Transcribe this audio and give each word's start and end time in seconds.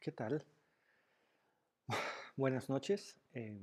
¿Qué 0.00 0.12
tal? 0.12 0.46
Buenas 2.34 2.70
noches. 2.70 3.18
Em, 3.34 3.60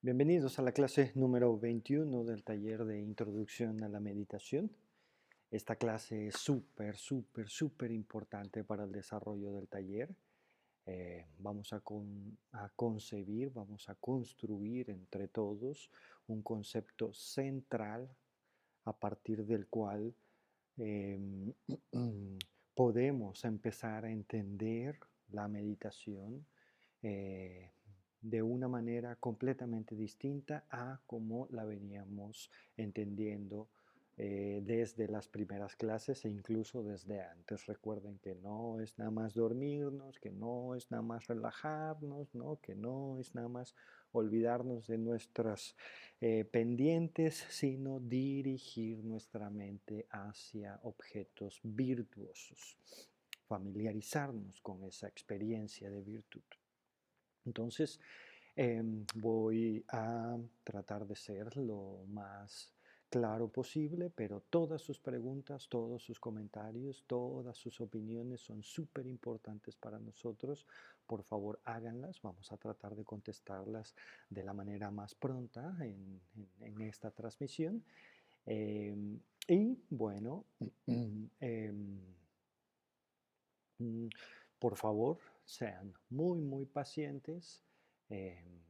bienvenidos 0.00 0.58
a 0.58 0.62
la 0.62 0.72
clase 0.72 1.12
número 1.14 1.58
21 1.58 2.24
del 2.24 2.42
taller 2.42 2.86
de 2.86 2.98
Introducción 2.98 3.84
a 3.84 3.90
la 3.90 4.00
Meditación. 4.00 4.74
Esta 5.50 5.76
clase 5.76 6.28
es 6.28 6.36
súper, 6.36 6.96
súper, 6.96 7.50
súper 7.50 7.90
importante 7.90 8.64
para 8.64 8.84
el 8.84 8.92
desarrollo 8.92 9.52
del 9.52 9.68
taller. 9.68 10.08
Eh, 10.86 11.26
vamos 11.36 11.74
a, 11.74 11.82
concebir, 12.74 13.52
vamos 13.52 13.90
a 13.90 13.96
construir 13.96 14.88
entre 14.88 15.28
todos 15.28 15.90
un 16.26 16.40
concepto 16.40 17.12
central 17.12 18.08
a 18.86 18.98
partir 18.98 19.44
del 19.44 19.66
cual 19.66 20.14
em, 20.78 21.52
podemos 22.74 23.44
empezar 23.44 24.04
a 24.04 24.10
entender 24.10 24.98
la 25.30 25.48
meditación 25.48 26.46
eh, 27.02 27.70
de 28.20 28.42
una 28.42 28.68
manera 28.68 29.16
completamente 29.16 29.96
distinta 29.96 30.64
a 30.70 31.00
como 31.06 31.48
la 31.50 31.64
veníamos 31.64 32.50
entendiendo 32.76 33.68
eh, 34.18 34.62
desde 34.64 35.08
las 35.08 35.26
primeras 35.26 35.74
clases 35.74 36.24
e 36.24 36.28
incluso 36.28 36.82
desde 36.82 37.22
antes. 37.22 37.66
Recuerden 37.66 38.18
que 38.18 38.34
no 38.36 38.78
es 38.80 38.96
nada 38.98 39.10
más 39.10 39.34
dormirnos, 39.34 40.20
que 40.20 40.30
no 40.30 40.74
es 40.74 40.90
nada 40.90 41.02
más 41.02 41.26
relajarnos, 41.26 42.34
¿no? 42.34 42.60
que 42.60 42.74
no 42.74 43.18
es 43.18 43.34
nada 43.34 43.48
más 43.48 43.74
olvidarnos 44.12 44.86
de 44.86 44.98
nuestras 44.98 45.74
eh, 46.20 46.44
pendientes, 46.44 47.44
sino 47.48 47.98
dirigir 48.00 49.02
nuestra 49.04 49.50
mente 49.50 50.06
hacia 50.10 50.78
objetos 50.82 51.60
virtuosos, 51.62 52.78
familiarizarnos 53.46 54.60
con 54.60 54.84
esa 54.84 55.08
experiencia 55.08 55.90
de 55.90 56.00
virtud. 56.02 56.42
Entonces, 57.44 57.98
em, 58.54 59.04
voy 59.16 59.84
a 59.88 60.38
tratar 60.62 61.06
de 61.06 61.16
ser 61.16 61.56
lo 61.56 62.04
más 62.06 62.72
claro 63.12 63.48
posible, 63.48 64.08
pero 64.08 64.40
todas 64.40 64.80
sus 64.80 64.98
preguntas, 64.98 65.68
todos 65.68 66.02
sus 66.02 66.18
comentarios, 66.18 67.04
todas 67.06 67.58
sus 67.58 67.78
opiniones 67.82 68.40
son 68.40 68.62
súper 68.62 69.06
importantes 69.06 69.76
para 69.76 69.98
nosotros. 69.98 70.66
Por 71.06 71.22
favor, 71.22 71.60
háganlas. 71.64 72.22
Vamos 72.22 72.50
a 72.50 72.56
tratar 72.56 72.96
de 72.96 73.04
contestarlas 73.04 73.94
de 74.30 74.42
la 74.42 74.54
manera 74.54 74.90
más 74.90 75.14
pronta 75.14 75.76
en, 75.82 76.80
esta 76.80 77.10
transmisión. 77.10 77.84
Em, 78.46 79.20
y 79.46 79.78
bueno, 79.90 80.46
em, 80.86 82.00
mm, 83.78 84.08
por 84.58 84.74
favor, 84.74 85.18
sean 85.44 85.92
muy, 86.08 86.40
muy 86.40 86.64
pacientes. 86.64 87.62
Em, 88.08 88.62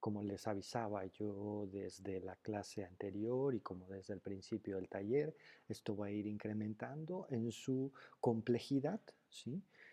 como 0.00 0.22
les 0.22 0.46
avisaba 0.46 1.04
yo 1.06 1.68
desde 1.70 2.20
la 2.20 2.36
clase 2.36 2.84
anterior 2.84 3.54
y 3.54 3.60
como 3.60 3.86
desde 3.88 4.14
el 4.14 4.20
principio 4.20 4.76
del 4.76 4.88
taller, 4.88 5.34
esto 5.68 5.96
va 5.96 6.06
a 6.06 6.10
ir 6.10 6.26
incrementando 6.26 7.26
en 7.30 7.50
su 7.50 7.92
complejidad. 8.20 9.00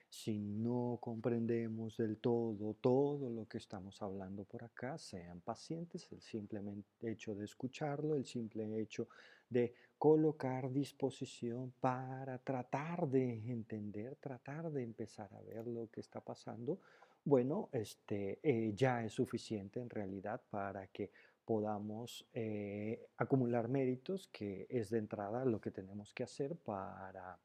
Si 0.09 0.39
no 0.39 0.97
comprendemos 1.01 1.97
del 1.97 2.17
todo 2.17 2.75
todo 2.75 3.29
lo 3.29 3.47
que 3.47 3.57
estamos 3.57 4.01
hablando 4.01 4.45
por 4.45 4.63
acá, 4.63 4.97
sean 4.97 5.41
pacientes, 5.41 6.09
el 6.11 6.21
simple 6.21 6.61
hecho 7.01 7.35
de 7.35 7.43
escucharlo, 7.43 8.15
el 8.15 8.25
simple 8.25 8.79
hecho 8.79 9.09
de 9.49 9.73
colocar 9.97 10.71
disposición 10.71 11.73
para 11.79 12.37
tratar 12.39 13.07
de 13.07 13.51
entender, 13.51 14.15
tratar 14.17 14.71
de 14.71 14.83
empezar 14.83 15.33
a 15.33 15.41
ver 15.41 15.67
lo 15.67 15.89
que 15.89 16.01
está 16.01 16.21
pasando, 16.21 16.79
bueno, 17.25 17.69
este, 17.71 18.39
eh, 18.43 18.73
ya 18.75 19.03
es 19.03 19.13
suficiente 19.13 19.79
en 19.79 19.89
realidad 19.89 20.41
para 20.49 20.87
que 20.87 21.11
podamos 21.43 22.27
eh, 22.33 23.07
acumular 23.17 23.67
méritos, 23.67 24.27
que 24.31 24.67
es 24.69 24.91
de 24.91 24.99
entrada 24.99 25.43
lo 25.43 25.59
que 25.59 25.71
tenemos 25.71 26.13
que 26.13 26.23
hacer 26.23 26.55
para, 26.55 27.37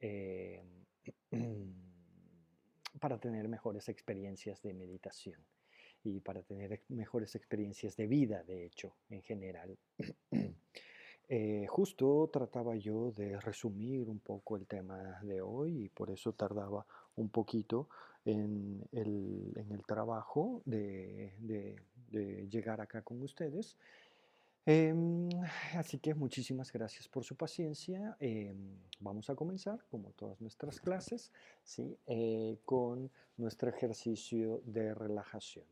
eh, 0.00 0.62
para 3.00 3.18
tener 3.18 3.48
mejores 3.48 3.88
experiencias 3.90 4.62
de 4.62 4.74
meditación 4.74 5.40
y 6.04 6.20
para 6.20 6.42
tener 6.42 6.82
mejores 6.88 7.34
experiencias 7.34 7.96
de 7.96 8.06
vida, 8.06 8.42
de 8.44 8.64
hecho, 8.64 8.96
en 9.10 9.22
general. 9.22 9.78
justo 11.68 12.28
trataba 12.32 12.76
yo 12.76 13.10
de 13.12 13.40
resumir 13.40 14.08
un 14.08 14.18
poco 14.18 14.56
el 14.56 14.66
tema 14.66 15.18
de 15.22 15.40
hoy 15.40 15.84
y 15.84 15.88
por 15.88 16.10
eso 16.10 16.32
tardaba 16.32 16.84
un 17.16 17.30
poquito 17.30 17.88
en 18.24 18.86
el, 18.92 19.52
en 19.56 19.72
el 19.72 19.84
trabajo 19.84 20.62
de, 20.64 21.34
llegar 22.50 22.80
acá 22.80 23.02
con 23.02 23.22
ustedes. 23.22 23.76
Em, 24.64 25.28
así 25.74 25.98
que 25.98 26.14
muchísimas 26.14 26.70
gracias 26.70 27.08
por 27.08 27.24
su 27.24 27.34
paciencia. 27.34 28.16
Em, 28.20 28.78
vamos 29.00 29.28
a 29.30 29.34
comenzar, 29.34 29.84
como 29.90 30.10
todas 30.12 30.40
nuestras 30.40 30.80
clases, 30.80 31.32
¿sí? 31.64 31.96
Eh, 32.06 32.58
con 32.64 33.10
nuestro 33.36 33.70
ejercicio 33.70 34.62
de 34.64 34.94
relajación. 34.94 35.64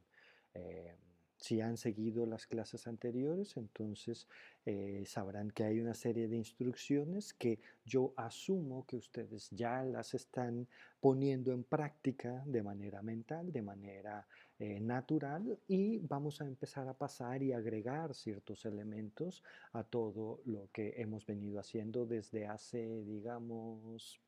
Si 1.40 1.62
han 1.62 1.78
seguido 1.78 2.26
las 2.26 2.46
clases 2.46 2.86
anteriores, 2.86 3.56
entonces 3.56 4.28
eh, 4.66 5.02
sabrán 5.06 5.50
que 5.50 5.64
hay 5.64 5.80
una 5.80 5.94
serie 5.94 6.28
de 6.28 6.36
instrucciones 6.36 7.32
que 7.32 7.58
yo 7.86 8.12
asumo 8.16 8.86
que 8.86 8.98
ustedes 8.98 9.48
ya 9.50 9.82
las 9.82 10.12
están 10.12 10.68
poniendo 11.00 11.52
en 11.52 11.64
práctica 11.64 12.42
de 12.44 12.62
manera 12.62 13.00
mental, 13.00 13.50
de 13.50 13.62
manera 13.62 14.26
eh, 14.58 14.80
natural 14.80 15.58
y 15.66 15.98
vamos 16.00 16.42
a 16.42 16.46
empezar 16.46 16.86
a 16.88 16.92
pasar 16.92 17.42
y 17.42 17.54
agregar 17.54 18.14
ciertos 18.14 18.66
elementos 18.66 19.42
a 19.72 19.82
todo 19.82 20.42
lo 20.44 20.68
que 20.70 20.92
hemos 20.98 21.24
venido 21.24 21.58
haciendo 21.58 22.04
desde 22.04 22.46
hace, 22.46 23.02
digamos, 23.04 24.20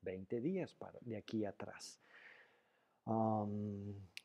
20 0.00 0.40
días 0.40 0.74
de 1.02 1.16
aquí 1.18 1.44
atrás. 1.44 2.00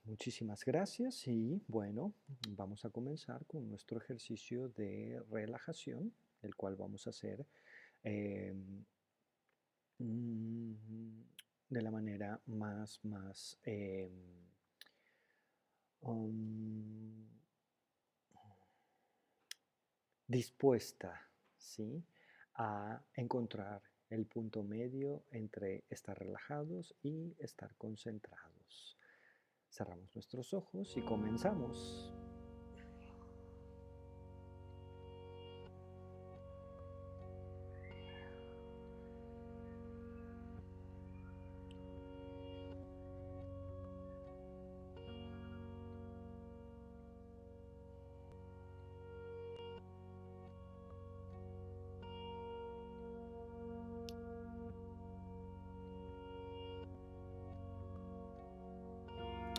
Muchísimas 0.09 0.65
gracias 0.65 1.27
y 1.27 1.61
bueno, 1.67 2.15
vamos 2.57 2.83
a 2.83 2.89
comenzar 2.89 3.45
con 3.45 3.69
nuestro 3.69 3.99
ejercicio 3.99 4.69
de 4.69 5.21
relajación, 5.29 6.11
el 6.41 6.55
cual 6.55 6.75
vamos 6.75 7.05
a 7.05 7.11
hacer 7.11 7.45
em, 8.03 8.83
mm, 9.99 10.73
de 11.69 11.81
la 11.83 11.91
manera 11.91 12.41
más, 12.47 12.99
más 13.05 13.59
em, 13.61 14.09
um, 16.01 17.27
dispuesta 20.27 21.21
¿sí? 21.55 22.03
a 22.55 22.99
encontrar 23.13 23.83
el 24.09 24.25
punto 24.25 24.63
medio 24.63 25.21
entre 25.29 25.83
estar 25.87 26.17
relajados 26.17 26.95
y 27.03 27.35
estar 27.37 27.75
concentrados. 27.75 28.98
Cerramos 29.69 30.13
nuestros 30.15 30.53
ojos 30.53 30.97
y 30.97 31.01
comenzamos. 31.01 32.18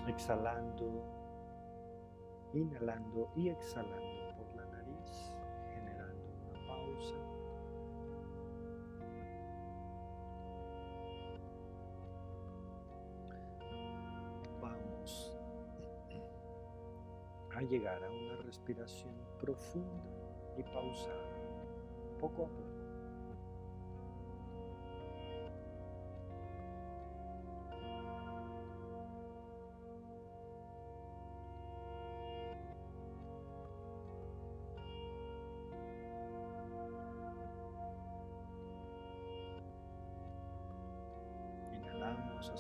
Exhalando, 0.07 1.05
inhalando 2.53 3.31
y 3.37 3.49
exhalando 3.49 4.37
por 4.37 4.55
la 4.57 4.67
nariz, 4.67 5.33
generando 5.75 6.25
una 6.49 6.67
pausa. 6.67 7.15
Vamos 14.61 15.39
a 17.55 17.63
llegar 17.63 18.03
a 18.03 18.11
una 18.11 18.37
respiración 18.43 19.15
profunda 19.41 20.05
y 20.57 20.63
pausada, 20.63 21.31
poco 22.19 22.45
a 22.45 22.49
poco. 22.49 22.80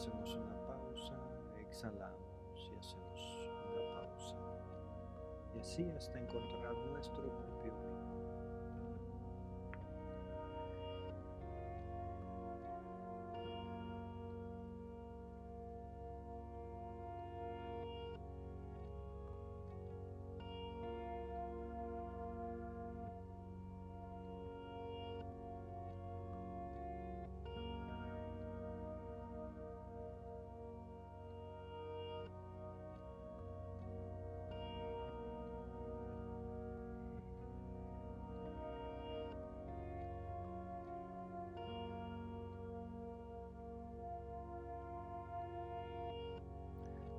Hacemos 0.01 0.35
una 0.35 0.57
pausa, 0.67 1.13
exhalamos 1.61 2.71
y 2.73 2.79
hacemos 2.79 3.21
una 3.69 4.01
pausa. 4.01 4.37
Y 5.55 5.59
así 5.59 5.91
hasta 5.91 6.19
encontrar 6.19 6.75
nuestro 6.91 7.23
propio 7.23 7.90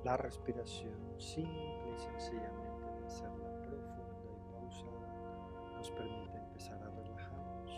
La 0.04 0.16
respiración 0.16 0.98
simple 1.16 1.94
y 1.94 1.96
sencillamente 1.96 2.90
de 2.98 3.06
hacerla 3.06 3.52
profunda 3.62 4.32
y 4.34 4.52
pausada 4.52 5.76
nos 5.76 5.90
permite 5.92 6.38
empezar 6.38 6.82
a 6.82 6.90
relajarnos. 6.90 7.70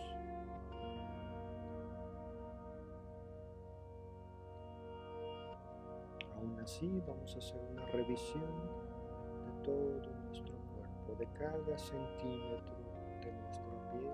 Aún 6.34 6.58
así 6.60 7.02
vamos 7.06 7.34
a 7.34 7.38
hacer 7.38 7.60
una 7.72 7.84
revisión 7.88 8.40
de 9.44 9.62
todo 9.62 10.10
nuestro 10.24 10.54
cuerpo, 10.74 11.14
de 11.18 11.26
cada 11.34 11.76
centímetro 11.76 12.78
de 13.20 13.32
nuestra 13.32 13.90
piel. 13.92 14.10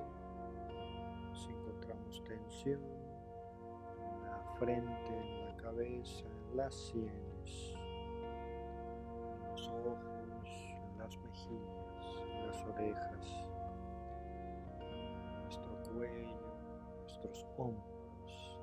Si 1.33 1.49
encontramos 1.49 2.25
tensión 2.25 2.81
en 4.01 4.23
la 4.25 4.43
frente, 4.59 5.17
en 5.17 5.47
la 5.47 5.57
cabeza, 5.59 6.25
en 6.27 6.57
las 6.57 6.75
sienes 6.75 7.30
orejas, 12.91 13.47
nuestro 15.43 15.73
cuello, 15.93 16.41
nuestros 17.03 17.47
hombros. 17.57 18.59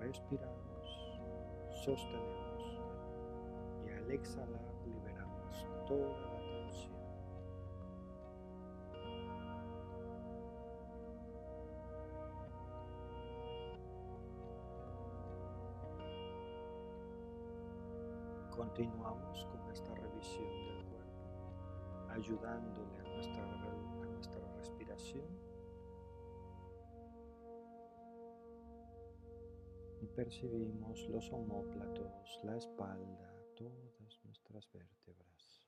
Respiramos, 0.00 1.20
sostenemos 1.84 2.64
y 3.86 3.90
al 3.90 4.10
exhalar 4.10 4.74
liberamos 4.84 5.66
toda 5.86 6.18
la 6.20 6.38
tensión. 6.38 6.92
Continuamos 18.50 19.46
con 19.46 19.61
ayudándole 22.22 22.96
a 23.00 23.02
nuestra, 23.02 23.42
a 23.42 24.06
nuestra 24.06 24.52
respiración 24.54 25.26
y 30.00 30.06
percibimos 30.06 31.00
los 31.08 31.28
homóplatos, 31.32 32.38
la 32.44 32.56
espalda, 32.56 33.34
todas 33.56 34.24
nuestras 34.24 34.70
vértebras. 34.70 35.64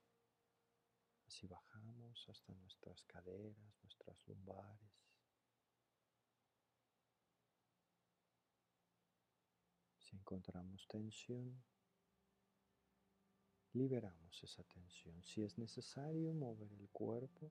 Así 1.27 1.49
bajamos 1.49 2.25
hasta 2.29 2.55
nuestras 2.55 3.03
caderas, 3.03 3.77
nuestras 3.83 4.25
lumbares. 4.29 5.11
Si 9.99 10.15
encontramos 10.15 10.87
tensión, 10.87 11.65
liberamos 13.75 14.43
esa 14.43 14.63
tensión. 14.63 15.15
Si 15.23 15.43
es 15.43 15.59
necesario 15.59 16.33
mover 16.33 16.73
el 16.81 16.89
cuerpo, 16.91 17.51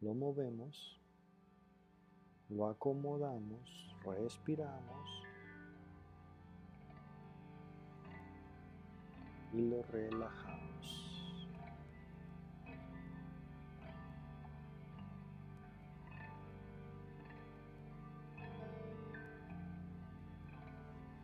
lo 0.00 0.14
movemos, 0.14 1.00
lo 2.48 2.68
acomodamos, 2.68 3.96
respiramos 4.04 5.10
y 9.52 9.62
lo 9.62 9.82
relajamos. 9.84 11.08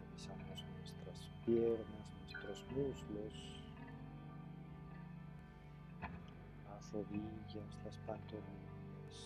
Revisamos 0.01 0.65
nuestras 0.75 1.29
piernas 1.45 2.00
muslos, 2.71 3.35
las 6.69 6.93
rodillas, 6.93 7.79
las 7.85 7.97
pantorrillas. 8.07 9.17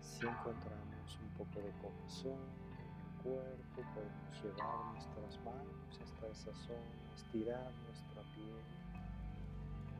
Si 0.00 0.26
encontramos 0.26 1.18
un 1.20 1.28
poco 1.38 1.60
de 1.60 1.72
comezón 1.82 2.40
en 2.78 2.96
el 3.00 3.22
cuerpo, 3.22 3.82
podemos 3.94 4.42
llevar 4.42 4.92
nuestras 4.92 5.44
manos 5.44 6.00
hasta 6.02 6.26
esa 6.28 6.54
zona, 6.66 7.14
estirar 7.14 7.72
nuestra 7.86 8.22
piel, 8.34 8.64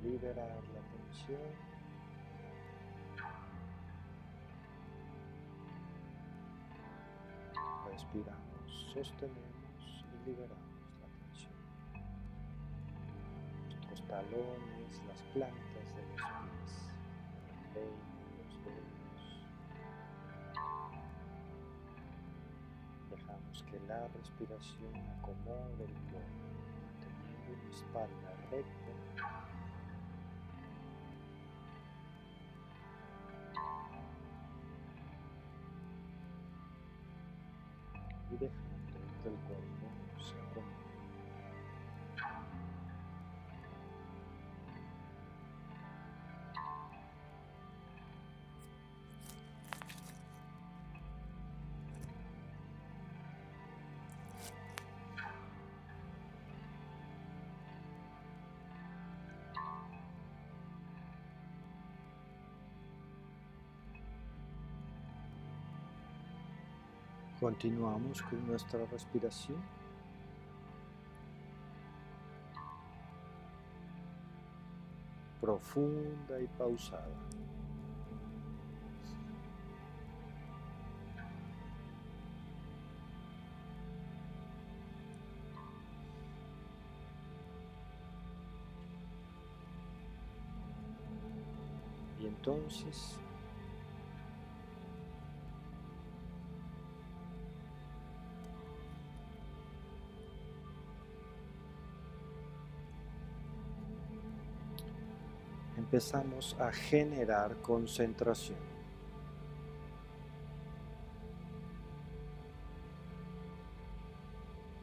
liberar 0.02 0.62
la 0.74 0.80
tensión 0.90 1.74
respiramos, 7.94 8.92
sostenemos 8.92 10.04
y 10.12 10.30
liberamos. 10.30 10.63
Talones, 14.14 15.02
las 15.08 15.20
plantas 15.32 15.86
de 15.96 16.02
los 16.06 16.22
pies, 16.22 16.72
los 17.74 18.52
dedos. 18.62 19.24
Dejamos 23.10 23.64
que 23.68 23.80
la 23.88 24.06
respiración 24.06 24.94
acomode 25.18 25.84
el 25.84 25.94
cuerpo, 26.12 26.46
manteniendo 26.86 27.50
una 27.60 27.70
espalda 27.74 28.30
recta. 28.52 28.92
Y 38.30 38.36
dejando 38.36 38.73
Continuamos 67.44 68.22
con 68.22 68.46
nuestra 68.46 68.86
respiración. 68.86 69.58
Profunda 75.42 76.40
y 76.40 76.46
pausada. 76.56 77.04
Y 92.18 92.26
entonces 92.26 93.20
empezamos 105.94 106.56
a 106.58 106.72
generar 106.72 107.54
concentración. 107.62 108.74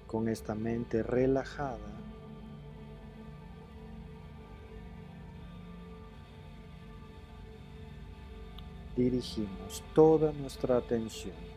con 0.08 0.28
esta 0.28 0.56
mente 0.56 1.04
relajada, 1.04 1.78
dirigimos 8.98 9.82
toda 9.96 10.34
nuestra 10.34 10.76
atención 10.76 11.51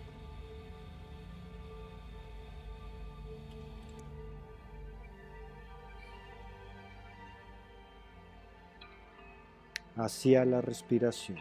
hacia 10.05 10.45
la 10.45 10.61
respiración. 10.61 11.39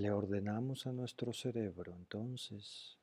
Le 0.00 0.10
ordenamos 0.10 0.86
a 0.86 0.92
nuestro 0.92 1.34
cerebro 1.34 1.94
entonces 1.94 2.98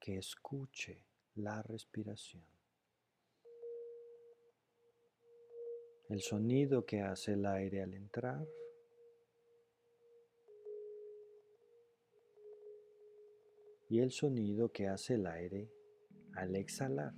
que 0.00 0.18
escuche 0.18 1.06
la 1.36 1.62
respiración. 1.62 2.42
El 6.08 6.20
sonido 6.20 6.84
que 6.84 7.00
hace 7.00 7.34
el 7.34 7.46
aire 7.46 7.80
al 7.82 7.94
entrar 7.94 8.44
y 13.88 14.00
el 14.00 14.10
sonido 14.10 14.72
que 14.72 14.88
hace 14.88 15.14
el 15.14 15.28
aire 15.28 15.70
al 16.34 16.56
exhalar. 16.56 17.14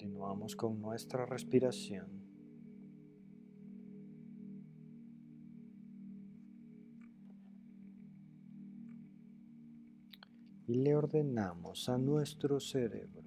Continuamos 0.00 0.56
con 0.56 0.80
nuestra 0.80 1.26
respiración. 1.26 2.08
Y 10.66 10.76
le 10.76 10.96
ordenamos 10.96 11.90
a 11.90 11.98
nuestro 11.98 12.60
cerebro 12.60 13.22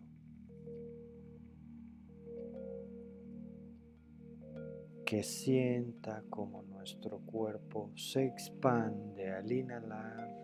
que 5.05 5.21
sienta 5.21 6.23
como 6.27 6.63
nuestro 6.63 7.19
cuerpo 7.19 7.91
se 7.95 8.25
expande 8.25 9.29
al 9.29 9.51
inhalar 9.51 10.42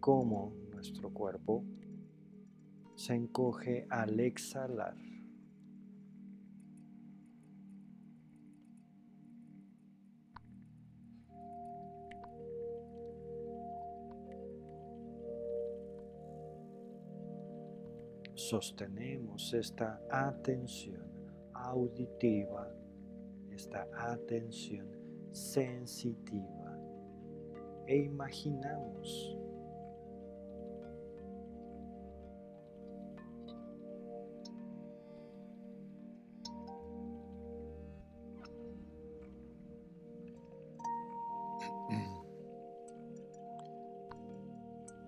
cómo 0.00 0.52
nuestro 0.70 1.10
cuerpo 1.10 1.64
se 2.94 3.14
encoge 3.14 3.86
al 3.90 4.18
exhalar. 4.20 4.96
Sostenemos 18.34 19.54
esta 19.54 20.00
atención 20.10 21.02
auditiva, 21.52 22.70
esta 23.50 23.88
atención 23.96 24.86
sensitiva 25.32 26.78
e 27.86 27.96
imaginamos 27.96 29.36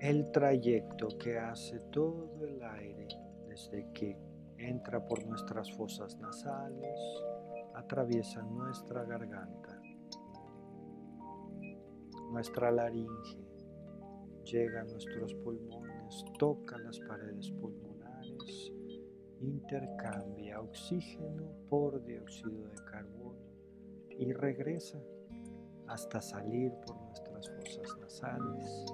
el 0.09 0.31
trayecto 0.31 1.09
que 1.19 1.39
hace 1.39 1.79
todo 1.93 2.43
el 2.43 2.63
aire 2.63 3.09
desde 3.47 3.93
que 3.93 4.19
entra 4.57 5.07
por 5.07 5.23
nuestras 5.27 5.71
fosas 5.73 6.17
nasales, 6.17 6.99
atraviesa 7.75 8.41
nuestra 8.41 9.05
garganta, 9.05 9.79
nuestra 12.33 12.71
laringe, 12.71 13.39
llega 14.45 14.81
a 14.81 14.85
nuestros 14.85 15.35
pulmones, 15.35 16.25
toca 16.39 16.79
las 16.79 16.99
paredes 17.01 17.51
pulmonares, 17.51 18.73
intercambia 19.43 20.59
oxígeno 20.63 21.53
por 21.69 22.03
dióxido 22.03 22.67
de 22.67 22.83
carbono 22.91 23.45
y 24.09 24.33
regresa 24.33 24.99
hasta 25.87 26.23
salir 26.23 26.73
por 26.87 26.97
nuestras 26.97 27.51
fosas 27.51 27.99
nasales. 28.01 28.87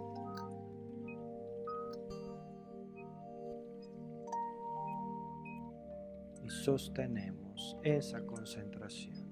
Sostenemos 6.65 7.77
esa 7.83 8.25
concentración. 8.25 9.23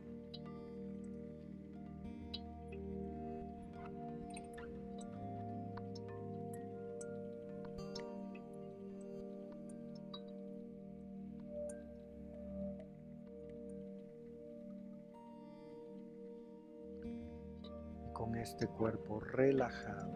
con 18.12 18.36
este 18.36 18.68
cuerpo 18.68 19.18
relajado 19.18 20.12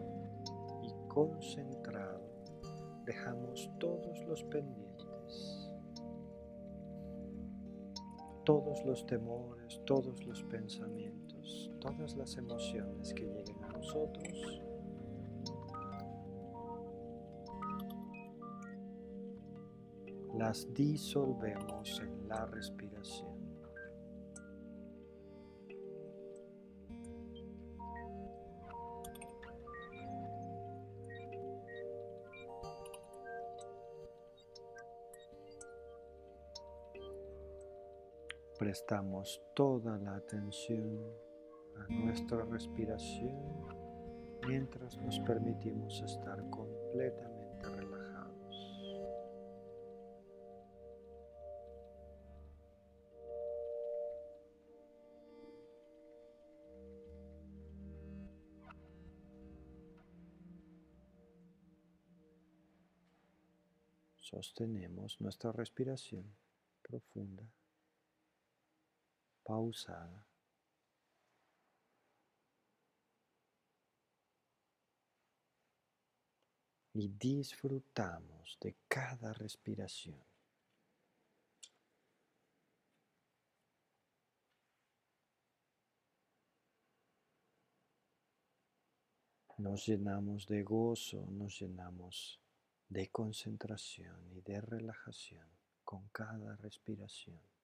y 0.81 0.93
concentrado, 1.09 2.21
dejamos 3.03 3.69
todos 3.79 4.23
los 4.27 4.43
pendientes 4.45 4.96
todos 8.47 8.85
los 8.85 9.05
temores, 9.05 9.81
todos 9.85 10.25
los 10.25 10.41
pensamientos, 10.43 11.69
todas 11.81 12.15
las 12.15 12.37
emociones 12.37 13.13
que 13.13 13.25
lleguen 13.25 13.61
a 13.65 13.67
nosotros. 13.73 14.61
Las 20.33 20.73
disolvemos 20.73 21.99
en 21.99 22.29
la 22.29 22.45
respiración. 22.45 23.36
Prestamos 38.77 39.41
toda 39.55 39.97
la 39.97 40.17
atención 40.17 40.99
a 41.77 41.91
nuestra 41.91 42.45
respiración 42.45 43.35
mientras 44.47 44.95
nos 44.97 45.19
permitimos 45.21 45.99
estar 46.03 46.47
completamente 46.51 47.69
relajados. 47.69 48.55
Sostenemos 64.17 65.19
nuestra 65.19 65.51
respiración 65.51 66.31
profunda 66.83 67.56
pausada. 69.47 70.27
y 76.99 77.09
disfrutamos 77.09 78.57
de 78.59 78.75
cada 78.87 79.31
respiración. 79.31 80.19
Nos 89.59 89.85
llenamos 89.85 90.47
de 90.47 90.63
gozo, 90.63 91.23
nos 91.29 91.59
llenamos 91.59 92.39
de 92.89 93.09
concentración 93.09 94.31
y 94.35 94.41
de 94.41 94.59
relajación 94.61 95.47
con 95.83 96.07
cada 96.09 96.55
respiración. 96.55 97.56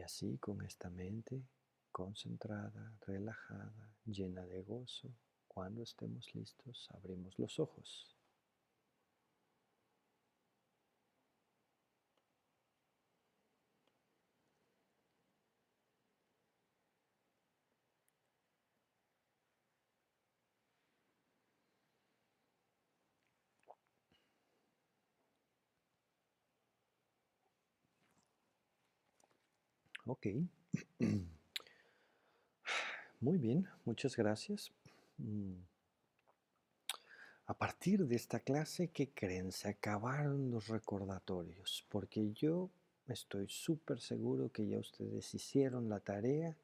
Y 0.00 0.02
así 0.02 0.38
con 0.38 0.62
esta 0.62 0.88
mente 0.88 1.42
concentrada, 1.92 2.96
relajada, 3.06 3.92
llena 4.06 4.46
de 4.46 4.62
gozo, 4.62 5.10
cuando 5.46 5.82
estemos 5.82 6.34
listos, 6.34 6.88
abrimos 6.94 7.38
los 7.38 7.60
ojos. 7.60 8.16
Ok. 30.10 30.26
Muy 33.20 33.38
bien, 33.38 33.68
muchas 33.84 34.16
gracias. 34.16 34.72
Mm. 35.18 35.54
A 37.46 37.54
partir 37.54 38.04
de 38.04 38.16
esta 38.16 38.40
clase, 38.40 38.88
¿qué 38.88 39.10
creen? 39.10 39.52
Se 39.52 39.68
acabaron 39.68 40.50
los 40.50 40.66
recordatorios, 40.66 41.86
porque 41.88 42.32
yo 42.32 42.70
estoy 43.06 43.46
súper 43.48 44.00
seguro 44.00 44.50
que 44.50 44.66
ya 44.66 44.80
ustedes 44.80 45.32
hicieron 45.32 45.88
la 45.88 46.00
tarea 46.00 46.56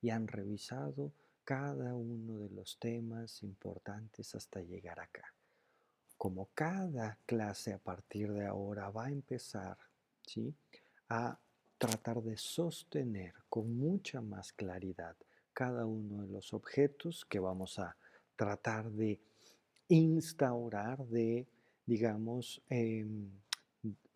y 0.00 0.10
han 0.10 0.28
revisado 0.28 1.10
cada 1.44 1.96
uno 1.96 2.38
de 2.38 2.50
los 2.50 2.78
temas 2.78 3.42
importantes 3.42 4.32
hasta 4.36 4.60
llegar 4.60 5.00
acá. 5.00 5.34
Como 6.16 6.50
cada 6.54 7.18
clase 7.26 7.72
a 7.72 7.78
partir 7.78 8.32
de 8.32 8.46
ahora 8.46 8.90
va 8.90 9.06
a 9.06 9.10
empezar 9.10 9.76
¿sí? 10.24 10.54
a 11.08 11.36
tratar 11.82 12.22
de 12.22 12.36
sostener 12.36 13.34
con 13.48 13.76
mucha 13.76 14.20
más 14.20 14.52
claridad 14.52 15.16
cada 15.52 15.84
uno 15.84 16.22
de 16.22 16.28
los 16.28 16.54
objetos 16.54 17.24
que 17.24 17.40
vamos 17.40 17.80
a 17.80 17.96
tratar 18.36 18.88
de 18.92 19.18
instaurar, 19.88 21.04
de, 21.08 21.44
digamos, 21.84 22.62
em, 22.68 23.32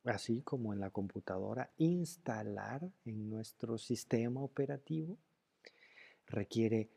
así 0.05 0.43
como 0.43 0.75
en 0.75 0.79
la 0.79 0.91
computadora, 0.91 1.69
instalar 1.79 2.89
en 3.05 3.29
nuestro 3.29 3.79
sistema 3.79 4.45
operativo, 4.45 5.19
requiere 6.29 6.89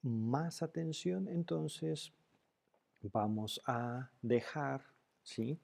más 0.00 0.62
atención, 0.62 1.28
entonces 1.28 2.10
vamos 3.02 3.60
a 3.66 4.10
dejar, 4.22 4.82
¿sí? 5.22 5.60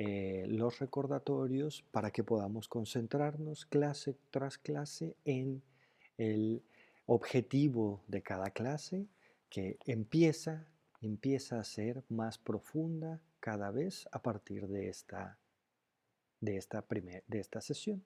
Eh, 0.00 0.46
los 0.46 0.78
recordatorios 0.78 1.82
para 1.90 2.12
que 2.12 2.22
podamos 2.22 2.68
concentrarnos 2.68 3.66
clase 3.66 4.16
tras 4.30 4.56
clase 4.56 5.16
en 5.24 5.60
el 6.18 6.62
objetivo 7.06 8.00
de 8.06 8.22
cada 8.22 8.50
clase 8.50 9.08
que 9.50 9.76
empieza, 9.86 10.68
empieza 11.00 11.58
a 11.58 11.64
ser 11.64 12.04
más 12.08 12.38
profunda 12.38 13.20
cada 13.40 13.72
vez 13.72 14.08
a 14.12 14.22
partir 14.22 14.68
de 14.68 14.88
esta, 14.88 15.36
de 16.40 16.58
esta, 16.58 16.86
de 17.26 17.40
esta 17.40 17.60
sesión. 17.60 18.00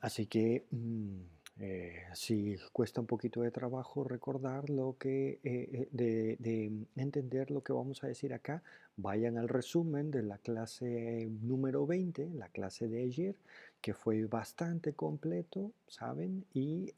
así 0.00 0.26
que... 0.26 0.64
Mm, 0.70 1.41
eh, 1.60 2.02
si 2.14 2.56
cuesta 2.72 3.00
un 3.00 3.06
poquito 3.06 3.42
de 3.42 3.50
trabajo 3.50 4.04
recordar 4.04 4.70
lo 4.70 4.96
que, 4.98 5.38
eh, 5.44 5.88
eh, 5.92 6.36
de, 6.38 6.86
entender 6.96 7.50
lo 7.50 7.62
que 7.62 7.72
vamos 7.72 8.02
a 8.02 8.06
decir 8.06 8.32
acá, 8.32 8.62
vayan 8.96 9.36
al 9.36 9.48
resumen 9.48 10.10
de 10.10 10.22
la 10.22 10.38
clase 10.38 11.28
número 11.42 11.86
20, 11.86 12.30
la 12.34 12.48
clase 12.48 12.88
de 12.88 13.02
ayer, 13.02 13.36
que 13.80 13.92
fue 13.94 14.24
bastante 14.24 14.94
completo, 14.94 15.72
¿saben? 15.88 16.44
Y 16.54 16.92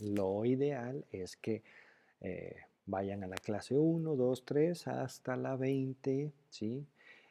lo 0.00 0.44
ideal 0.44 1.04
es 1.12 1.36
que 1.36 1.62
vayan 2.86 3.24
a 3.24 3.26
la 3.26 3.36
clase 3.36 3.74
1, 3.74 4.16
2, 4.16 4.44
3 4.44 4.88
hasta 4.88 5.36
la 5.36 5.56
20, 5.56 6.32
¿sí? 6.50 6.86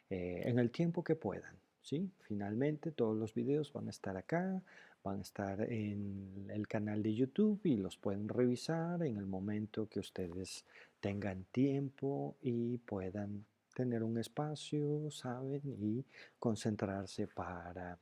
en 0.08 0.58
el 0.58 0.70
tiempo 0.70 1.02
que 1.02 1.16
puedan, 1.16 1.54
¿sí? 1.82 2.10
Finalmente 2.20 2.92
todos 2.92 3.16
los 3.16 3.34
videos 3.34 3.72
van 3.72 3.88
a 3.88 3.90
estar 3.90 4.16
acá, 4.16 4.62
van 5.06 5.20
a 5.20 5.22
estar 5.22 5.60
en 5.60 6.50
el 6.50 6.66
canal 6.66 7.00
de 7.00 7.14
YouTube 7.14 7.60
y 7.62 7.76
los 7.76 7.96
pueden 7.96 8.28
revisar 8.28 9.02
en 9.04 9.16
el 9.16 9.26
momento 9.26 9.88
que 9.88 10.00
ustedes 10.00 10.64
tengan 11.00 11.44
tiempo 11.52 12.36
y 12.42 12.78
puedan 12.78 13.44
tener 13.72 14.02
un 14.02 14.18
espacio, 14.18 15.08
¿saben? 15.12 15.62
Y 15.80 16.04
concentrarse 16.40 17.28
para 17.28 17.98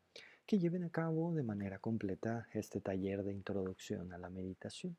que 0.46 0.58
lleven 0.58 0.84
a 0.84 0.90
cabo 0.90 1.34
de 1.34 1.42
manera 1.42 1.78
completa 1.78 2.48
este 2.54 2.80
taller 2.80 3.22
de 3.22 3.34
introducción 3.34 4.10
a 4.12 4.18
la 4.18 4.30
meditación. 4.30 4.96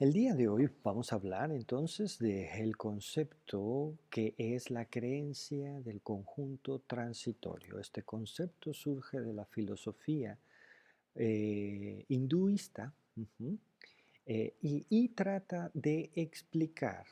El 0.00 0.14
día 0.14 0.34
de 0.34 0.48
hoy 0.48 0.66
vamos 0.82 1.12
a 1.12 1.16
hablar 1.16 1.52
entonces 1.52 2.18
del 2.18 2.74
concepto 2.78 3.98
que 4.08 4.34
es 4.38 4.70
la 4.70 4.86
creencia 4.86 5.78
del 5.80 6.00
conjunto 6.00 6.78
transitorio. 6.86 7.78
Este 7.78 8.02
concepto 8.02 8.72
surge 8.72 9.20
de 9.20 9.34
la 9.34 9.44
filosofía 9.44 10.38
eh, 11.14 12.06
hinduista 12.08 12.94
eh, 14.24 14.54
y, 14.62 15.08
trata 15.08 15.70
de 15.74 16.10
explicar, 16.14 17.04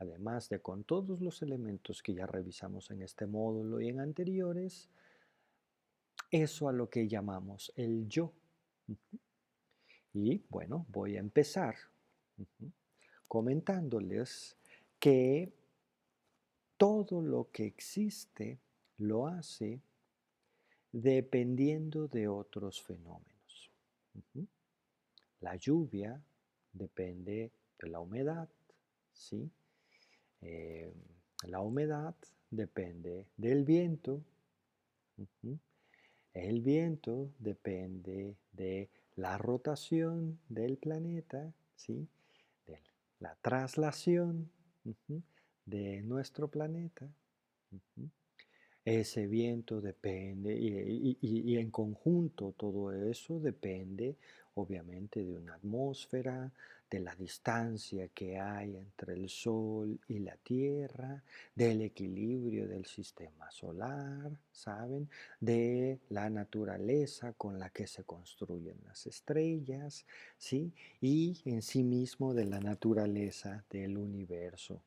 además 0.00 0.48
de 0.48 0.58
con 0.58 0.82
todos 0.82 1.20
los 1.20 1.42
elementos 1.42 2.02
que 2.02 2.14
ya 2.14 2.26
revisamos 2.26 2.90
en 2.90 3.02
este 3.02 3.26
módulo 3.26 3.80
y 3.80 3.88
en 3.88 4.00
anteriores, 4.00 4.88
eso 6.32 6.68
a 6.68 6.72
lo 6.72 6.90
que 6.90 7.06
llamamos 7.06 7.72
el 7.76 8.08
yo. 8.08 8.32
Y 10.12 10.42
bueno, 10.48 10.86
voy 10.88 11.16
a 11.16 11.20
empezar 11.20 11.76
comentándoles 13.28 14.56
que 14.98 15.52
todo 16.76 17.20
lo 17.20 17.50
que 17.50 17.66
existe 17.66 18.58
lo 18.98 19.26
hace 19.26 19.80
dependiendo 20.92 22.08
de 22.08 22.28
otros 22.28 22.82
fenómenos. 22.82 23.70
La 25.40 25.56
lluvia 25.56 26.20
depende 26.72 27.50
de 27.78 27.88
la 27.88 28.00
humedad, 28.00 28.48
¿sí? 29.12 29.50
Eh, 30.42 30.92
la 31.44 31.60
humedad 31.60 32.14
depende 32.50 33.26
del 33.36 33.64
viento. 33.64 34.22
El 36.32 36.60
viento 36.60 37.30
depende 37.38 38.36
de 38.52 38.88
la 39.16 39.38
rotación 39.38 40.38
del 40.48 40.76
planeta, 40.76 41.52
¿sí? 41.76 42.08
La 43.20 43.36
traslación 43.40 44.50
de 45.66 46.02
nuestro 46.02 46.48
planeta. 46.48 47.08
Ese 48.84 49.26
viento 49.26 49.80
depende 49.80 50.56
y, 50.58 51.56
en 51.56 51.70
conjunto 51.70 52.54
todo 52.56 52.92
eso 52.92 53.38
depende 53.38 54.16
obviamente 54.54 55.22
de 55.22 55.36
una 55.36 55.54
atmósfera, 55.54 56.50
de 56.90 57.00
la 57.00 57.14
distancia 57.14 58.08
que 58.08 58.38
hay 58.38 58.76
entre 58.76 59.14
el 59.14 59.28
Sol 59.28 59.98
y 60.08 60.18
la 60.18 60.36
Tierra, 60.36 61.22
del 61.54 61.82
equilibrio 61.82 62.66
del 62.66 62.84
sistema 62.84 63.50
solar, 63.50 64.32
¿saben? 64.50 65.08
De 65.38 66.00
la 66.08 66.28
naturaleza 66.28 67.32
con 67.34 67.58
la 67.58 67.70
que 67.70 67.86
se 67.86 68.02
construyen 68.02 68.76
las 68.84 69.06
estrellas, 69.06 70.04
¿sí? 70.36 70.72
Y 71.00 71.40
en 71.44 71.62
sí 71.62 71.84
mismo 71.84 72.34
de 72.34 72.46
la 72.46 72.58
naturaleza 72.58 73.64
del 73.70 73.96
universo. 73.96 74.82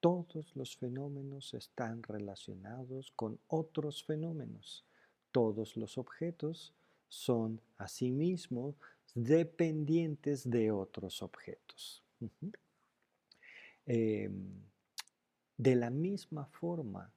Todos 0.00 0.56
los 0.56 0.78
fenómenos 0.78 1.52
están 1.52 2.02
relacionados 2.02 3.12
con 3.14 3.38
otros 3.48 4.02
fenómenos. 4.02 4.86
Todos 5.30 5.76
los 5.76 5.98
objetos 5.98 6.72
son 7.10 7.60
asimismo 7.76 8.76
dependientes 9.14 10.48
de 10.48 10.70
otros 10.70 11.22
objetos. 11.22 12.04
Em, 13.86 14.62
de 15.56 15.74
la 15.76 15.90
misma 15.90 16.46
forma, 16.46 17.12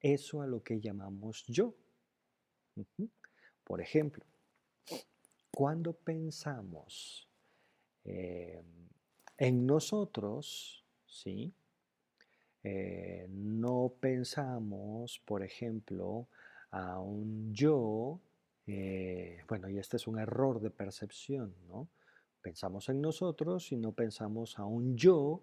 eso 0.00 0.42
a 0.42 0.46
lo 0.46 0.62
que 0.62 0.80
llamamos 0.80 1.44
yo. 1.46 1.74
Por 3.64 3.80
ejemplo, 3.80 4.24
cuando 5.50 5.92
pensamos 5.92 7.28
em, 8.04 8.64
en 9.38 9.66
nosotros, 9.66 10.84
¿sí? 11.06 11.52
Eh, 12.62 13.26
no 13.28 13.94
pensamos, 14.00 15.20
por 15.26 15.42
ejemplo, 15.42 16.28
a 16.70 16.98
un 16.98 17.52
yo 17.52 18.20
eh, 18.66 19.38
bueno, 19.48 19.68
y 19.68 19.78
este 19.78 19.96
es 19.96 20.06
un 20.06 20.18
error 20.18 20.60
de 20.60 20.70
percepción, 20.70 21.54
¿no? 21.68 21.88
Pensamos 22.40 22.88
en 22.88 23.00
nosotros 23.00 23.72
y 23.72 23.76
no 23.76 23.92
pensamos 23.92 24.58
a 24.58 24.64
un 24.64 24.96
yo 24.96 25.42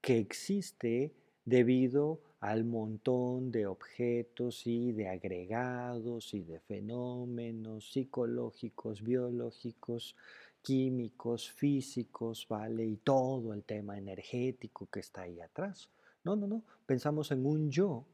que 0.00 0.18
existe 0.18 1.14
debido 1.44 2.20
al 2.40 2.64
montón 2.64 3.50
de 3.50 3.66
objetos 3.66 4.66
y 4.66 4.92
de 4.92 5.08
agregados 5.08 6.34
y 6.34 6.42
de 6.42 6.60
fenómenos 6.60 7.90
psicológicos, 7.90 9.02
biológicos, 9.02 10.14
químicos, 10.62 11.50
físicos, 11.50 12.46
¿vale? 12.48 12.84
Y 12.84 12.96
todo 12.98 13.52
el 13.54 13.64
tema 13.64 13.98
energético 13.98 14.86
que 14.86 15.00
está 15.00 15.22
ahí 15.22 15.40
atrás. 15.40 15.90
No, 16.24 16.36
no, 16.36 16.46
no. 16.46 16.62
Pensamos 16.86 17.30
en 17.30 17.44
un 17.44 17.70
yo 17.70 18.04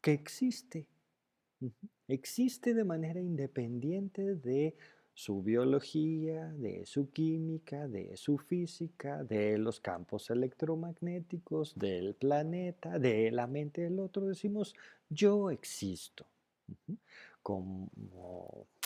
que 0.00 0.12
existe 0.12 0.86
Existe 2.06 2.74
de 2.74 2.84
manera 2.84 3.20
independiente 3.20 4.34
de 4.36 4.74
su 5.18 5.42
biología, 5.42 6.46
de 6.52 6.86
su 6.86 7.10
química, 7.10 7.88
de 7.88 8.16
su 8.16 8.38
física, 8.38 9.24
de 9.24 9.58
los 9.58 9.80
campos 9.80 10.30
electromagnéticos, 10.30 11.74
del 11.76 12.14
planeta, 12.14 13.00
de 13.00 13.32
la 13.32 13.48
mente 13.48 13.80
del 13.82 13.98
otro. 13.98 14.26
Decimos, 14.26 14.76
yo 15.10 15.50
existo. 15.50 16.24
Como, 17.42 17.90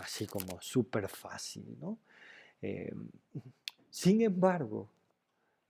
así 0.03 0.27
como 0.27 0.61
súper 0.63 1.09
fácil, 1.09 1.77
¿no? 1.81 1.99
Em, 2.63 3.09
sin 3.91 4.23
embargo, 4.23 4.89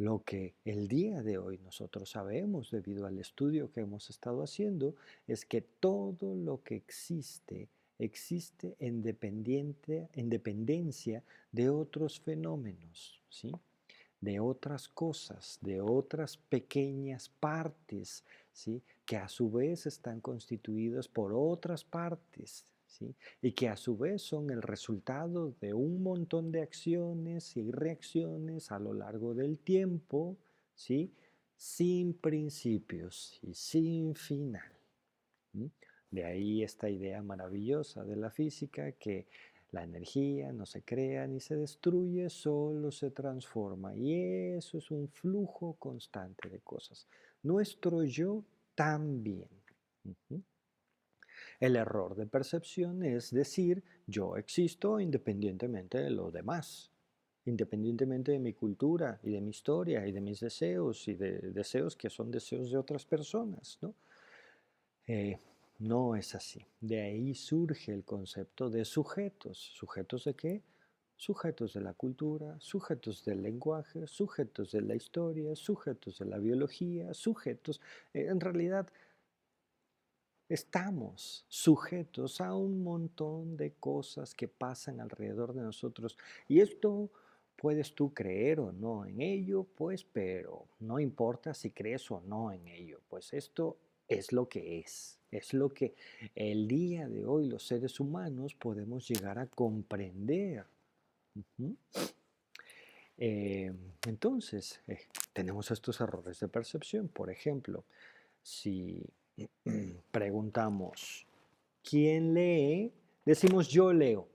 lo 0.02 0.24
que 0.24 0.54
el 0.64 0.88
día 0.88 1.22
de 1.22 1.38
hoy 1.38 1.58
nosotros 1.58 2.10
sabemos 2.10 2.72
debido 2.72 3.06
al 3.06 3.18
estudio 3.20 3.70
que 3.70 3.82
hemos 3.82 4.10
estado 4.10 4.42
haciendo 4.42 4.96
es 5.28 5.44
que 5.44 5.60
todo 5.60 6.34
lo 6.34 6.60
que 6.64 6.74
existe 6.74 7.68
existe 8.00 8.74
en, 8.80 9.04
en 9.06 10.28
dependencia 10.28 11.22
de 11.52 11.70
otros 11.70 12.18
fenómenos, 12.18 13.22
¿sí? 13.28 13.52
de 14.20 14.40
otras 14.40 14.88
cosas, 14.88 15.58
de 15.60 15.80
otras 15.80 16.36
pequeñas 16.36 17.28
partes, 17.28 18.24
¿sí? 18.52 18.82
que 19.04 19.16
a 19.16 19.28
su 19.28 19.52
vez 19.52 19.86
están 19.86 20.20
constituidas 20.20 21.06
por 21.06 21.32
otras 21.32 21.84
partes, 21.84 22.64
y 23.40 23.52
que 23.52 23.68
a 23.68 23.76
su 23.76 23.96
vez 23.96 24.22
son 24.22 24.50
el 24.50 24.62
resultado 24.62 25.54
de 25.60 25.74
un 25.74 26.02
montón 26.02 26.52
de 26.52 26.62
acciones 26.62 27.56
y 27.56 27.70
reacciones 27.70 28.70
a 28.70 28.78
lo 28.78 28.92
largo 28.94 29.34
del 29.34 29.58
tiempo, 29.58 30.36
¿sí? 30.74 31.12
sin 31.56 32.14
principios 32.14 33.38
y 33.42 33.54
sin 33.54 34.14
final. 34.14 34.72
De 36.10 36.24
ahí 36.24 36.62
esta 36.62 36.90
idea 36.90 37.22
maravillosa 37.22 38.04
de 38.04 38.16
la 38.16 38.30
física 38.30 38.92
que 38.92 39.26
la 39.70 39.84
energía 39.84 40.52
no 40.52 40.66
se 40.66 40.82
crea 40.82 41.26
ni 41.26 41.40
se 41.40 41.56
destruye, 41.56 42.28
solo 42.28 42.92
se 42.92 43.10
transforma. 43.10 43.96
Y 43.96 44.12
eso 44.54 44.78
es 44.78 44.90
un 44.90 45.08
flujo 45.08 45.76
constante 45.78 46.50
de 46.50 46.60
cosas. 46.60 47.06
Nuestro 47.42 48.04
yo 48.04 48.44
también. 48.74 49.48
El 51.62 51.76
error 51.76 52.16
de 52.16 52.26
percepción 52.26 53.04
es 53.04 53.30
decir, 53.30 53.84
yo 54.08 54.36
existo 54.36 54.98
independientemente 54.98 55.98
de 55.98 56.10
lo 56.10 56.32
demás, 56.32 56.90
independientemente 57.44 58.32
de 58.32 58.40
mi 58.40 58.52
cultura 58.52 59.20
y 59.22 59.30
de 59.30 59.40
mi 59.40 59.50
historia 59.50 60.04
y 60.04 60.10
de 60.10 60.20
mis 60.20 60.40
deseos 60.40 61.06
y 61.06 61.14
de 61.14 61.38
deseos 61.52 61.94
que 61.94 62.10
son 62.10 62.32
deseos 62.32 62.72
de 62.72 62.78
otras 62.78 63.06
personas. 63.06 63.78
¿no? 63.80 63.94
Eh, 65.06 65.38
no 65.78 66.16
es 66.16 66.34
así. 66.34 66.66
De 66.80 67.00
ahí 67.00 67.32
surge 67.32 67.94
el 67.94 68.02
concepto 68.02 68.68
de 68.68 68.84
sujetos. 68.84 69.56
¿Sujetos 69.56 70.24
de 70.24 70.34
qué? 70.34 70.62
Sujetos 71.14 71.74
de 71.74 71.80
la 71.82 71.94
cultura, 71.94 72.56
sujetos 72.58 73.24
del 73.24 73.40
lenguaje, 73.40 74.08
sujetos 74.08 74.72
de 74.72 74.80
la 74.80 74.96
historia, 74.96 75.54
sujetos 75.54 76.18
de 76.18 76.24
la 76.24 76.38
biología, 76.38 77.14
sujetos... 77.14 77.80
Eh, 78.14 78.26
en 78.28 78.40
realidad, 78.40 78.88
estamos 80.52 81.44
sujetos 81.48 82.40
a 82.40 82.54
un 82.54 82.82
montón 82.82 83.56
de 83.56 83.72
cosas 83.72 84.34
que 84.34 84.48
pasan 84.48 85.00
alrededor 85.00 85.54
de 85.54 85.62
nosotros. 85.62 86.18
Y 86.48 86.60
esto 86.60 87.10
puedes 87.56 87.94
tú 87.94 88.12
creer 88.12 88.60
o 88.60 88.72
no 88.72 89.06
en 89.06 89.20
ello, 89.20 89.64
pues, 89.76 90.04
pero 90.04 90.66
no 90.80 90.98
importa 90.98 91.54
si 91.54 91.70
crees 91.70 92.10
o 92.10 92.20
no 92.20 92.52
en 92.52 92.66
ello, 92.66 93.00
pues 93.08 93.32
esto 93.32 93.78
es 94.08 94.32
lo 94.32 94.48
que 94.48 94.80
es. 94.80 95.18
Es 95.30 95.54
lo 95.54 95.70
que 95.70 95.94
el 96.34 96.68
día 96.68 97.08
de 97.08 97.24
hoy 97.24 97.48
los 97.48 97.66
seres 97.66 97.98
humanos 98.00 98.54
podemos 98.54 99.08
llegar 99.08 99.38
a 99.38 99.46
comprender. 99.46 100.66
Eh, 103.16 103.72
entonces, 104.06 104.80
eh, 104.88 104.98
tenemos 105.32 105.70
estos 105.70 106.00
errores 106.00 106.40
de 106.40 106.48
percepción. 106.48 107.08
Por 107.08 107.30
ejemplo, 107.30 107.84
si 108.42 109.02
preguntamos, 110.10 111.26
¿quién 111.82 112.34
lee? 112.34 112.92
Decimos 113.24 113.68
yo 113.68 113.92
leo. 113.92 114.28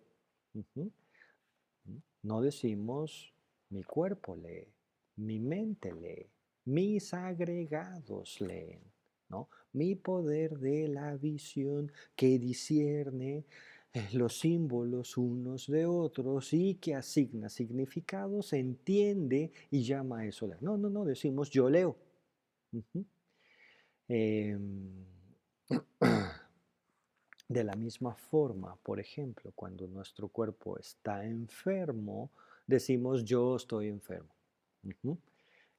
No 2.23 2.41
decimos 2.41 3.33
mi 3.69 3.83
cuerpo 3.83 4.35
lee, 4.35 4.67
mi 5.17 5.39
mente 5.39 5.93
lee, 5.93 6.27
mis 6.65 7.13
agregados 7.13 8.41
leen, 8.41 8.81
¿no? 9.29 9.49
Mi 9.73 9.95
poder 9.95 10.57
de 10.57 10.87
la 10.87 11.15
visión 11.15 11.91
que 12.15 12.39
discierne 12.39 13.45
eh, 13.93 14.09
los 14.13 14.39
símbolos 14.39 15.17
unos 15.17 15.67
de 15.67 15.85
otros 15.85 16.53
y 16.53 16.75
que 16.75 16.95
asigna 16.95 17.49
significados, 17.49 18.53
entiende 18.53 19.51
y 19.71 19.83
llama 19.83 20.19
a 20.19 20.25
eso 20.25 20.47
leer. 20.47 20.61
No, 20.61 20.77
no, 20.77 20.89
no, 20.89 21.05
decimos 21.05 21.49
yo 21.49 21.69
leo. 21.69 21.95
Em, 24.07 25.05
de 27.49 27.63
la 27.63 27.75
misma 27.75 28.15
forma, 28.15 28.75
por 28.83 28.99
ejemplo, 28.99 29.51
cuando 29.55 29.87
nuestro 29.87 30.27
cuerpo 30.27 30.77
está 30.77 31.25
enfermo, 31.25 32.29
decimos 32.65 33.23
yo 33.23 33.55
estoy 33.55 33.87
enfermo. 33.87 34.29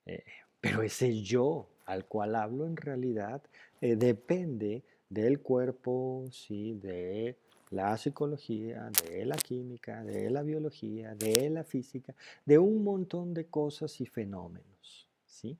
Eh, 0.07 0.25
pero 0.61 0.83
ese 0.83 1.23
yo 1.23 1.69
al 1.87 2.05
cual 2.05 2.35
hablo 2.35 2.67
en 2.67 2.77
realidad 2.77 3.43
eh, 3.81 3.97
depende 3.97 4.83
del 5.09 5.41
cuerpo, 5.41 6.27
¿sí? 6.31 6.75
de 6.75 7.37
la 7.71 7.97
psicología, 7.97 8.91
de 9.05 9.25
la 9.25 9.37
química, 9.37 10.05
de 10.05 10.31
la 10.31 10.43
biología, 10.43 11.15
de 11.15 11.51
la 11.51 11.65
física, 11.65 12.15
de 12.45 12.59
un 12.59 12.83
montón 12.83 13.35
de 13.35 13.47
cosas 13.47 14.01
y 14.01 14.07
fenómenos. 14.07 15.09
¿sí? 15.27 15.57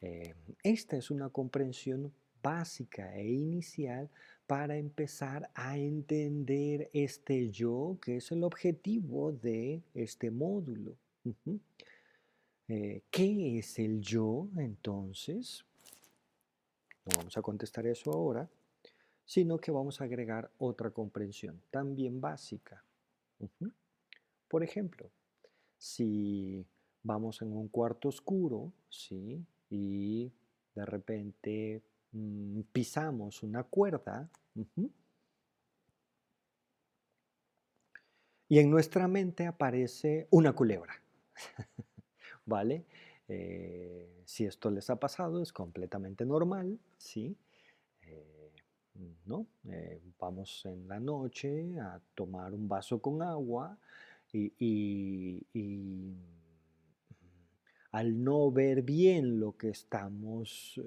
Eh, 0.00 0.34
esta 0.62 0.96
es 0.96 1.10
una 1.10 1.30
comprensión 1.30 2.12
básica 2.42 3.16
e 3.16 3.28
inicial 3.28 4.08
para 4.46 4.76
empezar 4.76 5.50
a 5.54 5.76
entender 5.76 6.90
este 6.92 7.50
yo, 7.50 7.98
que 8.00 8.18
es 8.18 8.30
el 8.30 8.44
objetivo 8.44 9.32
de 9.32 9.82
este 9.94 10.30
módulo. 10.30 10.96
Eh, 12.68 13.02
¿Qué 13.10 13.58
es 13.58 13.78
el 13.78 14.00
yo 14.00 14.48
entonces? 14.56 15.64
No 17.04 17.16
vamos 17.16 17.36
a 17.36 17.42
contestar 17.42 17.86
eso 17.86 18.12
ahora, 18.12 18.48
sino 19.24 19.58
que 19.58 19.72
vamos 19.72 20.00
a 20.00 20.04
agregar 20.04 20.50
otra 20.58 20.90
comprensión, 20.90 21.60
también 21.70 22.20
básica. 22.20 22.82
Por 24.48 24.62
ejemplo, 24.62 25.10
si 25.78 26.64
vamos 27.02 27.42
en 27.42 27.52
un 27.52 27.68
cuarto 27.68 28.08
oscuro, 28.08 28.72
¿sí? 28.88 29.44
Y 29.70 30.32
de 30.74 30.86
repente 30.86 31.82
mm, 32.12 32.60
pisamos 32.72 33.42
una 33.42 33.64
cuerda, 33.64 34.28
y 38.48 38.58
en 38.58 38.70
nuestra 38.70 39.08
mente 39.08 39.46
aparece 39.46 40.28
una 40.30 40.52
culebra, 40.52 40.94
¿vale? 42.46 42.84
Eh, 43.28 44.22
si 44.24 44.44
esto 44.44 44.70
les 44.70 44.88
ha 44.88 44.96
pasado, 44.96 45.42
es 45.42 45.52
completamente 45.52 46.24
normal, 46.24 46.78
¿sí? 46.96 47.36
Eh, 48.02 48.52
¿no? 49.24 49.46
Eh, 49.68 50.00
vamos 50.18 50.64
en 50.64 50.86
la 50.86 51.00
noche 51.00 51.78
a 51.80 52.00
tomar 52.14 52.54
un 52.54 52.68
vaso 52.68 53.00
con 53.00 53.20
agua 53.22 53.76
y, 54.32 55.42
al 57.90 58.22
no 58.22 58.50
ver 58.50 58.82
bien 58.82 59.40
lo 59.40 59.56
que 59.56 59.70
estamos 59.70 60.80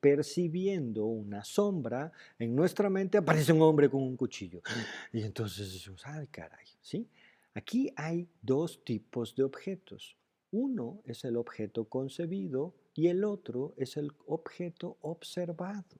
percibiendo, 0.00 1.06
una 1.06 1.44
sombra, 1.44 2.12
en 2.38 2.54
nuestra 2.54 2.90
mente 2.90 3.18
aparece 3.18 3.52
un 3.52 3.62
hombre 3.62 3.88
con 3.88 4.02
un 4.02 4.16
cuchillo. 4.16 4.60
Y 5.12 5.22
entonces 5.22 5.72
decimos, 5.72 6.02
ay 6.04 6.26
caray, 6.28 6.66
¿sí? 6.80 7.08
Aquí 7.54 7.92
hay 7.96 8.28
dos 8.42 8.84
tipos 8.84 9.34
de 9.36 9.44
objetos. 9.44 10.16
Uno 10.50 11.00
es 11.04 11.24
el 11.24 11.36
objeto 11.36 11.88
concebido 11.88 12.74
y 12.94 13.08
el 13.08 13.24
otro 13.24 13.74
es 13.76 13.96
el 13.96 14.12
objeto 14.26 14.98
observado. 15.00 15.98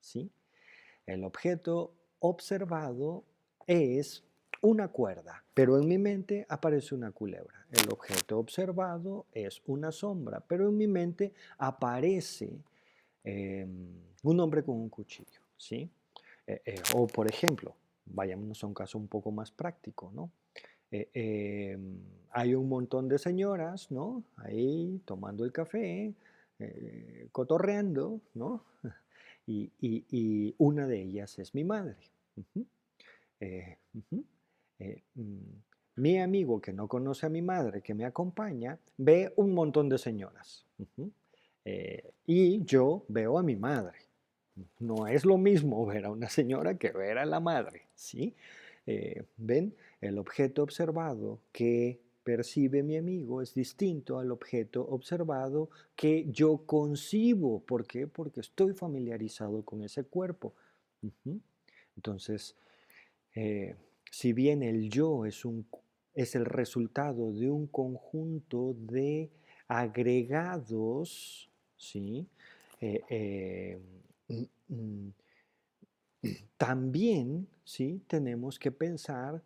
¿sí? 0.00 0.30
El 1.06 1.24
objeto 1.24 1.94
observado 2.18 3.24
es 3.66 4.24
una 4.62 4.88
cuerda, 4.88 5.44
pero 5.54 5.78
en 5.78 5.88
mi 5.88 5.98
mente 5.98 6.46
aparece 6.48 6.94
una 6.94 7.12
culebra. 7.12 7.66
El 7.70 7.92
objeto 7.92 8.38
observado 8.38 9.26
es 9.32 9.62
una 9.66 9.92
sombra, 9.92 10.40
pero 10.40 10.68
en 10.68 10.76
mi 10.76 10.86
mente 10.86 11.32
aparece 11.58 12.50
em, 13.24 13.88
un 14.22 14.40
hombre 14.40 14.62
con 14.62 14.76
un 14.76 14.88
cuchillo. 14.88 15.40
¿sí? 15.56 15.90
Eh, 16.46 16.62
eh, 16.64 16.82
o 16.94 17.06
por 17.06 17.28
ejemplo, 17.28 17.74
vayámonos 18.06 18.64
a 18.64 18.66
un 18.66 18.74
caso 18.74 18.96
un 18.96 19.06
poco 19.06 19.30
más 19.30 19.50
práctico, 19.50 20.10
¿no? 20.14 20.30
Eh, 20.90 21.10
em, 21.12 22.00
hay 22.30 22.54
un 22.54 22.68
montón 22.68 23.08
de 23.08 23.18
señoras, 23.18 23.90
¿no? 23.90 24.24
Ahí 24.36 25.02
tomando 25.04 25.44
el 25.44 25.52
café, 25.52 26.14
cotorreando, 27.32 28.20
¿no? 28.34 28.64
Y, 29.50 30.54
una 30.58 30.86
de 30.86 31.00
ellas 31.00 31.38
es 31.38 31.54
mi 31.54 31.64
madre. 31.64 31.96
Eh, 34.78 35.02
mm, 35.14 35.36
mi 35.96 36.18
amigo 36.18 36.60
que 36.60 36.72
no 36.72 36.86
conoce 36.88 37.26
a 37.26 37.28
mi 37.28 37.42
madre, 37.42 37.82
que 37.82 37.94
me 37.94 38.04
acompaña, 38.04 38.78
ve 38.96 39.32
un 39.36 39.54
montón 39.54 39.88
de 39.88 39.98
señoras. 39.98 40.64
y 42.26 42.64
yo 42.64 43.04
veo 43.08 43.38
a 43.38 43.42
mi 43.42 43.56
madre. 43.56 43.98
No 44.78 45.06
es 45.06 45.24
lo 45.24 45.38
mismo 45.38 45.84
ver 45.86 46.06
a 46.06 46.10
una 46.10 46.28
señora 46.28 46.78
que 46.78 46.90
ver 46.92 47.18
a 47.18 47.26
la 47.26 47.40
madre, 47.40 47.82
¿sí? 47.94 48.34
¿Ven? 49.36 49.74
El 50.00 50.18
objeto 50.18 50.62
observado 50.62 51.40
que 51.52 52.00
percibe 52.28 52.82
mi 52.82 52.98
amigo 52.98 53.40
es 53.40 53.54
distinto 53.54 54.18
al 54.18 54.30
objeto 54.30 54.86
observado 54.86 55.70
que 55.96 56.26
yo 56.30 56.58
concibo. 56.66 57.60
¿Por 57.60 57.86
qué? 57.86 58.06
Porque 58.06 58.40
estoy 58.40 58.74
familiarizado 58.74 59.64
con 59.64 59.82
ese 59.82 60.04
cuerpo. 60.04 60.52
Entonces, 61.96 62.54
eh, 63.34 63.76
si 64.10 64.32
bien 64.32 64.62
el 64.62 64.90
yo 64.90 65.24
es, 65.26 65.44
un, 65.44 65.66
es 66.14 66.34
el 66.34 66.44
resultado 66.44 67.32
de 67.32 67.50
un 67.50 67.66
conjunto 67.66 68.74
de 68.78 69.30
agregados, 69.68 71.50
¿sí? 71.76 72.26
Eh, 72.80 73.00
eh, 73.08 73.80
mm, 74.28 74.74
mm, 74.74 75.12
también 76.56 77.48
¿sí? 77.64 78.02
tenemos 78.06 78.58
que 78.58 78.70
pensar 78.70 79.42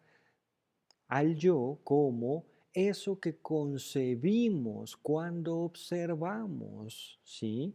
al 1.08 1.36
yo 1.36 1.78
como 1.84 2.44
eso 2.72 3.20
que 3.20 3.36
concebimos 3.36 4.96
cuando 4.96 5.58
observamos, 5.58 7.20
¿sí? 7.22 7.74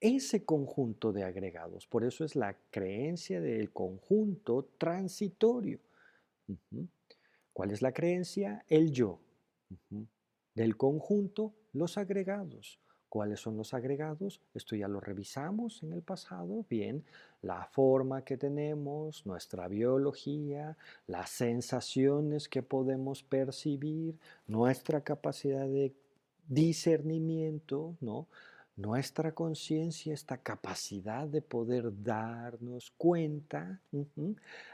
Ese 0.00 0.44
conjunto 0.44 1.12
de 1.12 1.22
agregados. 1.22 1.86
Por 1.86 2.02
eso 2.02 2.24
es 2.24 2.34
la 2.34 2.56
creencia 2.70 3.40
del 3.40 3.72
conjunto 3.72 4.68
transitorio. 4.78 5.78
¿Cuál 7.52 7.70
es 7.70 7.82
la 7.82 7.92
creencia? 7.92 8.64
El 8.68 8.92
yo. 8.92 9.20
Del 10.54 10.76
conjunto, 10.76 11.54
los 11.72 11.98
agregados. 11.98 12.78
¿Cuáles 13.08 13.40
son 13.40 13.58
los 13.58 13.74
agregados? 13.74 14.40
Esto 14.54 14.74
ya 14.74 14.88
lo 14.88 14.98
revisamos 14.98 15.82
en 15.82 15.92
el 15.92 16.00
pasado. 16.00 16.64
Bien, 16.70 17.04
la 17.42 17.66
forma 17.66 18.24
que 18.24 18.38
tenemos, 18.38 19.26
nuestra 19.26 19.68
biología, 19.68 20.78
las 21.06 21.28
sensaciones 21.28 22.48
que 22.48 22.62
podemos 22.62 23.22
percibir, 23.22 24.18
nuestra 24.46 25.02
capacidad 25.02 25.66
de 25.66 25.94
discernimiento, 26.48 27.96
¿no? 28.00 28.28
Nuestra 28.82 29.32
conciencia, 29.32 30.12
esta 30.12 30.38
capacidad 30.38 31.26
de 31.28 31.40
poder 31.40 31.92
darnos 32.02 32.92
cuenta, 32.98 33.80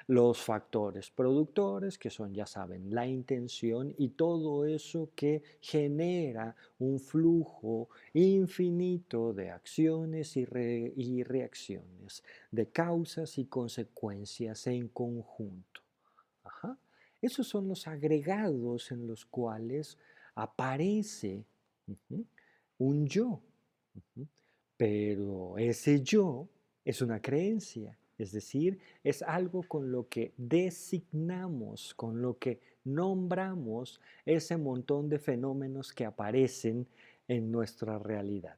los 0.07 0.43
factores 0.43 1.11
productores, 1.11 1.99
que 1.99 2.09
son, 2.09 2.33
ya 2.33 2.47
saben, 2.47 2.93
la 2.93 3.07
intención 3.07 3.95
y 3.99 4.09
todo 4.09 4.65
eso 4.65 5.11
que 5.15 5.43
genera 5.61 6.57
un 6.79 6.99
flujo 6.99 7.91
infinito 8.15 9.35
de 9.35 9.51
acciones 9.51 10.37
y, 10.39 10.47
y 10.97 11.23
reacciones, 11.23 12.25
de 12.51 12.67
causas 12.71 13.37
y 13.37 13.45
consecuencias 13.45 14.67
en 14.67 14.89
conjunto. 14.89 15.83
Esos 17.21 17.49
son 17.49 17.67
los 17.67 17.89
agregados 17.89 18.93
en 18.93 19.09
los 19.09 19.27
cuales 19.27 19.99
aparece 20.37 21.45
un 22.79 23.07
yo 23.09 23.43
pero 24.77 25.59
ese 25.59 26.03
yo 26.03 26.49
es 26.85 27.03
una 27.03 27.21
creencia, 27.21 27.97
es 28.17 28.33
decir, 28.33 28.79
es 29.05 29.23
algo 29.23 29.63
con 29.63 29.93
lo 29.93 30.09
que 30.09 30.33
designamos, 30.37 31.95
con 31.95 32.21
lo 32.21 32.39
que 32.39 32.61
nombramos 32.85 34.01
ese 34.25 34.57
montón 34.57 35.09
de 35.09 35.19
fenómenos 35.19 35.93
que 35.93 36.05
aparecen 36.05 36.87
en 37.29 37.53
nuestra 37.53 37.99
realidad. 37.99 38.57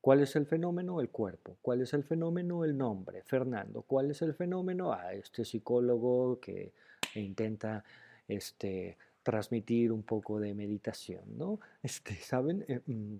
¿Cuál 0.00 0.20
es 0.20 0.34
el 0.34 0.46
fenómeno? 0.46 1.00
El 1.00 1.10
cuerpo. 1.10 1.56
¿Cuál 1.62 1.82
es 1.82 1.94
el 1.94 2.02
fenómeno? 2.02 2.64
El 2.64 2.76
nombre. 2.76 3.22
Fernando. 3.22 3.82
¿Cuál 3.82 4.10
es 4.10 4.20
el 4.22 4.34
fenómeno? 4.34 4.92
Ah, 4.92 5.14
este 5.14 5.44
psicólogo 5.44 6.40
que 6.40 6.72
intenta 7.14 7.84
este, 8.26 8.96
transmitir 9.22 9.92
un 9.92 10.02
poco 10.02 10.40
de 10.40 10.54
meditación, 10.54 11.22
¿no? 11.36 11.60
Este, 11.82 12.14
¿Saben? 12.16 12.64
Eh, 12.68 12.80
mm, 12.84 13.16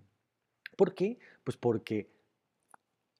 ¿Por 0.76 0.94
qué? 0.94 1.18
Pues 1.44 1.56
porque 1.56 2.08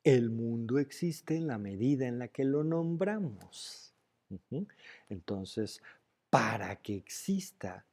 el 0.04 0.30
mundo 0.30 0.78
existe 0.78 1.36
en 1.36 1.46
la 1.46 1.58
medida 1.58 2.06
en 2.06 2.18
la 2.18 2.28
que 2.28 2.44
lo 2.44 2.64
nombramos. 2.64 3.94
Entonces, 5.08 5.82
para 6.30 6.76
que 6.76 6.96
exista 6.96 7.84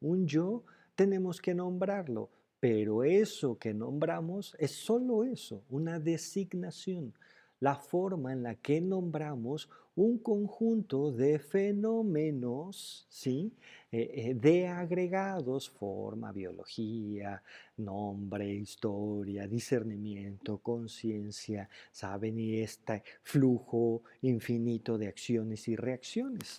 un 0.00 0.26
yo, 0.26 0.64
tenemos 0.94 1.40
que 1.40 1.54
nombrarlo, 1.54 2.30
pero 2.58 3.04
eso 3.04 3.58
que 3.58 3.72
nombramos 3.72 4.56
es 4.58 4.72
solo 4.72 5.24
eso, 5.24 5.62
una 5.70 6.00
designación 6.00 7.14
la 7.60 7.76
forma 7.76 8.32
en 8.32 8.42
la 8.42 8.54
que 8.56 8.80
nombramos 8.80 9.68
un 9.96 10.18
conjunto 10.18 11.10
de 11.10 11.38
fenómenos, 11.38 13.06
¿sí? 13.08 13.50
Eh, 13.90 14.10
eh, 14.14 14.34
de 14.34 14.68
agregados, 14.68 15.70
forma, 15.70 16.32
biología, 16.32 17.42
nombre, 17.78 18.46
historia, 18.46 19.46
discernimiento, 19.46 20.58
conciencia, 20.58 21.70
¿saben? 21.92 22.38
Y 22.38 22.60
este 22.60 23.02
flujo 23.22 24.02
infinito 24.20 24.98
de 24.98 25.08
acciones 25.08 25.66
y 25.68 25.76
reacciones. 25.76 26.58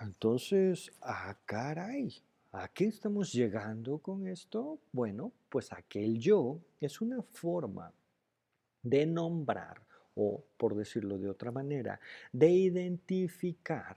Entonces, 0.00 0.90
ah, 1.02 1.36
caray, 1.44 2.14
¿a 2.52 2.68
qué 2.68 2.86
estamos 2.86 3.34
llegando 3.34 3.98
con 3.98 4.26
esto? 4.26 4.78
Bueno, 4.92 5.30
pues 5.50 5.70
aquel 5.74 6.18
yo 6.18 6.58
es 6.80 7.02
una 7.02 7.20
forma 7.20 7.92
de 8.88 9.06
nombrar 9.06 9.82
o, 10.14 10.44
por 10.56 10.74
decirlo 10.74 11.18
de 11.18 11.28
otra 11.28 11.50
manera, 11.50 12.00
de 12.32 12.48
identificar 12.48 13.96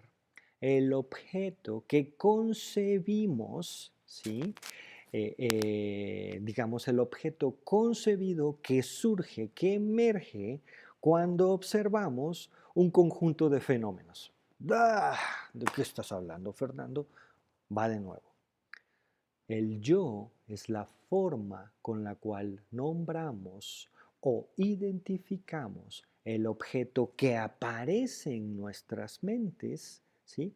el 0.59 0.91
objeto 0.93 1.85
que 1.87 2.15
concebimos, 2.15 3.93
¿sí? 4.05 4.53
Eh, 5.11 5.35
eh, 5.37 6.39
digamos, 6.41 6.87
el 6.87 6.99
objeto 6.99 7.57
concebido 7.63 8.59
que 8.61 8.83
surge, 8.83 9.49
que 9.55 9.75
emerge 9.75 10.61
cuando 10.99 11.51
observamos 11.51 12.51
un 12.75 12.91
conjunto 12.91 13.49
de 13.49 13.59
fenómenos. 13.59 14.31
¡Ah! 14.69 15.17
¿De 15.53 15.65
qué 15.73 15.81
estás 15.81 16.11
hablando, 16.11 16.51
Fernando? 16.51 17.07
Va 17.75 17.87
de 17.87 17.99
nuevo. 17.99 18.29
El 19.47 19.81
yo 19.81 20.29
es 20.47 20.69
la 20.69 20.85
forma 20.85 21.71
con 21.81 22.03
la 22.03 22.15
cual 22.15 22.61
nombramos 22.69 23.89
o 24.21 24.49
identificamos 24.57 26.03
el 26.25 26.45
objeto 26.47 27.13
que 27.15 27.37
aparece 27.37 28.35
en 28.35 28.55
nuestras 28.55 29.23
mentes, 29.23 30.01
¿sí? 30.25 30.53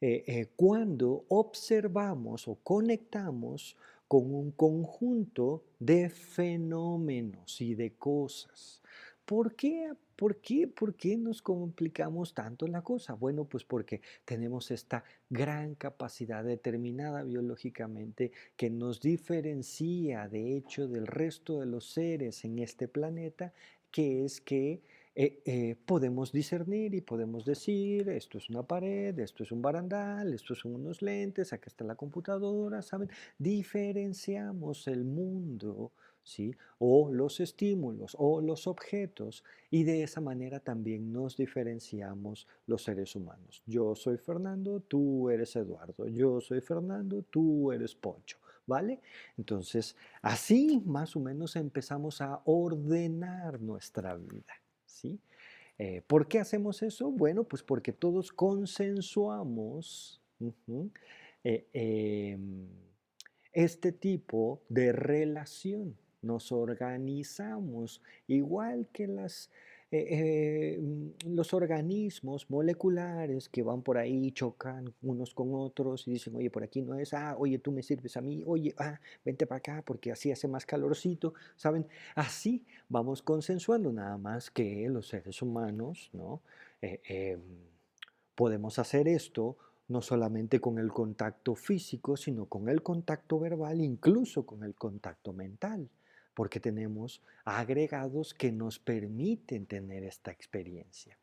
Eh, 0.00 0.24
eh, 0.26 0.46
cuando 0.56 1.24
observamos 1.28 2.48
o 2.48 2.56
conectamos 2.56 3.76
con 4.08 4.34
un 4.34 4.50
conjunto 4.50 5.64
de 5.78 6.10
fenómenos 6.10 7.60
y 7.60 7.74
de 7.74 7.92
cosas. 7.94 8.82
¿Por 9.24 9.54
qué? 9.54 9.92
¿Por 10.22 10.36
qué? 10.36 10.68
¿Por 10.68 10.94
qué 10.94 11.16
nos 11.16 11.42
complicamos 11.42 12.32
tanto 12.32 12.68
la 12.68 12.82
cosa? 12.82 13.14
Bueno, 13.14 13.44
pues 13.44 13.64
porque 13.64 14.00
tenemos 14.24 14.70
esta 14.70 15.02
gran 15.28 15.74
capacidad 15.74 16.44
determinada 16.44 17.24
biológicamente 17.24 18.30
que 18.56 18.70
nos 18.70 19.00
diferencia 19.00 20.28
de 20.28 20.56
hecho 20.56 20.86
del 20.86 21.08
resto 21.08 21.58
de 21.58 21.66
los 21.66 21.90
seres 21.90 22.44
en 22.44 22.60
este 22.60 22.86
planeta, 22.86 23.52
que 23.90 24.24
es 24.24 24.40
que 24.40 24.84
eh, 25.16 25.42
eh, 25.44 25.74
podemos 25.86 26.30
discernir 26.30 26.94
y 26.94 27.00
podemos 27.00 27.44
decir, 27.44 28.08
esto 28.08 28.38
es 28.38 28.48
una 28.48 28.62
pared, 28.62 29.18
esto 29.18 29.42
es 29.42 29.50
un 29.50 29.60
barandal, 29.60 30.32
esto 30.32 30.54
son 30.54 30.76
unos 30.76 31.02
lentes, 31.02 31.52
acá 31.52 31.66
está 31.66 31.84
la 31.84 31.96
computadora, 31.96 32.80
¿saben? 32.80 33.10
Diferenciamos 33.38 34.86
el 34.86 35.02
mundo, 35.02 35.90
¿sí? 36.22 36.54
O 36.78 37.10
los 37.12 37.40
estímulos 37.40 38.16
o 38.18 38.40
los 38.40 38.66
objetos 38.66 39.44
y 39.70 39.84
de 39.84 40.02
esa 40.02 40.20
manera 40.20 40.60
también 40.60 41.12
nos 41.12 41.36
diferenciamos 41.36 42.46
los 42.66 42.82
seres 42.82 43.14
humanos. 43.16 43.62
Yo 43.66 43.94
soy 43.94 44.18
Fernando, 44.18 44.80
tú 44.80 45.30
eres 45.30 45.54
Eduardo, 45.56 46.08
yo 46.08 46.40
soy 46.40 46.60
Fernando, 46.60 47.22
tú 47.22 47.72
eres 47.72 47.94
Poncho. 47.94 48.38
¿Vale? 48.64 49.00
Entonces, 49.36 49.96
así 50.22 50.80
más 50.86 51.16
o 51.16 51.20
menos 51.20 51.56
empezamos 51.56 52.20
a 52.20 52.42
ordenar 52.44 53.60
nuestra 53.60 54.16
vida. 54.16 54.54
¿sí? 54.86 55.18
Eh, 55.78 56.00
¿Por 56.06 56.28
qué 56.28 56.38
hacemos 56.38 56.80
eso? 56.82 57.10
Bueno, 57.10 57.42
pues 57.42 57.64
porque 57.64 57.92
todos 57.92 58.30
consensuamos 58.32 60.20
eh, 61.42 61.66
em, 61.72 62.68
este 63.52 63.90
tipo 63.90 64.62
de 64.68 64.92
relación. 64.92 65.96
Nos 66.22 66.52
organizamos 66.52 68.00
igual 68.28 68.86
que 68.92 69.04
eh, 69.94 70.06
eh, 70.08 70.78
mm, 70.80 71.34
los 71.34 71.52
organismos 71.52 72.48
moleculares 72.48 73.50
que 73.50 73.62
van 73.62 73.82
por 73.82 73.98
ahí, 73.98 74.32
chocan 74.32 74.94
unos 75.02 75.34
con 75.34 75.54
otros 75.54 76.08
y 76.08 76.12
dicen, 76.12 76.34
oye, 76.34 76.48
por 76.48 76.62
aquí 76.62 76.80
no 76.80 76.94
es, 76.94 77.12
ah, 77.12 77.36
oye, 77.38 77.58
tú 77.58 77.72
me 77.72 77.82
sirves 77.82 78.16
a 78.16 78.22
mí, 78.22 78.42
oye, 78.46 78.74
ah, 78.78 78.98
vente 79.22 79.46
para 79.46 79.58
acá 79.58 79.82
porque 79.84 80.10
así 80.10 80.32
hace 80.32 80.48
más 80.48 80.64
calorcito, 80.64 81.34
¿saben? 81.56 81.86
Así 82.14 82.64
vamos 82.88 83.20
consensuando, 83.20 83.92
nada 83.92 84.16
más 84.16 84.50
que 84.50 84.88
los 84.88 85.08
seres 85.08 85.42
humanos, 85.42 86.08
¿no? 86.14 86.40
Eh, 86.80 87.00
em, 87.04 87.40
podemos 88.34 88.78
hacer 88.78 89.08
esto 89.08 89.58
no 89.88 90.00
solamente 90.00 90.58
con 90.58 90.78
el 90.78 90.90
contacto 90.90 91.54
físico, 91.54 92.16
sino 92.16 92.46
con 92.46 92.70
el 92.70 92.82
contacto 92.82 93.38
verbal, 93.38 93.80
incluso 93.82 94.46
con 94.46 94.62
el 94.64 94.74
contacto 94.74 95.34
mental 95.34 95.90
porque 96.34 96.60
tenemos 96.60 97.22
agregados 97.44 98.34
que 98.34 98.52
nos 98.52 98.78
permiten 98.78 99.66
tener 99.66 100.04
esta 100.04 100.30
experiencia. 100.30 101.18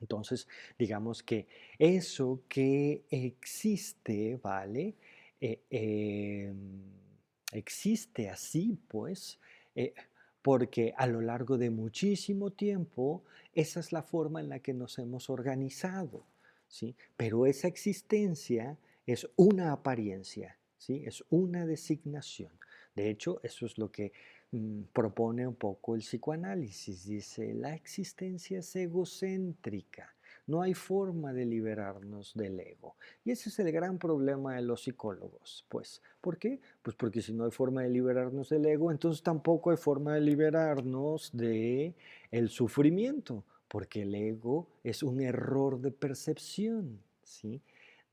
Entonces, 0.00 0.46
digamos 0.78 1.22
que 1.22 1.46
eso 1.78 2.42
que 2.48 3.04
existe, 3.10 4.36
¿vale? 4.42 4.94
Eh, 5.40 5.62
em, 5.70 6.82
existe 7.52 8.28
así, 8.28 8.78
pues, 8.88 9.38
eh, 9.74 9.94
porque 10.42 10.94
a 10.96 11.06
lo 11.06 11.20
largo 11.20 11.58
de 11.58 11.70
muchísimo 11.70 12.52
tiempo, 12.52 13.24
esa 13.52 13.80
es 13.80 13.92
la 13.92 14.02
forma 14.02 14.40
en 14.40 14.48
la 14.48 14.60
que 14.60 14.74
nos 14.74 14.98
hemos 14.98 15.30
organizado, 15.30 16.24
¿sí? 16.68 16.94
Pero 17.16 17.46
esa 17.46 17.68
existencia 17.68 18.78
es 19.06 19.28
una 19.36 19.72
apariencia, 19.72 20.58
¿sí? 20.78 21.02
Es 21.06 21.24
una 21.30 21.66
designación. 21.66 22.52
De 22.96 23.10
hecho, 23.10 23.40
eso 23.42 23.66
es 23.66 23.76
lo 23.78 23.92
que 23.92 24.12
mm, 24.52 24.84
propone 24.92 25.46
un 25.46 25.54
poco 25.54 25.94
el 25.94 26.00
psicoanálisis. 26.00 27.06
Dice, 27.06 27.52
la 27.54 27.74
existencia 27.74 28.58
es 28.58 28.74
egocéntrica. 28.74 30.14
No 30.46 30.62
hay 30.62 30.74
forma 30.74 31.32
de 31.32 31.44
liberarnos 31.44 32.32
del 32.34 32.60
ego. 32.60 32.96
Y 33.24 33.32
ese 33.32 33.48
es 33.48 33.58
el 33.58 33.70
gran 33.72 33.98
problema 33.98 34.54
de 34.54 34.62
los 34.62 34.84
psicólogos. 34.84 35.66
Pues, 35.68 36.02
¿por 36.20 36.38
qué? 36.38 36.60
Pues 36.82 36.96
porque 36.96 37.20
si 37.20 37.32
no 37.32 37.44
hay 37.44 37.50
forma 37.50 37.82
de 37.82 37.90
liberarnos 37.90 38.48
del 38.48 38.64
ego, 38.64 38.90
entonces 38.90 39.22
tampoco 39.22 39.70
hay 39.70 39.76
forma 39.76 40.14
de 40.14 40.20
liberarnos 40.20 41.36
de 41.36 41.94
el 42.30 42.48
sufrimiento, 42.48 43.44
porque 43.68 44.02
el 44.02 44.14
ego 44.14 44.68
es 44.84 45.02
un 45.02 45.20
error 45.20 45.80
de 45.80 45.90
percepción, 45.90 47.00
¿sí? 47.24 47.60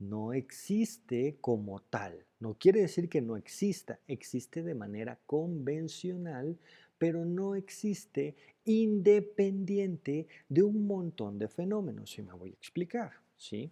No 0.09 0.33
existe 0.33 1.37
como 1.41 1.81
tal. 1.81 2.25
No 2.39 2.55
quiere 2.55 2.81
decir 2.81 3.09
que 3.09 3.21
no 3.21 3.37
exista, 3.37 3.99
existe 4.07 4.63
de 4.63 4.75
manera 4.75 5.19
convencional, 5.25 6.57
pero 6.97 7.25
no 7.25 7.55
existe 7.55 8.35
independiente 8.65 10.27
de 10.49 10.63
un 10.63 10.85
montón 10.87 11.39
de 11.39 11.47
fenómenos. 11.47 12.17
Y 12.17 12.21
me 12.21 12.33
voy 12.33 12.49
a 12.51 12.53
explicar. 12.53 13.11
¿sí? 13.37 13.71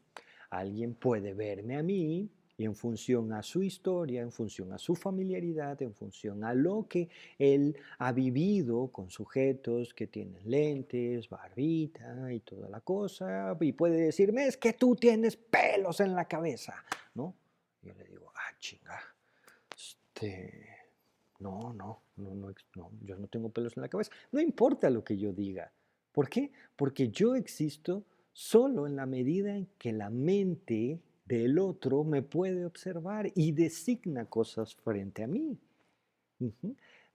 Alguien 0.50 0.96
puede 0.96 1.34
verme 1.34 1.78
a 1.78 1.84
mí 1.84 2.30
y 2.62 2.66
en 2.66 2.76
función 2.76 3.34
a 3.34 3.42
su 3.42 3.64
historia, 3.64 4.22
en 4.22 4.32
función 4.32 4.72
a 4.72 4.78
su 4.78 4.94
familiaridad, 4.94 5.82
en 5.82 5.96
función 5.96 6.44
a 6.44 6.54
lo 6.54 6.88
que 6.88 7.10
él 7.40 7.76
ha 7.98 8.12
vivido 8.12 8.90
con 8.90 9.10
sujetos 9.10 9.96
que 9.96 10.06
tienen 10.06 10.48
lentes, 10.48 11.28
barbita 11.28 12.32
y 12.32 12.42
toda 12.42 12.70
la 12.70 12.82
cosa, 12.82 13.58
y 13.60 13.72
puede 13.72 14.00
decirme, 14.00 14.46
es 14.46 14.58
que 14.58 14.74
tú 14.74 14.96
tienes 14.96 15.38
pelos 15.38 16.02
en 16.02 16.14
la 16.14 16.26
cabeza, 16.26 16.76
¿no? 17.16 17.34
Yo 17.82 17.96
le 17.96 18.06
digo, 18.06 18.32
ah, 18.36 18.56
chinga, 18.60 19.00
este, 19.76 20.68
no, 21.40 21.74
no, 21.74 22.04
no, 22.18 22.36
no, 22.36 22.54
no, 22.76 22.92
yo 23.02 23.18
no 23.18 23.28
tengo 23.28 23.50
pelos 23.50 23.76
en 23.76 23.82
la 23.82 23.90
cabeza. 23.90 24.12
No 24.32 24.40
importa 24.40 24.92
lo 24.92 25.04
que 25.04 25.18
yo 25.18 25.34
diga. 25.34 25.72
¿Por 26.12 26.30
qué? 26.30 26.52
Porque 26.76 27.10
yo 27.10 27.34
existo 27.34 28.04
solo 28.34 28.86
en 28.86 28.96
la 28.96 29.08
medida 29.08 29.56
en 29.56 29.66
que 29.80 29.94
la 29.94 30.12
mente 30.12 31.00
del 31.26 31.60
otro 31.60 32.04
me 32.04 32.22
puede 32.22 32.66
observar 32.66 33.32
y 33.36 33.52
designa 33.52 34.26
cosas 34.26 34.76
frente 34.76 35.24
a 35.24 35.28
mí. 35.28 35.58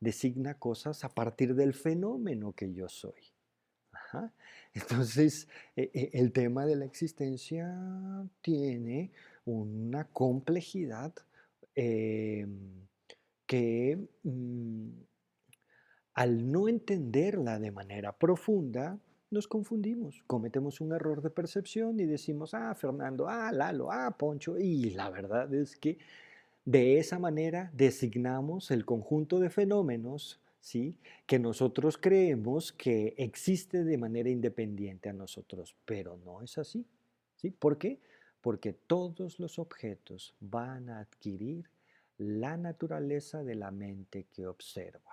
Designa 0.01 0.55
cosas 0.55 1.05
a 1.05 1.09
partir 1.09 1.55
del 1.55 1.75
fenómeno 1.75 2.53
que 2.53 2.73
yo 2.73 2.89
soy. 2.89 3.21
Entonces, 4.75 5.49
e, 5.75 5.91
e, 5.93 6.11
el 6.13 6.33
tema 6.33 6.67
de 6.67 6.77
la 6.77 6.85
existencia 6.85 7.67
tiene 8.43 9.11
una 9.45 10.05
complejidad 10.05 11.13
em, 11.75 12.87
que 13.47 13.99
mm, 14.23 14.89
al 16.15 16.51
no 16.51 16.69
entenderla 16.69 17.59
de 17.59 17.71
manera 17.71 18.13
profunda, 18.13 18.99
nos 19.31 19.49
confundimos, 19.49 20.22
cometemos 20.27 20.81
un 20.81 20.93
error 20.93 21.20
de 21.22 21.31
percepción 21.31 21.99
y 22.01 22.07
decimos, 22.07 22.55
ah, 22.55 22.74
Fernando, 22.74 23.29
ah, 23.29 23.51
Lalo, 23.53 23.91
ah, 23.91 24.16
Poncho, 24.16 24.59
y 24.59 24.91
la 24.91 25.11
verdad 25.11 25.53
es 25.53 25.77
que 25.77 25.99
de 26.64 26.99
esa 26.99 27.18
manera 27.18 27.70
designamos 27.74 28.70
el 28.70 28.85
conjunto 28.85 29.39
de 29.39 29.51
fenómenos 29.51 30.41
¿sí? 30.61 30.97
que 31.27 31.39
nosotros 31.39 31.97
creemos 31.97 32.72
que 32.72 33.14
existe 33.18 33.85
de 33.85 33.99
manera 33.99 34.29
independiente 34.29 35.09
a 35.09 35.12
nosotros, 35.12 35.77
pero 35.85 36.18
no 36.24 36.43
es 36.43 36.59
así. 36.59 36.85
¿sí? 37.37 37.51
¿Por 37.51 37.79
qué? 37.79 38.01
Porque 38.41 38.72
todos 38.72 39.39
los 39.39 39.59
objetos 39.59 40.35
van 40.41 40.91
a 40.91 41.01
adquirir 41.01 41.70
la 42.18 42.57
naturaleza 42.57 43.45
de 43.45 43.55
la 43.55 43.70
mente 43.70 44.27
que 44.33 44.47
observa. 44.47 45.12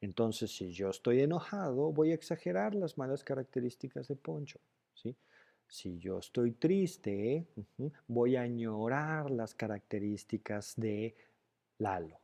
Entonces, 0.00 0.54
si 0.54 0.70
yo 0.72 0.90
estoy 0.90 1.20
enojado, 1.22 1.92
voy 1.92 2.12
a 2.12 2.14
exagerar 2.14 2.74
las 2.74 2.98
malas 2.98 3.24
características 3.24 4.08
de 4.08 4.16
Poncho. 4.16 4.60
¿sí? 4.94 5.16
Si 5.66 5.98
yo 5.98 6.18
estoy 6.18 6.52
triste, 6.52 7.46
voy 8.06 8.36
a 8.36 8.42
añorar 8.42 9.30
las 9.30 9.54
características 9.54 10.74
de 10.76 11.16
Lalo. 11.78 12.20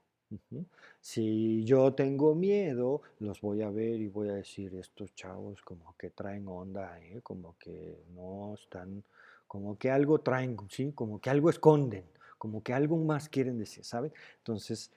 Si 1.00 1.64
yo 1.64 1.92
tengo 1.92 2.34
miedo, 2.34 3.02
los 3.18 3.40
voy 3.40 3.62
a 3.62 3.70
ver 3.70 4.00
y 4.00 4.08
voy 4.08 4.28
a 4.30 4.34
decir, 4.34 4.74
estos 4.74 5.14
chavos 5.14 5.62
como 5.62 5.94
que 5.96 6.10
traen 6.10 6.48
onda, 6.48 6.98
¿eh? 7.00 7.20
como 7.22 7.56
que 7.58 8.04
no 8.14 8.54
están, 8.54 9.04
como 9.46 9.78
que 9.78 9.90
algo 9.90 10.20
traen, 10.20 10.56
¿sí? 10.70 10.92
como 10.92 11.20
que 11.20 11.30
algo 11.30 11.50
esconden, 11.50 12.04
como 12.38 12.62
que 12.62 12.72
algo 12.72 12.96
más 12.96 13.28
quieren 13.28 13.58
decir, 13.58 13.84
¿saben? 13.84 14.12
Entonces, 14.38 14.90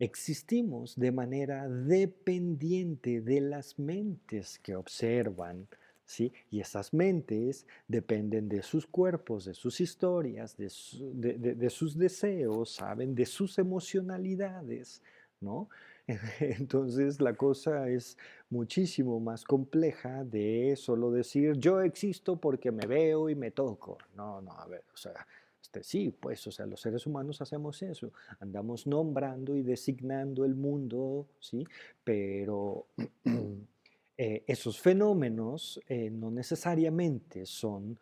Existimos 0.00 0.96
de 0.96 1.12
manera 1.12 1.68
dependiente 1.68 3.20
de 3.20 3.42
las 3.42 3.78
mentes 3.78 4.58
que 4.58 4.74
observan, 4.74 5.68
¿sí? 6.06 6.32
Y 6.50 6.60
esas 6.60 6.94
mentes 6.94 7.66
dependen 7.86 8.48
de 8.48 8.62
sus 8.62 8.86
cuerpos, 8.86 9.44
de 9.44 9.52
sus 9.52 9.78
historias, 9.78 10.56
de, 10.56 11.54
de 11.54 11.70
sus 11.70 11.98
deseos, 11.98 12.76
¿saben? 12.76 13.14
De 13.14 13.26
sus 13.26 13.58
emocionalidades, 13.58 15.02
¿no? 15.38 15.68
Entonces 16.40 17.20
la 17.20 17.34
cosa 17.34 17.88
es 17.88 18.16
muchísimo 18.48 19.20
más 19.20 19.44
compleja 19.44 20.24
de 20.24 20.76
solo 20.76 21.10
decir 21.10 21.58
yo 21.58 21.82
existo 21.82 22.36
porque 22.36 22.72
me 22.72 22.86
veo 22.86 23.28
y 23.28 23.34
me 23.34 23.50
toco. 23.50 23.98
No, 24.16 24.40
no, 24.40 24.52
a 24.52 24.66
ver, 24.66 24.82
o 24.92 24.96
sea, 24.96 25.26
este, 25.70 25.84
sí, 25.84 26.10
pues, 26.10 26.44
o 26.48 26.50
sea, 26.50 26.66
los 26.66 26.80
seres 26.80 27.06
humanos 27.06 27.40
hacemos 27.40 27.80
eso, 27.82 28.12
andamos 28.40 28.88
nombrando 28.88 29.54
y 29.54 29.62
designando 29.62 30.44
el 30.44 30.56
mundo, 30.56 31.28
¿sí? 31.38 31.64
Pero 32.02 32.88
eh, 34.18 34.42
esos 34.48 34.80
fenómenos 34.80 35.80
eh, 35.86 36.10
no 36.10 36.32
necesariamente 36.32 37.46
son 37.46 37.96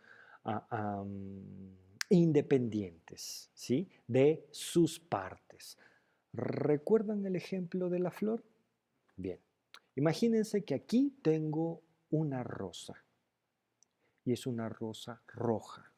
ah, 0.46 1.04
independientes, 2.08 3.50
¿sí? 3.52 3.86
De 4.06 4.46
sus 4.50 4.98
partes. 4.98 5.76
¿Recuerdan 6.32 7.26
el 7.26 7.36
ejemplo 7.36 7.90
de 7.90 7.98
la 7.98 8.10
flor? 8.10 8.42
Bien, 9.14 9.40
imagínense 9.94 10.64
que 10.64 10.74
aquí 10.74 11.18
tengo 11.20 11.82
una 12.08 12.42
rosa 12.42 12.94
y 14.24 14.32
es 14.32 14.46
una 14.46 14.70
rosa 14.70 15.20
roja. 15.26 15.92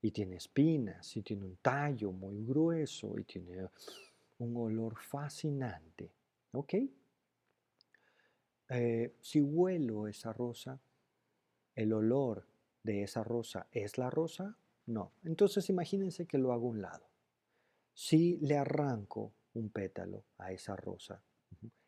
Y 0.00 0.10
tiene 0.12 0.36
espinas 0.36 1.16
y 1.16 1.22
tiene 1.22 1.44
un 1.44 1.56
tallo 1.56 2.12
muy 2.12 2.44
grueso 2.44 3.18
y 3.18 3.24
tiene 3.24 3.68
un 4.38 4.56
olor 4.56 4.96
fascinante. 4.96 6.10
¿Ok? 6.52 6.74
Eh, 8.70 9.14
si 9.20 9.40
huelo 9.40 10.06
esa 10.06 10.32
rosa, 10.32 10.78
¿el 11.74 11.92
olor 11.92 12.46
de 12.82 13.02
esa 13.02 13.24
rosa 13.24 13.66
es 13.72 13.98
la 13.98 14.10
rosa? 14.10 14.56
No. 14.86 15.12
Entonces 15.24 15.68
imagínense 15.68 16.26
que 16.26 16.38
lo 16.38 16.52
hago 16.52 16.68
a 16.68 16.70
un 16.70 16.82
lado 16.82 17.08
si 17.98 18.36
le 18.36 18.56
arranco 18.56 19.32
un 19.54 19.70
pétalo 19.70 20.22
a 20.38 20.52
esa 20.52 20.76
rosa, 20.76 21.20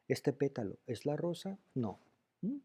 ¿este 0.09 0.33
pétalo 0.33 0.81
es 0.85 1.07
la 1.07 1.15
rosa? 1.15 1.57
No. 1.75 2.01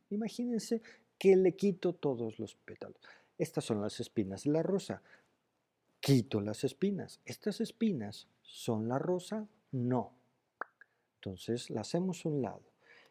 Imagínense 0.09 0.81
que 1.19 1.35
le 1.35 1.55
quito 1.55 1.93
todos 1.93 2.39
los 2.39 2.55
pétalos. 2.55 2.99
Estas 3.37 3.63
son 3.63 3.83
las 3.83 3.99
espinas 3.99 4.45
de 4.45 4.51
la 4.51 4.63
rosa. 4.63 5.03
Quito 6.05 6.39
las 6.39 6.63
espinas. 6.63 7.19
¿Estas 7.25 7.61
espinas 7.61 8.27
son 8.43 8.87
la 8.87 8.99
rosa? 8.99 9.47
No. 9.71 10.13
Entonces 11.15 11.71
la 11.71 11.81
hacemos 11.81 12.23
a 12.23 12.29
un 12.29 12.43
lado. 12.43 12.61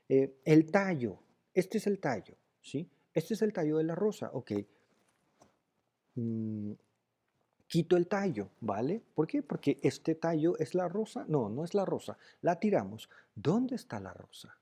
Eh, 0.09 0.39
el 0.45 0.71
tallo. 0.71 1.19
Este 1.53 1.79
es 1.79 1.89
el 1.89 1.99
tallo. 1.99 2.37
¿sí? 2.63 2.89
Este 3.13 3.35
es 3.35 3.43
el 3.43 3.53
tallo 3.53 3.79
de 3.79 3.83
la 3.83 3.97
rosa. 3.97 4.31
Ok. 4.33 4.53
Mm, 6.15 6.71
quito 7.67 7.97
el 7.97 8.07
tallo, 8.07 8.51
¿vale? 8.61 9.03
¿Por 9.13 9.27
qué? 9.27 9.43
Porque 9.43 9.81
este 9.83 10.15
tallo 10.15 10.57
es 10.61 10.77
la 10.77 10.87
rosa. 10.87 11.25
No, 11.27 11.49
no 11.49 11.65
es 11.65 11.75
la 11.75 11.85
rosa. 11.85 12.17
La 12.43 12.61
tiramos. 12.61 13.11
¿Dónde 13.35 13.75
está 13.75 13.99
la 13.99 14.13
rosa? 14.13 14.57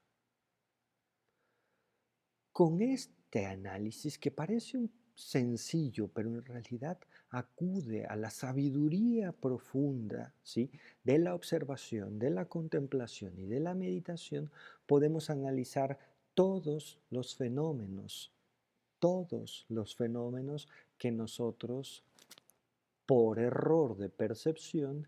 Con 2.51 2.80
este 2.80 3.45
análisis 3.45 4.18
que 4.18 4.30
parece 4.30 4.78
un 4.78 4.91
sencillo, 5.15 6.09
pero 6.09 6.29
en 6.31 6.45
realidad 6.45 6.99
acude 7.31 8.07
a 8.07 8.17
la 8.17 8.31
sabiduría 8.31 9.33
profunda, 9.33 10.35
¿sí? 10.43 10.71
De 11.05 11.19
la 11.19 11.35
observación, 11.35 12.19
de 12.19 12.31
la 12.31 12.47
contemplación 12.47 13.39
y 13.39 13.47
de 13.47 13.61
la 13.61 13.75
meditación, 13.75 14.51
podemos 14.87 15.31
analizar 15.31 15.99
todos 16.35 16.99
los 17.11 17.37
fenómenos, 17.37 18.33
todos 18.99 19.67
los 19.69 19.97
fenómenos 19.97 20.69
que 20.99 21.11
nosotros 21.11 22.05
por 23.07 23.39
error 23.39 23.97
de 23.97 24.09
percepción, 24.09 25.07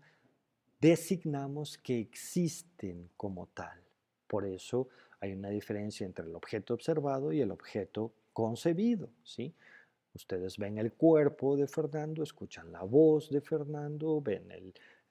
designamos 0.79 1.77
que 1.77 1.99
existen 1.99 3.09
como 3.17 3.47
tal. 3.47 3.81
Por 4.27 4.45
eso 4.45 4.89
hay 5.19 5.33
una 5.33 5.49
diferencia 5.49 6.05
entre 6.05 6.25
el 6.25 6.35
objeto 6.35 6.73
observado 6.73 7.31
y 7.31 7.41
el 7.41 7.51
objeto 7.51 8.13
concebido. 8.33 9.09
¿sí? 9.23 9.55
Ustedes 10.15 10.57
ven 10.57 10.77
el 10.77 10.93
cuerpo 10.93 11.57
de 11.57 11.67
Fernando, 11.67 12.23
escuchan 12.23 12.71
la 12.71 12.83
voz 12.83 13.29
de 13.29 13.41
Fernando, 13.41 14.21
ven 14.21 14.49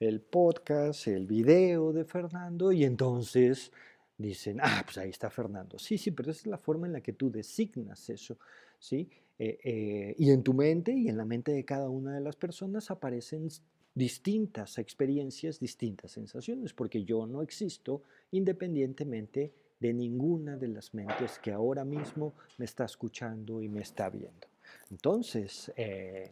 el, 0.01 0.21
podcast, 0.23 1.07
el 1.09 1.27
video 1.27 1.93
de 1.93 2.07
Fernando 2.07 2.73
y 2.73 2.85
entonces 2.85 3.71
dicen, 4.17 4.61
ah, 4.63 4.81
pues 4.83 4.97
ahí 4.97 5.11
está 5.11 5.29
Fernando. 5.29 5.79
Sí, 5.79 5.99
sí, 5.99 6.11
pero 6.11 6.31
esa 6.31 6.41
es 6.41 6.47
la 6.47 6.57
forma 6.57 6.87
en 6.87 6.95
la 6.95 7.03
que 7.03 7.13
tú 7.13 7.31
designas 7.31 8.09
eso. 8.09 8.39
¿sí? 8.79 9.11
Eh, 9.39 9.59
eh, 9.63 10.15
y 10.17 10.31
en 10.31 10.43
tu 10.43 10.55
mente 10.55 10.93
y 10.93 11.09
en 11.09 11.19
la 11.19 11.27
mente 11.27 11.53
de 11.53 11.67
cada 11.67 11.91
una 11.91 12.15
de 12.15 12.23
las 12.23 12.37
personas 12.37 12.91
aparecen 12.91 13.49
distintas 13.95 14.79
experiencias, 14.79 15.61
distintas 15.61 16.13
sensaciones, 16.13 16.73
porque 16.73 17.05
yo 17.05 17.27
no 17.27 17.43
existo 17.43 18.03
independientemente 18.31 19.53
de 19.79 19.93
ninguna 19.93 20.57
de 20.57 20.69
las 20.69 20.95
mentes 20.95 21.39
que 21.41 21.53
ahora 21.53 21.85
mismo 21.85 22.33
me 22.57 22.65
está 22.65 22.87
escuchando 22.87 23.61
y 23.61 23.69
me 23.69 23.83
está 23.83 24.09
viendo. 24.09 24.54
Entonces, 24.91 25.73
eh, 25.77 26.31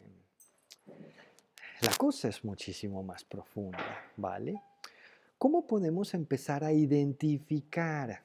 la 1.80 1.94
cosa 1.96 2.28
es 2.28 2.44
muchísimo 2.44 3.02
más 3.02 3.24
profunda, 3.24 4.12
¿vale? 4.16 4.62
¿Cómo 5.38 5.66
podemos 5.66 6.14
empezar 6.14 6.62
a 6.64 6.72
identificar 6.72 8.22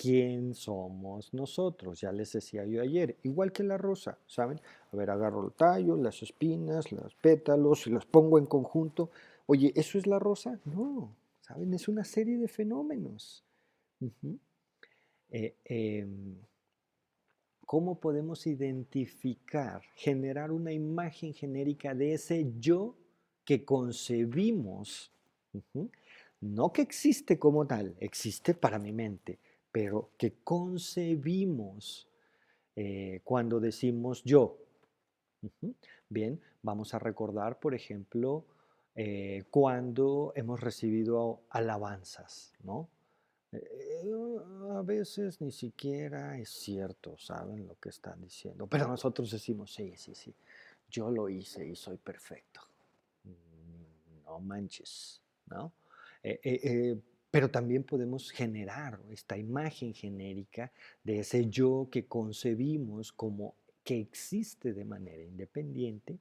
quién 0.00 0.54
somos 0.54 1.32
nosotros. 1.32 2.00
Ya 2.00 2.12
les 2.12 2.32
decía 2.32 2.64
yo 2.64 2.82
ayer, 2.82 3.16
igual 3.22 3.52
que 3.52 3.62
la 3.64 3.78
rosa, 3.78 4.18
¿saben? 4.26 4.60
A 4.92 4.96
ver, 4.96 5.10
agarro 5.10 5.44
el 5.46 5.52
tallo, 5.52 5.96
las 5.96 6.22
espinas, 6.22 6.92
los 6.92 7.14
pétalos 7.14 7.86
y 7.86 7.90
los 7.90 8.04
pongo 8.04 8.38
en 8.38 8.46
conjunto. 8.46 9.10
Oye, 9.46 9.72
¿eso 9.74 9.98
es 9.98 10.06
la 10.06 10.18
rosa? 10.18 10.60
No, 10.64 11.14
¿saben? 11.40 11.72
Es 11.74 11.88
una 11.88 12.04
serie 12.04 12.36
de 12.38 12.48
fenómenos. 12.48 13.42
¿Cómo 17.66 17.98
podemos 17.98 18.46
identificar, 18.46 19.82
generar 19.96 20.52
una 20.52 20.72
imagen 20.72 21.34
genérica 21.34 21.96
de 21.96 22.14
ese 22.14 22.46
yo 22.60 22.96
que 23.44 23.64
concebimos? 23.64 25.12
No 26.40 26.72
que 26.72 26.82
existe 26.82 27.40
como 27.40 27.66
tal, 27.66 27.96
existe 27.98 28.54
para 28.54 28.78
mi 28.78 28.92
mente, 28.92 29.40
pero 29.72 30.12
que 30.16 30.34
concebimos 30.44 32.08
eh, 32.76 33.20
cuando 33.24 33.58
decimos 33.58 34.22
yo. 34.22 34.58
Bien, 36.08 36.40
vamos 36.62 36.94
a 36.94 37.00
recordar, 37.00 37.58
por 37.58 37.74
ejemplo, 37.74 38.46
eh, 38.94 39.42
cuando 39.50 40.32
hemos 40.36 40.60
recibido 40.60 41.42
alabanzas, 41.50 42.52
¿no? 42.62 42.88
Eh, 43.52 44.12
a 44.72 44.82
veces 44.82 45.40
ni 45.40 45.52
siquiera 45.52 46.38
es 46.38 46.50
cierto, 46.50 47.16
¿saben 47.18 47.66
lo 47.66 47.76
que 47.76 47.88
están 47.88 48.20
diciendo? 48.20 48.66
Pero 48.66 48.88
nosotros 48.88 49.30
decimos, 49.30 49.72
sí, 49.72 49.94
sí, 49.96 50.14
sí, 50.14 50.34
yo 50.90 51.10
lo 51.10 51.28
hice 51.28 51.66
y 51.66 51.76
soy 51.76 51.96
perfecto. 51.96 52.60
Mm, 53.24 54.24
no 54.24 54.40
manches, 54.40 55.20
¿no? 55.46 55.72
pero 57.30 57.50
también 57.50 57.84
podemos 57.84 58.30
generar 58.30 58.98
esta 59.10 59.36
imagen 59.36 59.94
genérica 59.94 60.72
de 61.04 61.20
ese 61.20 61.48
yo 61.48 61.86
que 61.90 62.06
concebimos 62.06 63.12
como 63.12 63.54
que 63.84 64.00
existe 64.00 64.72
de 64.72 64.84
manera 64.84 65.22
independiente 65.22 66.18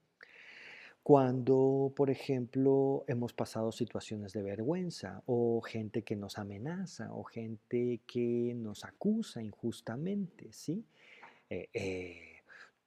cuando, 1.05 1.93
por 1.95 2.09
ejemplo, 2.09 3.05
hemos 3.07 3.31
pasado 3.31 3.71
situaciones 3.71 4.33
de 4.33 4.41
vergüenza 4.41 5.21
o 5.27 5.61
gente 5.61 6.01
que 6.01 6.15
nos 6.15 6.39
amenaza 6.39 7.13
o 7.13 7.23
gente 7.23 7.99
que 8.07 8.55
nos 8.55 8.83
acusa 8.83 9.43
injustamente, 9.43 10.51
¿sí? 10.51 10.83
Eh, 11.47 11.69
eh, 11.75 12.41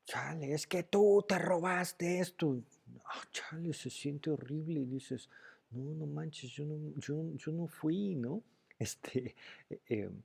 chale, 0.04 0.52
es 0.52 0.66
que 0.66 0.82
tú 0.82 1.24
te 1.28 1.38
robaste 1.38 2.18
esto. 2.18 2.60
Ah, 3.04 3.22
chale, 3.30 3.72
se 3.72 3.88
siente 3.88 4.30
horrible 4.30 4.80
y 4.80 4.86
dices, 4.86 5.30
no, 5.70 5.94
no 5.94 6.06
manches, 6.08 6.50
yo 6.50 6.64
no, 6.64 6.76
yo, 6.96 7.52
no 7.52 7.68
fui, 7.68 8.16
¿no? 8.16 8.42
Este, 8.80 9.36
eh, 9.70 9.78
em, 9.86 10.22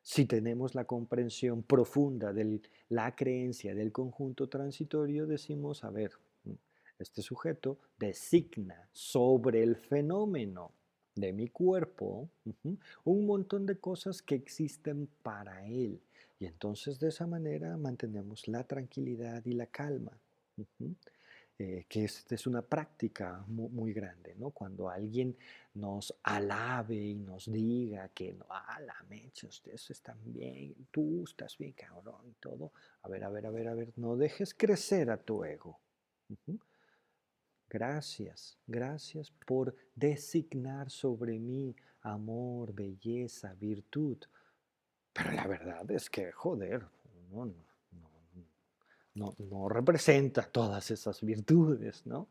si 0.00 0.24
tenemos 0.24 0.74
la 0.74 0.86
comprensión 0.86 1.62
profunda 1.62 2.32
de 2.32 2.62
la 2.88 3.14
creencia 3.14 3.74
del 3.74 3.92
conjunto 3.92 4.48
transitorio, 4.48 5.26
decimos, 5.26 5.84
a 5.84 5.90
ver, 5.90 6.12
este 6.98 7.22
sujeto 7.22 7.78
designa 7.98 8.88
sobre 8.92 9.62
el 9.62 9.76
fenómeno 9.76 10.72
de 11.14 11.32
mi 11.32 11.48
cuerpo 11.48 12.28
un 13.04 13.26
montón 13.26 13.66
de 13.66 13.78
cosas 13.78 14.22
que 14.22 14.34
existen 14.34 15.08
para 15.22 15.64
él. 15.66 16.00
Y 16.38 16.46
entonces 16.46 16.98
de 16.98 17.08
esa 17.08 17.26
manera 17.26 17.76
mantenemos 17.76 18.48
la 18.48 18.64
tranquilidad 18.64 19.44
y 19.44 19.52
la 19.52 19.66
calma. 19.66 20.12
eh, 21.56 21.86
que 21.88 22.04
es 22.04 22.46
una 22.48 22.62
práctica 22.62 23.44
muy, 23.46 23.92
grande, 23.92 24.34
¿no? 24.34 24.50
Cuando 24.50 24.88
alguien 24.88 25.36
nos 25.74 26.12
alabe 26.24 26.96
y 26.96 27.14
nos 27.14 27.50
diga 27.50 28.08
que, 28.08 28.32
no, 28.32 28.44
ah, 28.50 28.80
la 28.80 28.96
mecha, 29.08 29.46
ustedes 29.46 29.88
están 29.90 30.18
bien, 30.24 30.74
tú 30.90 31.22
estás 31.24 31.56
bien, 31.56 31.72
cabrón, 31.72 32.28
y 32.28 32.32
todo. 32.40 32.72
A 33.02 33.08
ver, 33.08 33.22
a 33.22 33.30
ver, 33.30 33.46
a 33.46 33.50
ver, 33.50 33.68
a 33.68 33.74
ver, 33.74 33.92
no 33.96 34.16
dejes 34.16 34.52
crecer 34.52 35.10
a 35.10 35.16
tu 35.16 35.44
ego. 35.44 35.78
Gracias, 37.68 38.58
gracias 38.66 39.32
por 39.46 39.74
designar 39.94 40.90
sobre 40.90 41.38
mí 41.38 41.74
amor, 42.02 42.72
belleza, 42.72 43.54
virtud. 43.54 44.18
Pero 45.12 45.32
la 45.32 45.46
verdad 45.46 45.90
es 45.90 46.10
que, 46.10 46.32
joder, 46.32 46.86
no, 47.30 47.46
no 47.46 47.74
no, 49.14 49.34
no 49.38 49.68
representa 49.68 50.42
todas 50.42 50.90
esas 50.90 51.22
virtudes, 51.22 52.04
¿no? 52.06 52.28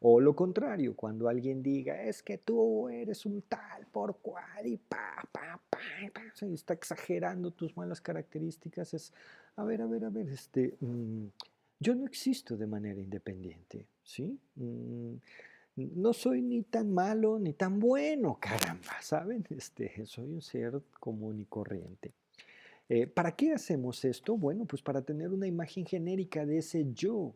O 0.00 0.20
lo 0.20 0.34
contrario, 0.34 0.94
cuando 0.94 1.28
alguien 1.28 1.62
diga, 1.62 2.02
es 2.02 2.22
que 2.22 2.38
tú 2.38 2.88
eres 2.88 3.24
un 3.24 3.42
tal 3.42 3.86
por 3.86 4.18
cual 4.18 4.66
y 4.66 4.76
pa, 4.76 5.26
pa, 5.32 5.60
pa, 5.70 5.78
pa 6.12 6.46
está 6.52 6.74
exagerando 6.74 7.52
tus 7.52 7.76
malas 7.76 8.00
características, 8.00 8.92
es, 8.92 9.12
a 9.56 9.64
ver, 9.64 9.80
a 9.80 9.86
ver, 9.86 10.04
a 10.04 10.10
ver, 10.10 10.28
este, 10.28 10.74
mm, 10.80 11.26
yo 11.84 11.94
no 11.94 12.06
existo 12.06 12.56
de 12.56 12.66
manera 12.66 12.98
independiente, 12.98 13.86
¿sí? 14.02 14.38
Mm, 14.56 15.16
no 15.76 16.12
soy 16.14 16.40
ni 16.40 16.62
tan 16.62 16.94
malo 16.94 17.38
ni 17.38 17.52
tan 17.52 17.78
bueno, 17.78 18.38
caramba, 18.40 19.00
¿saben? 19.02 19.44
Este, 19.50 20.06
soy 20.06 20.32
un 20.32 20.40
ser 20.40 20.80
común 20.98 21.40
y 21.40 21.44
corriente. 21.44 22.12
Eh, 22.88 23.06
¿Para 23.06 23.36
qué 23.36 23.52
hacemos 23.52 24.02
esto? 24.04 24.36
Bueno, 24.38 24.64
pues 24.64 24.80
para 24.80 25.02
tener 25.02 25.30
una 25.30 25.46
imagen 25.46 25.84
genérica 25.84 26.46
de 26.46 26.58
ese 26.58 26.86
yo. 26.94 27.34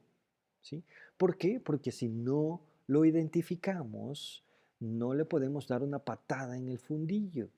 ¿sí? 0.63 0.83
¿Por 1.19 1.37
qué? 1.37 1.61
Porque 1.61 1.93
si 1.93 2.09
no 2.09 2.63
lo 2.87 3.05
identificamos, 3.05 4.45
no 4.81 5.13
le 5.13 5.27
podemos 5.27 5.69
dar 5.69 5.83
una 5.83 5.99
patada 5.99 6.57
en 6.57 6.69
el 6.69 6.79
fundillo. 6.79 7.51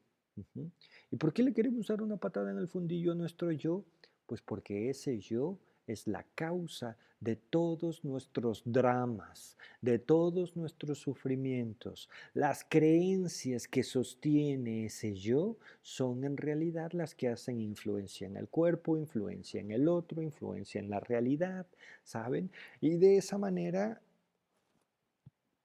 ¿Y 1.10 1.16
por 1.16 1.32
qué 1.32 1.42
le 1.42 1.52
queremos 1.52 1.86
dar 1.86 2.02
una 2.02 2.16
patada 2.16 2.50
en 2.50 2.58
el 2.58 2.66
fundillo 2.66 3.12
a 3.12 3.14
nuestro 3.14 3.52
yo? 3.52 3.84
Pues 4.26 4.40
porque 4.40 4.88
ese 4.90 5.18
yo 5.18 5.58
es 5.90 6.06
la 6.06 6.24
causa 6.34 6.96
de 7.20 7.36
todos 7.36 8.02
nuestros 8.02 8.62
dramas, 8.64 9.58
de 9.82 9.98
todos 9.98 10.56
nuestros 10.56 10.98
sufrimientos. 10.98 12.08
Las 12.32 12.64
creencias 12.64 13.68
que 13.68 13.82
sostiene 13.82 14.86
ese 14.86 15.14
yo 15.14 15.58
son 15.82 16.24
en 16.24 16.36
realidad 16.36 16.92
las 16.92 17.14
que 17.14 17.28
hacen 17.28 17.60
influencia 17.60 18.26
en 18.26 18.36
el 18.36 18.48
cuerpo, 18.48 18.96
influencia 18.96 19.60
en 19.60 19.70
el 19.70 19.86
otro, 19.88 20.22
influencia 20.22 20.80
en 20.80 20.88
la 20.88 21.00
realidad, 21.00 21.66
¿saben? 22.02 22.50
Y 22.80 22.96
de 22.96 23.18
esa 23.18 23.36
manera, 23.36 24.00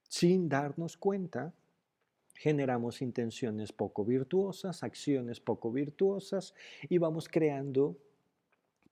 sin 0.09 0.49
darnos 0.49 0.97
cuenta, 0.97 1.53
generamos 2.35 3.01
intenciones 3.01 3.71
poco 3.71 4.03
virtuosas, 4.03 4.83
acciones 4.83 5.39
poco 5.39 5.71
virtuosas 5.71 6.53
y 6.89 6.97
vamos 6.97 7.29
creando 7.29 7.97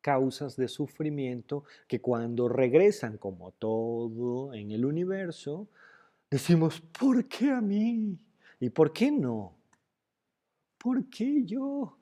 causas 0.04 0.58
de 0.58 0.68
sufrimiento 0.68 1.64
que 1.88 2.02
cuando 2.02 2.50
regresan 2.50 3.18
como 3.18 3.52
todo 3.54 4.54
en 4.54 4.72
el 4.72 4.86
universo, 4.86 5.68
decimos, 6.30 6.82
¿por 6.82 7.26
qué 7.28 7.50
a 7.50 7.62
mí? 7.62 8.20
¿Y 8.60 8.70
por 8.70 8.92
qué 8.92 9.12
no? 9.12 9.56
¿Por 10.78 11.10
qué 11.10 11.44
yo? 11.46 11.98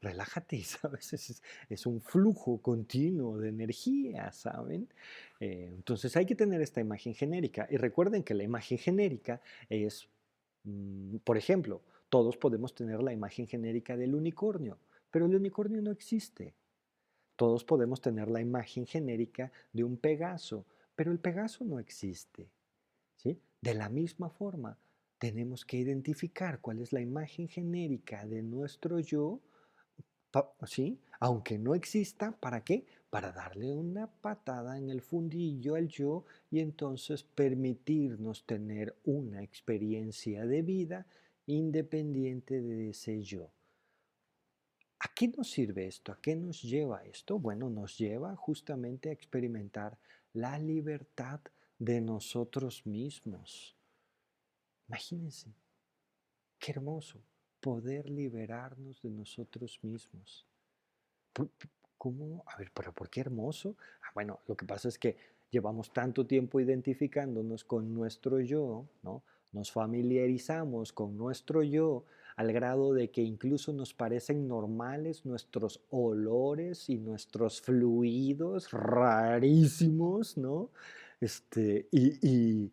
Relájate, 0.00 0.62
¿sabes? 0.62 1.12
Es, 1.12 1.42
es, 1.68 1.86
un 1.86 2.00
flujo 2.00 2.62
continuo 2.62 3.36
de 3.38 3.48
energía, 3.48 4.30
¿saben? 4.30 4.88
Eh, 5.40 5.72
entonces 5.74 6.16
hay 6.16 6.24
que 6.24 6.36
tener 6.36 6.62
esta 6.62 6.80
imagen 6.80 7.14
genérica. 7.14 7.66
Y 7.68 7.78
recuerden 7.78 8.22
que 8.22 8.34
la 8.34 8.44
imagen 8.44 8.78
genérica 8.78 9.40
es, 9.68 10.08
mm, 10.62 11.16
por 11.24 11.36
ejemplo, 11.36 11.82
todos 12.08 12.36
podemos 12.36 12.76
tener 12.76 13.02
la 13.02 13.12
imagen 13.12 13.48
genérica 13.48 13.96
del 13.96 14.14
unicornio, 14.14 14.78
pero 15.10 15.26
el 15.26 15.34
unicornio 15.34 15.82
no 15.82 15.90
existe. 15.90 16.54
Todos 17.38 17.62
podemos 17.62 18.00
tener 18.00 18.28
la 18.28 18.40
imagen 18.40 18.84
genérica 18.84 19.52
de 19.72 19.84
un 19.84 19.96
Pegaso, 19.96 20.66
pero 20.96 21.12
el 21.12 21.20
Pegaso 21.20 21.64
no 21.64 21.78
existe. 21.78 22.50
¿sí? 23.14 23.40
De 23.60 23.74
la 23.74 23.88
misma 23.88 24.28
forma, 24.28 24.76
tenemos 25.18 25.64
que 25.64 25.76
identificar 25.76 26.60
cuál 26.60 26.80
es 26.80 26.92
la 26.92 27.00
imagen 27.00 27.46
genérica 27.46 28.26
de 28.26 28.42
nuestro 28.42 28.98
yo, 28.98 29.40
¿sí? 30.66 30.98
aunque 31.20 31.60
no 31.60 31.76
exista, 31.76 32.32
¿para 32.32 32.64
qué? 32.64 32.86
Para 33.08 33.30
darle 33.30 33.72
una 33.72 34.08
patada 34.08 34.76
en 34.76 34.90
el 34.90 35.00
fundillo 35.00 35.76
al 35.76 35.86
yo 35.86 36.24
y 36.50 36.58
entonces 36.58 37.22
permitirnos 37.22 38.46
tener 38.46 38.96
una 39.04 39.44
experiencia 39.44 40.44
de 40.44 40.62
vida 40.62 41.06
independiente 41.46 42.60
de 42.60 42.90
ese 42.90 43.22
yo. 43.22 43.52
¿A 45.00 45.08
qué 45.14 45.28
nos 45.28 45.50
sirve 45.50 45.86
esto? 45.86 46.12
¿A 46.12 46.20
qué 46.20 46.34
nos 46.34 46.62
lleva 46.62 47.04
esto? 47.04 47.38
Bueno, 47.38 47.70
nos 47.70 47.96
lleva 47.96 48.34
justamente 48.34 49.10
a 49.10 49.12
experimentar 49.12 49.96
la 50.32 50.58
libertad 50.58 51.40
de 51.78 52.00
nosotros 52.00 52.84
mismos. 52.84 53.76
Imagínense, 54.88 55.54
qué 56.58 56.72
hermoso 56.72 57.20
poder 57.60 58.08
liberarnos 58.08 59.00
de 59.02 59.10
nosotros 59.10 59.78
mismos. 59.82 60.46
¿Cómo? 61.96 62.42
A 62.46 62.56
ver, 62.56 62.70
pero 62.72 62.92
¿por 62.92 63.08
qué 63.10 63.20
hermoso? 63.20 63.76
Ah, 64.02 64.10
bueno, 64.14 64.40
lo 64.46 64.56
que 64.56 64.66
pasa 64.66 64.88
es 64.88 64.98
que 64.98 65.16
llevamos 65.50 65.92
tanto 65.92 66.26
tiempo 66.26 66.60
identificándonos 66.60 67.64
con 67.64 67.94
nuestro 67.94 68.40
yo, 68.40 68.88
¿no? 69.02 69.22
Nos 69.52 69.72
familiarizamos 69.72 70.92
con 70.92 71.16
nuestro 71.16 71.62
yo 71.62 72.04
al 72.38 72.52
grado 72.52 72.94
de 72.94 73.10
que 73.10 73.20
incluso 73.20 73.72
nos 73.72 73.94
parecen 73.94 74.46
normales 74.46 75.26
nuestros 75.26 75.80
olores 75.90 76.88
y 76.88 76.96
nuestros 76.96 77.60
fluidos 77.60 78.70
rarísimos, 78.70 80.38
¿no? 80.38 80.70
Este, 81.20 81.88
y, 81.90 82.70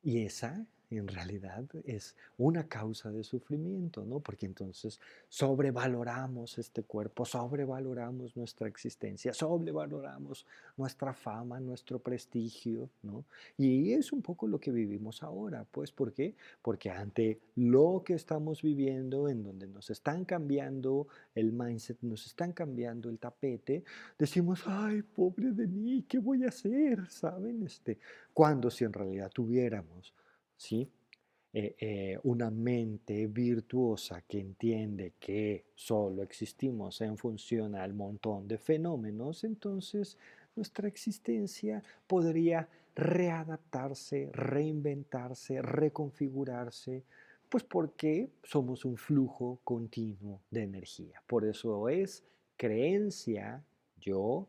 y 0.00 0.24
esa 0.24 0.64
en 0.98 1.08
realidad 1.08 1.64
es 1.84 2.14
una 2.38 2.68
causa 2.68 3.10
de 3.10 3.24
sufrimiento, 3.24 4.04
¿no? 4.04 4.20
Porque 4.20 4.46
entonces 4.46 5.00
sobrevaloramos 5.28 6.58
este 6.58 6.82
cuerpo, 6.82 7.24
sobrevaloramos 7.24 8.36
nuestra 8.36 8.68
existencia, 8.68 9.32
sobrevaloramos 9.32 10.46
nuestra 10.76 11.12
fama, 11.14 11.60
nuestro 11.60 11.98
prestigio, 11.98 12.90
¿no? 13.02 13.24
Y 13.56 13.92
es 13.92 14.12
un 14.12 14.22
poco 14.22 14.46
lo 14.46 14.58
que 14.58 14.72
vivimos 14.72 15.22
ahora, 15.22 15.66
pues, 15.70 15.92
¿por 15.92 16.12
qué? 16.12 16.34
Porque 16.62 16.90
ante 16.90 17.40
lo 17.56 18.02
que 18.04 18.14
estamos 18.14 18.62
viviendo, 18.62 19.28
en 19.28 19.42
donde 19.42 19.66
nos 19.66 19.90
están 19.90 20.24
cambiando 20.24 21.06
el 21.34 21.52
mindset, 21.52 21.98
nos 22.02 22.26
están 22.26 22.52
cambiando 22.52 23.08
el 23.08 23.18
tapete, 23.18 23.84
decimos, 24.18 24.62
ay, 24.66 25.02
pobre 25.02 25.52
de 25.52 25.66
mí, 25.66 26.04
¿qué 26.08 26.18
voy 26.18 26.44
a 26.44 26.48
hacer? 26.48 27.06
¿Saben? 27.08 27.62
Este, 27.62 27.98
cuando 28.32 28.70
si 28.70 28.84
en 28.84 28.92
realidad 28.92 29.30
tuviéramos 29.32 30.12
¿sí? 30.56 30.88
Eh, 31.56 31.76
eh, 31.78 32.18
una 32.24 32.50
mente 32.50 33.28
virtuosa 33.28 34.22
que 34.22 34.40
entiende 34.40 35.12
que 35.20 35.66
solo 35.76 36.24
existimos 36.24 37.00
en 37.00 37.16
función 37.16 37.76
al 37.76 37.94
montón 37.94 38.48
de 38.48 38.58
fenómenos, 38.58 39.44
entonces 39.44 40.18
nuestra 40.56 40.88
existencia 40.88 41.80
podría 42.08 42.68
readaptarse, 42.96 44.30
reinventarse, 44.32 45.62
reconfigurarse, 45.62 47.04
pues 47.48 47.62
porque 47.62 48.30
somos 48.42 48.84
un 48.84 48.96
flujo 48.96 49.60
continuo 49.62 50.40
de 50.50 50.62
energía. 50.62 51.22
Por 51.24 51.44
eso 51.44 51.88
es 51.88 52.24
creencia, 52.56 53.62
yo, 54.00 54.48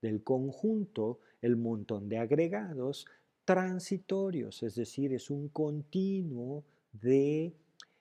del 0.00 0.22
conjunto, 0.22 1.18
el 1.42 1.56
montón 1.56 2.08
de 2.08 2.18
agregados 2.18 3.06
transitorios, 3.44 4.62
es 4.62 4.74
decir, 4.74 5.12
es 5.12 5.30
un 5.30 5.48
continuo 5.48 6.64
de, 6.92 7.52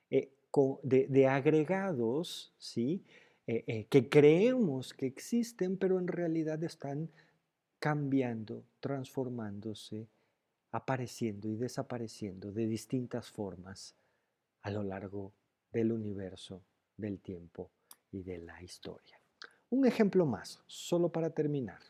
eh, 0.09 0.31
de, 0.83 1.27
agregados 1.27 2.53
¿sí? 2.57 3.03
Eh, 3.45 3.63
eh, 3.67 3.85
que 3.89 4.07
creemos 4.07 4.93
que 4.93 5.05
existen, 5.05 5.77
pero 5.77 5.99
en 5.99 6.07
realidad 6.07 6.63
están 6.63 7.09
cambiando, 7.79 8.63
transformándose, 8.79 10.07
apareciendo 10.71 11.49
y 11.49 11.55
desapareciendo 11.55 12.51
de 12.51 12.65
distintas 12.65 13.29
formas 13.29 13.95
a 14.61 14.71
lo 14.71 14.83
largo 14.83 15.33
del 15.73 15.91
universo, 15.91 16.63
del 16.95 17.19
tiempo 17.19 17.69
y 18.11 18.23
de 18.23 18.37
la 18.37 18.63
historia. 18.63 19.19
Un 19.69 19.85
ejemplo 19.85 20.25
más, 20.25 20.61
solo 20.65 21.09
para 21.09 21.31
terminar. 21.31 21.81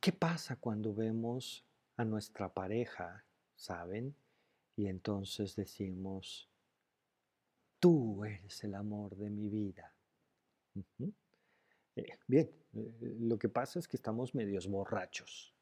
¿Qué 0.00 0.12
pasa 0.12 0.56
cuando 0.56 0.94
vemos 0.94 1.64
a 1.96 2.04
nuestra 2.04 2.52
pareja, 2.52 3.24
saben? 3.56 4.14
Y 4.76 4.86
entonces 4.86 5.56
decimos, 5.56 6.48
tú 7.80 8.24
eres 8.24 8.62
el 8.64 8.74
amor 8.74 9.16
de 9.16 9.30
mi 9.30 9.48
vida. 9.48 9.92
Eh, 11.96 12.18
bien, 12.26 12.50
eh, 12.74 13.16
lo 13.20 13.38
que 13.38 13.48
pasa 13.48 13.78
es 13.78 13.88
que 13.88 13.96
estamos 13.96 14.34
medios 14.34 14.68
borrachos. 14.68 15.52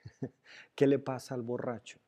¿Qué 0.74 0.86
le 0.86 0.98
pasa 0.98 1.34
al 1.34 1.42
borracho? 1.42 1.98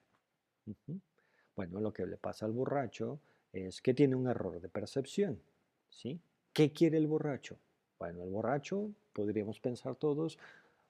Bueno, 1.55 1.81
lo 1.81 1.93
que 1.93 2.07
le 2.07 2.17
pasa 2.17 2.47
al 2.47 2.53
borracho 2.53 3.21
es 3.53 3.83
que 3.83 3.93
tiene 3.93 4.17
un 4.17 4.27
error 4.29 4.61
de 4.61 4.69
percepción. 4.69 5.43
¿sí? 5.91 6.19
¿Qué 6.53 6.73
quiere 6.73 6.97
el 6.97 7.07
borracho? 7.07 7.59
Bueno, 7.99 8.23
el 8.23 8.31
borracho, 8.31 8.91
podríamos 9.13 9.61
pensar 9.61 9.97
todos, 9.97 10.39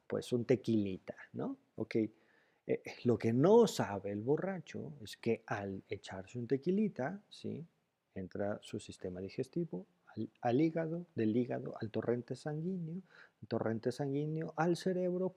pues 0.07 0.33
un 0.33 0.45
tequilita, 0.45 1.17
¿no? 1.33 1.57
Ok, 1.77 1.97
eh, 1.97 2.83
lo 3.05 3.19
que 3.19 3.33
no 3.33 3.67
sabe 3.67 4.11
el 4.11 4.23
borracho 4.23 4.93
es 5.01 5.17
que 5.17 5.43
al 5.47 5.83
echarse 5.89 6.39
un 6.39 6.47
tequilita, 6.47 7.21
¿sí? 7.29 7.67
entra 8.15 8.59
su 8.63 8.79
sistema 8.79 9.21
digestivo 9.21 9.87
al, 10.43 10.61
hígado, 10.61 11.07
del 11.15 11.35
hígado 11.35 11.75
al 11.81 11.91
torrente 11.91 12.37
sanguíneo, 12.37 13.03
torrente 13.49 13.91
sanguíneo 13.91 14.53
al 14.57 14.77
cerebro, 14.77 15.35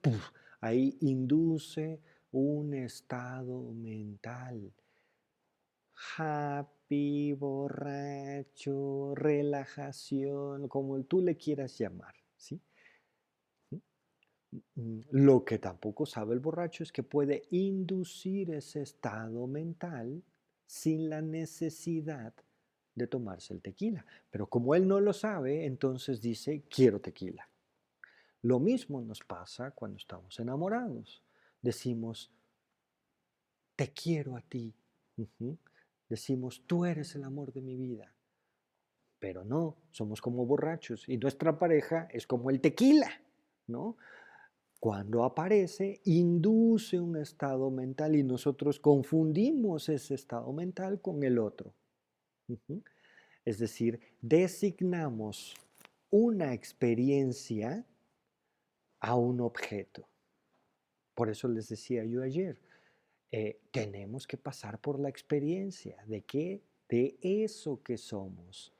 ahí 0.60 0.98
induce 1.00 2.00
un 2.32 2.74
estado 2.74 3.72
mental 3.72 4.74
happy, 6.18 7.34
borracho, 7.34 9.14
relajación, 9.16 10.68
como 10.68 11.02
tú 11.04 11.22
le 11.22 11.36
quieras 11.38 11.78
llamar, 11.78 12.16
¿sí? 12.36 12.60
Mm, 14.52 15.00
lo 15.12 15.44
que 15.44 15.60
tampoco 15.60 16.06
sabe 16.06 16.34
el 16.34 16.40
borracho 16.40 16.84
es 16.84 16.92
que 16.92 17.04
puede 17.04 17.44
inducir 17.52 18.52
ese 18.52 18.82
estado 18.82 19.48
mental 19.48 20.24
sin 20.66 21.10
la 21.10 21.22
necesidad 21.22 22.34
de 22.96 23.08
tomarse 23.08 23.54
el 23.54 23.62
tequila. 23.62 24.06
Pero 24.32 24.48
como 24.48 24.76
él 24.76 24.88
no 24.88 25.00
lo 25.02 25.14
sabe, 25.14 25.66
entonces 25.66 26.22
dice, 26.22 26.64
quiero 26.70 27.02
tequila. 27.02 27.48
Lo 28.42 28.60
mismo 28.60 29.02
nos 29.02 29.22
pasa 29.22 29.72
cuando 29.72 29.98
estamos 29.98 30.40
enamorados. 30.40 31.24
Decimos, 31.62 32.32
te 33.76 33.92
quiero 33.92 34.36
a 34.38 34.42
ti. 34.42 34.74
Decimos, 36.08 36.64
tú 36.66 36.86
eres 36.86 37.16
el 37.16 37.24
amor 37.24 37.52
de 37.52 37.62
mi 37.62 37.76
vida. 37.76 38.14
Pero 39.20 39.44
no, 39.44 39.78
somos 39.92 40.22
como 40.22 40.46
borrachos 40.46 41.10
y 41.10 41.18
nuestra 41.18 41.58
pareja 41.58 42.08
es 42.12 42.28
como 42.28 42.50
el 42.50 42.62
tequila, 42.62 43.10
¿no? 43.68 43.98
Cuando 44.80 45.24
aparece, 45.24 46.02
induce 46.04 47.00
un 47.00 47.18
estado 47.18 47.72
mental 47.72 48.16
y 48.16 48.24
nosotros 48.24 48.80
confundimos 48.80 49.90
ese 49.90 50.14
estado 50.14 50.52
mental 50.54 51.02
con 51.02 51.24
el 51.24 51.40
otro. 51.40 51.74
Es 53.44 53.58
decir, 53.58 54.00
designamos 54.22 55.56
una 56.10 56.54
experiencia 56.54 57.86
a 59.00 59.16
un 59.16 59.42
objeto. 59.42 60.08
Por 61.16 61.30
eso 61.30 61.48
les 61.48 61.70
decía 61.70 62.04
yo 62.04 62.22
ayer, 62.22 62.60
eh, 63.32 63.60
tenemos 63.72 64.28
que 64.28 64.38
pasar 64.38 64.80
por 64.80 65.00
la 65.00 65.10
experiencia 65.10 66.04
de 66.06 66.22
qué, 66.22 66.62
de 66.90 67.18
eso 67.22 67.82
que 67.82 67.98
somos. 67.98 68.74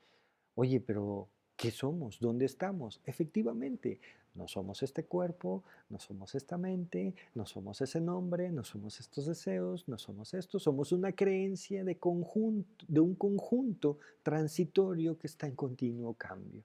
Oye, 0.54 0.80
pero 0.80 1.28
¿qué 1.56 1.70
somos? 1.70 2.18
¿Dónde 2.20 2.46
estamos? 2.46 3.00
Efectivamente, 3.04 4.00
no 4.36 4.48
somos 4.48 4.82
este 4.82 5.04
cuerpo, 5.04 5.64
no 5.88 5.98
somos 5.98 6.34
esta 6.34 6.58
mente, 6.58 7.14
no 7.34 7.46
somos 7.46 7.80
ese 7.80 8.00
nombre, 8.00 8.50
no 8.52 8.64
somos 8.64 9.00
estos 9.00 9.26
deseos, 9.26 9.88
no 9.88 9.98
somos 9.98 10.34
esto, 10.34 10.58
somos 10.58 10.92
una 10.92 11.12
creencia 11.12 11.84
de, 11.84 11.98
conjunto, 11.98 12.84
de 12.88 13.00
un 13.00 13.14
conjunto 13.14 13.98
transitorio 14.22 15.18
que 15.18 15.26
está 15.26 15.46
en 15.46 15.56
continuo 15.56 16.14
cambio. 16.14 16.62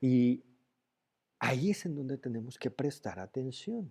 Y 0.00 0.42
ahí 1.38 1.70
es 1.70 1.86
en 1.86 1.94
donde 1.94 2.18
tenemos 2.18 2.58
que 2.58 2.70
prestar 2.70 3.18
atención. 3.18 3.90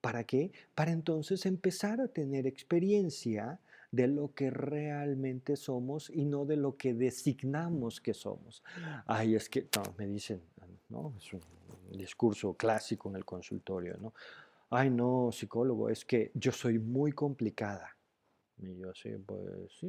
¿Para 0.00 0.24
qué? 0.24 0.52
Para 0.74 0.90
entonces 0.90 1.46
empezar 1.46 2.00
a 2.00 2.08
tener 2.08 2.46
experiencia 2.46 3.60
de 3.92 4.08
lo 4.08 4.34
que 4.34 4.50
realmente 4.50 5.54
somos 5.56 6.10
y 6.10 6.24
no 6.24 6.46
de 6.46 6.56
lo 6.56 6.76
que 6.76 6.94
designamos 6.94 8.00
que 8.00 8.14
somos. 8.14 8.64
Ay, 9.06 9.36
es 9.36 9.48
que, 9.48 9.68
me 9.98 10.06
dicen, 10.06 10.40
¿no? 10.92 11.14
Es 11.16 11.32
un 11.32 11.40
discurso 11.90 12.54
clásico 12.54 13.08
en 13.08 13.16
el 13.16 13.24
consultorio, 13.24 13.96
¿no? 14.00 14.12
Ay, 14.70 14.90
no, 14.90 15.30
psicólogo, 15.32 15.88
es 15.88 16.04
que 16.04 16.30
yo 16.34 16.52
soy 16.52 16.78
muy 16.78 17.12
complicada. 17.12 17.96
Y 18.58 18.76
yo 18.78 18.94
sí, 18.94 19.10
pues 19.26 19.72
sí, 19.78 19.88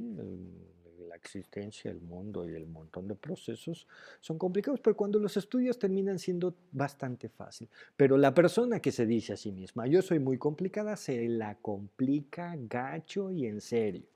la 1.08 1.16
existencia, 1.16 1.92
el 1.92 2.02
mundo 2.02 2.50
y 2.50 2.56
el 2.56 2.66
montón 2.66 3.08
de 3.08 3.16
procesos 3.16 3.88
son 4.20 4.38
complicados, 4.38 4.80
pero 4.80 4.96
cuando 4.96 5.20
los 5.20 5.38
estudios 5.38 5.78
terminan 5.78 6.18
siendo 6.20 6.56
bastante 6.72 7.30
fácil. 7.30 7.70
Pero 7.96 8.18
la 8.18 8.34
persona 8.34 8.80
que 8.80 8.92
se 8.92 9.06
dice 9.06 9.34
a 9.34 9.38
sí 9.38 9.52
misma, 9.52 9.88
yo 9.88 10.02
soy 10.02 10.20
muy 10.20 10.38
complicada, 10.38 10.96
se 10.96 11.28
la 11.30 11.56
complica 11.56 12.56
gacho 12.58 13.32
y 13.32 13.46
en 13.46 13.62
serio. 13.62 14.08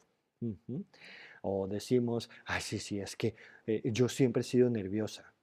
O 1.41 1.67
decimos, 1.67 2.29
ay, 2.45 2.61
sí, 2.61 2.79
sí, 2.79 2.99
es 2.99 3.15
que 3.15 3.35
eh, 3.65 3.81
yo 3.85 4.09
siempre 4.09 4.41
he 4.41 4.43
sido 4.43 4.69
nerviosa. 4.69 5.33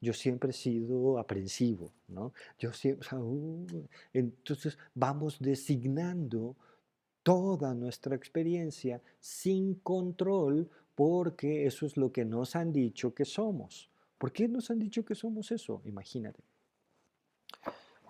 Yo 0.00 0.12
siempre 0.12 0.50
he 0.50 0.52
sido 0.52 1.18
aprensivo, 1.18 1.92
¿no? 2.08 2.32
Yo 2.58 2.72
siempre, 2.72 3.08
uh, 3.16 3.66
entonces 4.12 4.78
vamos 4.94 5.38
designando 5.38 6.56
toda 7.22 7.74
nuestra 7.74 8.14
experiencia 8.14 9.02
sin 9.18 9.74
control 9.76 10.68
porque 10.94 11.66
eso 11.66 11.86
es 11.86 11.96
lo 11.96 12.12
que 12.12 12.24
nos 12.24 12.54
han 12.54 12.72
dicho 12.72 13.14
que 13.14 13.24
somos. 13.24 13.90
¿Por 14.18 14.32
qué 14.32 14.48
nos 14.48 14.70
han 14.70 14.78
dicho 14.78 15.04
que 15.04 15.14
somos 15.14 15.50
eso? 15.50 15.82
Imagínate. 15.84 16.42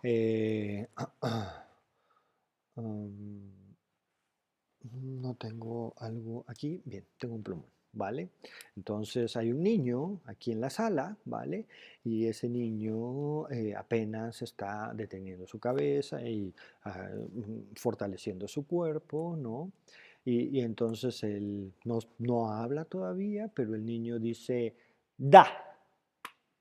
Eh, 0.02 0.86
no 4.92 5.34
tengo 5.34 5.94
algo 5.96 6.44
aquí. 6.46 6.82
Bien, 6.84 7.04
tengo 7.18 7.36
un 7.36 7.42
plumón. 7.42 7.73
¿Vale? 7.94 8.28
Entonces 8.76 9.36
hay 9.36 9.52
un 9.52 9.62
niño 9.62 10.20
aquí 10.26 10.52
en 10.52 10.60
la 10.60 10.70
sala, 10.70 11.16
¿vale? 11.24 11.66
Y 12.04 12.26
ese 12.26 12.48
niño 12.48 13.48
eh, 13.50 13.74
apenas 13.76 14.42
está 14.42 14.92
deteniendo 14.94 15.46
su 15.46 15.58
cabeza 15.58 16.22
y 16.22 16.52
ah, 16.84 17.08
mm, 17.32 17.74
fortaleciendo 17.76 18.48
su 18.48 18.66
cuerpo, 18.66 19.36
¿no? 19.36 19.72
Y, 20.24 20.58
y 20.58 20.60
entonces 20.60 21.22
él 21.22 21.72
no, 21.84 21.98
no 22.18 22.50
habla 22.50 22.84
todavía, 22.84 23.48
pero 23.48 23.74
el 23.74 23.84
niño 23.84 24.18
dice, 24.18 24.74
da, 25.16 25.46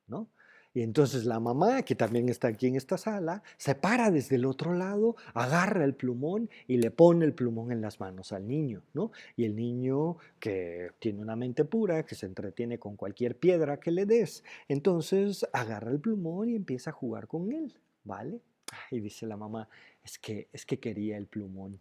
¿no? 0.07 0.27
Y 0.73 0.81
entonces 0.81 1.25
la 1.25 1.39
mamá, 1.39 1.83
que 1.83 1.93
también 1.93 2.29
está 2.29 2.47
aquí 2.47 2.67
en 2.67 2.75
esta 2.75 2.97
sala, 2.97 3.43
se 3.57 3.75
para 3.75 4.09
desde 4.09 4.37
el 4.37 4.45
otro 4.45 4.73
lado, 4.73 5.15
agarra 5.35 5.85
el 5.85 5.93
plumón 5.93 6.49
y 6.67 6.77
le 6.77 6.89
pone 6.89 7.25
el 7.25 7.33
plumón 7.33 7.71
en 7.71 7.81
las 7.81 7.99
manos 7.99 8.31
al 8.31 8.47
niño, 8.47 8.81
¿no? 8.93 9.11
Y 9.35 9.45
el 9.45 9.55
niño 9.55 10.17
que 10.39 10.91
tiene 10.99 11.21
una 11.21 11.35
mente 11.35 11.63
pura, 11.63 12.03
que 12.05 12.15
se 12.15 12.25
entretiene 12.25 12.79
con 12.79 12.95
cualquier 12.95 13.37
piedra 13.37 13.79
que 13.79 13.91
le 13.91 14.07
des, 14.07 14.43
entonces 14.67 15.45
agarra 15.53 15.91
el 15.91 15.99
plumón 15.99 16.49
y 16.49 16.55
empieza 16.55 16.89
a 16.89 16.93
jugar 16.93 17.27
con 17.27 17.51
él, 17.51 17.79
¿vale? 18.03 18.41
Y 18.89 18.99
dice 18.99 19.27
la 19.27 19.37
mamá, 19.37 19.69
es 20.03 20.17
que, 20.17 20.47
es 20.51 20.65
que 20.65 20.79
quería 20.79 21.17
el 21.17 21.27
plumón. 21.27 21.79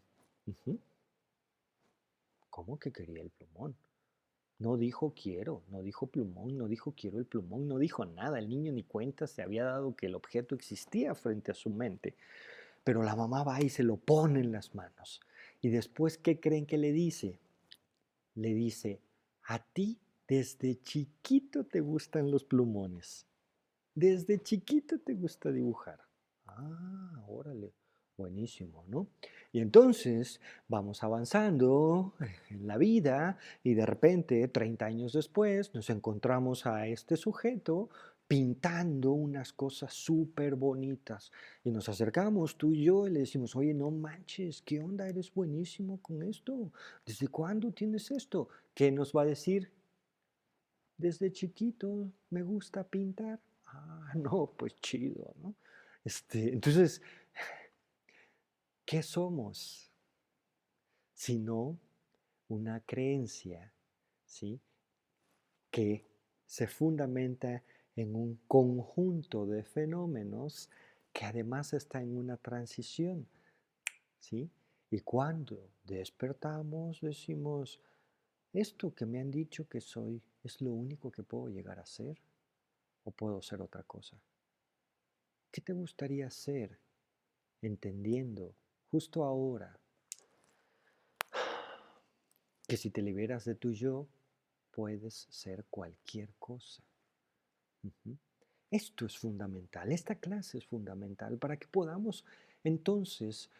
¿Cómo 2.50 2.78
que 2.78 2.92
quería 2.92 3.22
el 3.22 3.30
plumón? 3.30 3.74
No 4.62 4.76
dijo 4.76 5.12
quiero, 5.20 5.64
no 5.70 5.82
dijo 5.82 6.06
plumón, 6.06 6.56
no 6.56 6.68
dijo 6.68 6.94
quiero 6.96 7.18
el 7.18 7.26
plumón, 7.26 7.66
no 7.66 7.80
dijo 7.80 8.04
nada. 8.04 8.38
El 8.38 8.48
niño 8.48 8.70
ni 8.70 8.84
cuenta 8.84 9.26
se 9.26 9.42
había 9.42 9.64
dado 9.64 9.96
que 9.96 10.06
el 10.06 10.14
objeto 10.14 10.54
existía 10.54 11.16
frente 11.16 11.50
a 11.50 11.54
su 11.54 11.68
mente. 11.68 12.14
Pero 12.84 13.02
la 13.02 13.16
mamá 13.16 13.42
va 13.42 13.60
y 13.60 13.68
se 13.68 13.82
lo 13.82 13.96
pone 13.96 14.38
en 14.38 14.52
las 14.52 14.72
manos. 14.76 15.20
Y 15.60 15.70
después, 15.70 16.16
¿qué 16.16 16.38
creen 16.38 16.64
que 16.64 16.78
le 16.78 16.92
dice? 16.92 17.40
Le 18.36 18.54
dice, 18.54 19.00
a 19.48 19.58
ti 19.58 19.98
desde 20.28 20.80
chiquito 20.80 21.64
te 21.64 21.80
gustan 21.80 22.30
los 22.30 22.44
plumones. 22.44 23.26
Desde 23.96 24.38
chiquito 24.38 25.00
te 25.00 25.14
gusta 25.14 25.50
dibujar. 25.50 25.98
Ah, 26.46 27.24
órale, 27.26 27.72
buenísimo, 28.22 28.84
¿no? 28.86 29.08
Y 29.50 29.58
entonces 29.58 30.40
vamos 30.68 31.02
avanzando 31.02 32.14
en 32.50 32.68
la 32.68 32.78
vida 32.78 33.36
y 33.64 33.74
de 33.74 33.84
repente, 33.84 34.46
30 34.46 34.86
años 34.86 35.12
después, 35.12 35.74
nos 35.74 35.90
encontramos 35.90 36.64
a 36.66 36.86
este 36.86 37.16
sujeto 37.16 37.90
pintando 38.28 39.10
unas 39.10 39.52
cosas 39.52 39.92
súper 39.92 40.54
bonitas. 40.54 41.32
Y 41.64 41.70
nos 41.72 41.88
acercamos 41.88 42.56
tú 42.56 42.72
y 42.72 42.84
yo 42.84 43.08
y 43.08 43.10
le 43.10 43.20
decimos, 43.20 43.56
oye, 43.56 43.74
no 43.74 43.90
manches, 43.90 44.62
¿qué 44.62 44.80
onda? 44.80 45.08
Eres 45.08 45.34
buenísimo 45.34 46.00
con 46.00 46.22
esto. 46.22 46.72
¿Desde 47.04 47.26
cuándo 47.26 47.72
tienes 47.72 48.10
esto? 48.12 48.48
¿Qué 48.72 48.92
nos 48.92 49.12
va 49.12 49.22
a 49.22 49.26
decir? 49.26 49.70
Desde 50.96 51.32
chiquito 51.32 52.12
me 52.30 52.42
gusta 52.42 52.84
pintar. 52.84 53.40
Ah, 53.66 54.12
no, 54.14 54.54
pues 54.56 54.76
chido, 54.80 55.34
¿no? 55.42 55.56
Este, 56.04 56.52
entonces, 56.52 57.00
¿Qué 58.84 59.02
somos? 59.02 59.90
Sino 61.14 61.78
una 62.48 62.80
creencia, 62.80 63.72
¿sí? 64.24 64.60
Que 65.70 66.04
se 66.46 66.66
fundamenta 66.66 67.62
en 67.96 68.14
un 68.14 68.40
conjunto 68.46 69.46
de 69.46 69.62
fenómenos 69.62 70.68
que 71.12 71.24
además 71.24 71.72
está 71.72 72.02
en 72.02 72.16
una 72.16 72.36
transición. 72.36 73.26
¿sí? 74.18 74.50
Y 74.90 75.00
cuando 75.00 75.70
despertamos 75.84 77.00
decimos, 77.00 77.80
esto 78.52 78.94
que 78.94 79.06
me 79.06 79.20
han 79.20 79.30
dicho 79.30 79.68
que 79.68 79.80
soy 79.80 80.22
es 80.42 80.60
lo 80.60 80.72
único 80.72 81.10
que 81.10 81.22
puedo 81.22 81.48
llegar 81.48 81.78
a 81.78 81.86
ser 81.86 82.20
o 83.04 83.10
puedo 83.10 83.42
ser 83.42 83.60
otra 83.62 83.82
cosa. 83.82 84.16
¿Qué 85.50 85.60
te 85.60 85.72
gustaría 85.72 86.30
ser 86.30 86.78
entendiendo 87.60 88.54
justo 88.92 89.24
ahora 89.24 89.74
que 92.68 92.76
si 92.76 92.90
te 92.90 93.00
liberas 93.00 93.46
de 93.46 93.54
tu 93.54 93.72
yo, 93.72 94.06
puedes 94.70 95.26
ser 95.30 95.64
cualquier 95.70 96.28
cosa? 96.38 96.82
Esto 98.70 99.06
es 99.06 99.18
fundamental, 99.18 99.90
esta 99.90 100.14
clase 100.16 100.58
es 100.58 100.66
fundamental 100.66 101.38
para 101.38 101.56
que 101.56 101.66
podamos 101.66 102.24
entonces, 102.64 103.50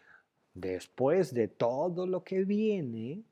después 0.55 1.35
de 1.35 1.49
todo 1.49 2.07
lo 2.07 2.23
que 2.23 2.45
viene, 2.45 3.25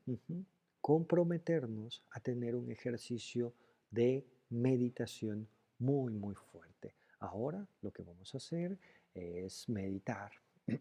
comprometernos 0.80 2.03
a 2.11 2.20
tener 2.20 2.57
un 2.57 2.70
ejercicio 2.70 3.53
de 3.90 4.24
meditación 4.48 5.46
muy, 5.78 6.14
muy 6.14 6.34
fuerte. 6.34 6.94
Ahora 7.20 7.66
lo 7.82 7.92
que 7.92 8.03
vamos 8.03 8.34
a 8.34 8.38
hacer 8.38 8.78
es 9.14 9.68
meditar. 9.68 10.32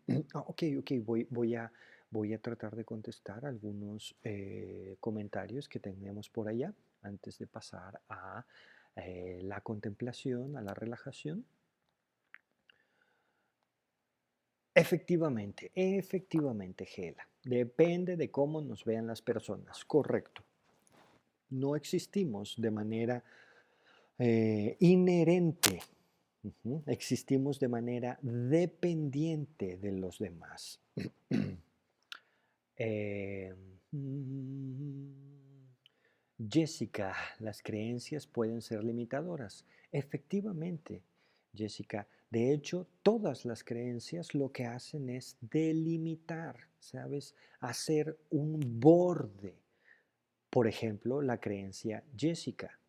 Ok, 0.33 0.63
ok, 0.79 0.91
voy, 1.03 1.27
voy, 1.29 1.55
a, 1.55 1.71
voy 2.09 2.33
a 2.33 2.39
tratar 2.39 2.75
de 2.75 2.85
contestar 2.85 3.45
algunos 3.45 4.15
eh, 4.23 4.97
comentarios 4.99 5.67
que 5.67 5.79
tenemos 5.79 6.29
por 6.29 6.47
allá 6.47 6.73
antes 7.01 7.37
de 7.37 7.47
pasar 7.47 8.01
a 8.09 8.45
eh, 8.95 9.39
la 9.43 9.61
contemplación, 9.61 10.57
a 10.57 10.61
la 10.61 10.73
relajación. 10.73 11.45
Efectivamente, 14.73 15.71
efectivamente, 15.75 16.85
Gela. 16.85 17.27
Depende 17.43 18.15
de 18.15 18.29
cómo 18.29 18.61
nos 18.61 18.85
vean 18.85 19.07
las 19.07 19.21
personas. 19.21 19.83
Correcto. 19.85 20.43
No 21.49 21.75
existimos 21.75 22.55
de 22.57 22.71
manera 22.71 23.23
eh, 24.17 24.77
inherente. 24.79 25.81
Existimos 26.85 27.59
de 27.59 27.67
manera 27.67 28.17
dependiente 28.21 29.77
de 29.77 29.91
los 29.91 30.19
demás. 30.19 30.79
Eh, 32.81 33.53
Jessica, 36.49 37.13
las 37.39 37.61
creencias 37.61 38.25
pueden 38.25 38.61
ser 38.61 38.85
limitadoras. 38.85 39.65
Efectivamente, 39.91 41.03
Jessica, 41.53 42.07
de 42.29 42.53
hecho, 42.53 42.87
todas 43.03 43.43
las 43.43 43.63
creencias 43.63 44.33
lo 44.33 44.53
que 44.53 44.65
hacen 44.65 45.09
es 45.09 45.35
delimitar, 45.41 46.55
¿sabes? 46.79 47.35
Hacer 47.59 48.17
un 48.29 48.79
borde. 48.79 49.55
Por 50.49 50.67
ejemplo, 50.67 51.21
la 51.21 51.39
creencia 51.39 52.03
Jessica. 52.15 52.79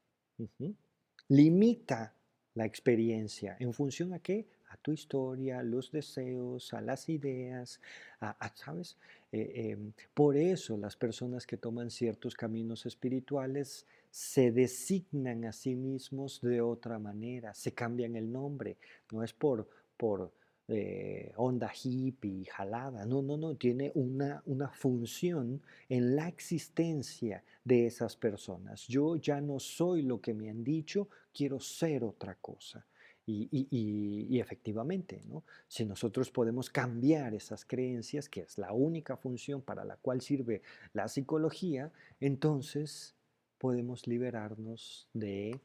Limita 1.28 2.14
la 2.54 2.64
experiencia. 2.64 3.56
¿En 3.58 3.72
función 3.72 4.12
a 4.12 4.18
qué? 4.18 4.46
A 4.68 4.76
tu 4.76 4.92
historia, 4.92 5.58
a 5.58 5.62
los 5.62 5.90
deseos, 5.90 6.72
a 6.74 6.80
las 6.80 7.08
ideas, 7.08 7.80
a, 8.20 8.52
¿sabes? 8.54 8.96
Eh, 9.32 9.70
em, 9.72 9.92
por 10.14 10.36
eso 10.36 10.76
las 10.76 10.96
personas 10.96 11.46
que 11.46 11.56
toman 11.56 11.90
ciertos 11.90 12.34
caminos 12.34 12.86
espirituales 12.86 13.86
se 14.10 14.50
designan 14.50 15.44
a 15.44 15.52
sí 15.52 15.74
mismos 15.76 16.40
de 16.40 16.60
otra 16.60 16.98
manera, 16.98 17.54
se 17.54 17.72
cambian 17.72 18.16
el 18.16 18.30
nombre, 18.30 18.76
no 19.12 19.22
es 19.22 19.32
por, 19.32 19.68
por 19.96 20.32
eh, 20.72 21.32
onda 21.36 21.72
hippie, 21.72 22.46
jalada, 22.46 23.04
no, 23.04 23.22
no, 23.22 23.36
no, 23.36 23.56
tiene 23.56 23.90
una, 23.94 24.40
una 24.46 24.68
función 24.68 25.60
en 25.88 26.14
la 26.14 26.28
existencia 26.28 27.42
de 27.64 27.86
esas 27.86 28.16
personas. 28.16 28.86
Yo 28.86 29.16
ya 29.16 29.40
no 29.40 29.58
soy 29.58 30.02
lo 30.02 30.20
que 30.20 30.32
me 30.32 30.48
han 30.48 30.62
dicho, 30.62 31.08
quiero 31.32 31.58
ser 31.58 32.04
otra 32.04 32.36
cosa. 32.36 32.86
Y, 33.26 34.38
efectivamente, 34.40 35.22
¿no? 35.28 35.44
si 35.68 35.84
nosotros 35.84 36.30
podemos 36.30 36.68
cambiar 36.68 37.34
esas 37.34 37.64
creencias, 37.64 38.28
que 38.28 38.40
es 38.40 38.58
la 38.58 38.72
única 38.72 39.16
función 39.16 39.62
para 39.62 39.84
la 39.84 39.96
cual 39.96 40.20
sirve 40.20 40.62
la 40.92 41.06
psicología, 41.06 41.92
entonces 42.20 43.14
podemos 43.58 44.06
liberarnos 44.06 45.06
de 45.12 45.60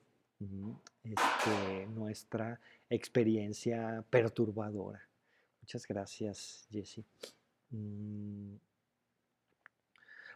este, 1.03 1.88
nuestra 1.95 2.60
experiencia 2.90 4.04
perturbadora. 4.10 5.02
Muchas 5.62 5.88
gracias, 5.88 6.68
Jessie. 6.70 7.04
Mm, 7.72 8.56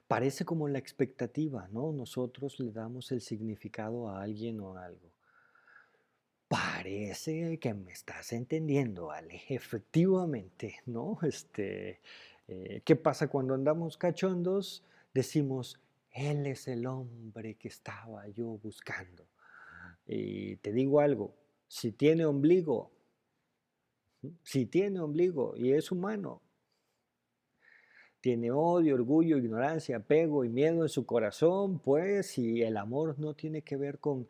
parece 0.07 0.43
como 0.45 0.67
la 0.67 0.79
expectativa, 0.79 1.67
¿no? 1.71 1.91
Nosotros 1.91 2.59
le 2.59 2.71
damos 2.71 3.11
el 3.11 3.21
significado 3.21 4.09
a 4.09 4.23
alguien 4.23 4.59
o 4.59 4.75
a 4.75 4.85
algo. 4.85 5.11
Parece 6.47 7.59
que 7.59 7.75
me 7.75 7.91
estás 7.91 8.33
entendiendo, 8.33 9.11
Ale. 9.11 9.43
Efectivamente, 9.49 10.79
¿no? 10.87 11.19
Este, 11.21 12.01
eh, 12.47 12.81
¿Qué 12.83 12.95
pasa 12.95 13.27
cuando 13.27 13.53
andamos 13.53 13.97
cachondos? 13.97 14.83
Decimos, 15.13 15.79
Él 16.11 16.47
es 16.47 16.67
el 16.67 16.87
hombre 16.87 17.53
que 17.53 17.67
estaba 17.67 18.27
yo 18.29 18.47
buscando. 18.63 19.27
Y 20.07 20.55
te 20.55 20.73
digo 20.73 21.01
algo, 21.01 21.35
si 21.69 21.91
tiene 21.91 22.25
ombligo, 22.25 22.91
si 24.43 24.65
tiene 24.65 24.99
ombligo 24.99 25.55
y 25.55 25.71
es 25.71 25.91
humano, 25.91 26.41
tiene 28.19 28.51
odio, 28.51 28.95
orgullo, 28.95 29.37
ignorancia, 29.37 29.97
apego 29.97 30.43
y 30.43 30.49
miedo 30.49 30.81
en 30.81 30.89
su 30.89 31.05
corazón, 31.05 31.79
pues 31.79 32.31
si 32.31 32.63
el 32.63 32.75
amor 32.75 33.17
no 33.19 33.35
tiene 33.35 33.61
que 33.61 33.77
ver 33.77 33.99
con 33.99 34.27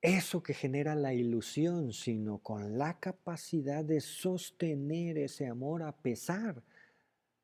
eso 0.00 0.42
que 0.42 0.54
genera 0.54 0.94
la 0.94 1.12
ilusión, 1.12 1.92
sino 1.92 2.38
con 2.38 2.78
la 2.78 2.98
capacidad 3.00 3.84
de 3.84 4.00
sostener 4.00 5.18
ese 5.18 5.48
amor 5.48 5.82
a 5.82 5.92
pesar 5.92 6.62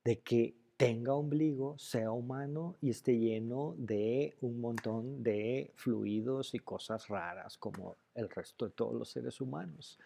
de 0.05 0.21
que 0.21 0.55
tenga 0.79 1.13
ombligo, 1.13 1.77
sea 1.77 2.13
humano 2.13 2.77
y 2.81 2.91
esté 2.91 3.19
lleno 3.19 3.75
de 3.77 4.37
un 4.41 4.61
montón 4.61 5.25
de 5.25 5.73
fluidos 5.75 6.55
y 6.55 6.61
cosas 6.61 7.09
raras 7.09 7.59
como 7.59 7.97
el 8.15 8.31
resto 8.31 8.67
de 8.67 8.71
todos 8.71 8.95
los 8.95 9.11
seres 9.11 9.41
humanos. 9.41 9.99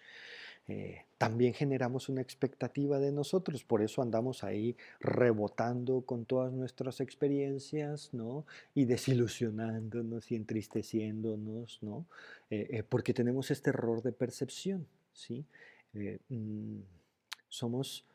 Eh, 0.69 1.05
también 1.19 1.53
generamos 1.53 2.09
una 2.09 2.23
expectativa 2.23 2.99
de 2.99 3.13
nosotros, 3.13 3.65
por 3.65 3.83
eso 3.83 4.01
andamos 4.01 4.45
ahí 4.45 4.75
rebotando 5.01 6.01
con 6.07 6.25
todas 6.25 6.55
nuestras 6.55 7.01
experiencias, 7.01 8.09
¿no? 8.15 8.47
Y 8.75 8.87
desilusionándonos 8.87 10.33
y 10.33 10.37
entristeciéndonos, 10.37 11.81
¿no? 11.83 12.07
Eh, 12.49 12.69
eh, 12.71 12.83
porque 12.83 13.13
tenemos 13.13 13.51
este 13.51 13.71
error 13.71 14.03
de 14.03 14.13
percepción, 14.13 14.87
¿sí? 15.13 15.45
Mm, 16.31 16.79
somos 17.51 18.07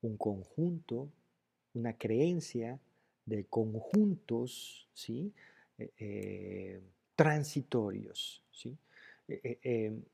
un 0.00 0.16
conjunto, 0.16 1.10
una 1.76 1.92
creencia 1.92 2.78
de 3.24 3.44
conjuntos, 3.44 4.88
¿sí? 4.92 5.32
transitorios, 7.16 8.42
¿sí? 8.50 8.76
Eh, 9.28 9.40
eh, 9.42 9.58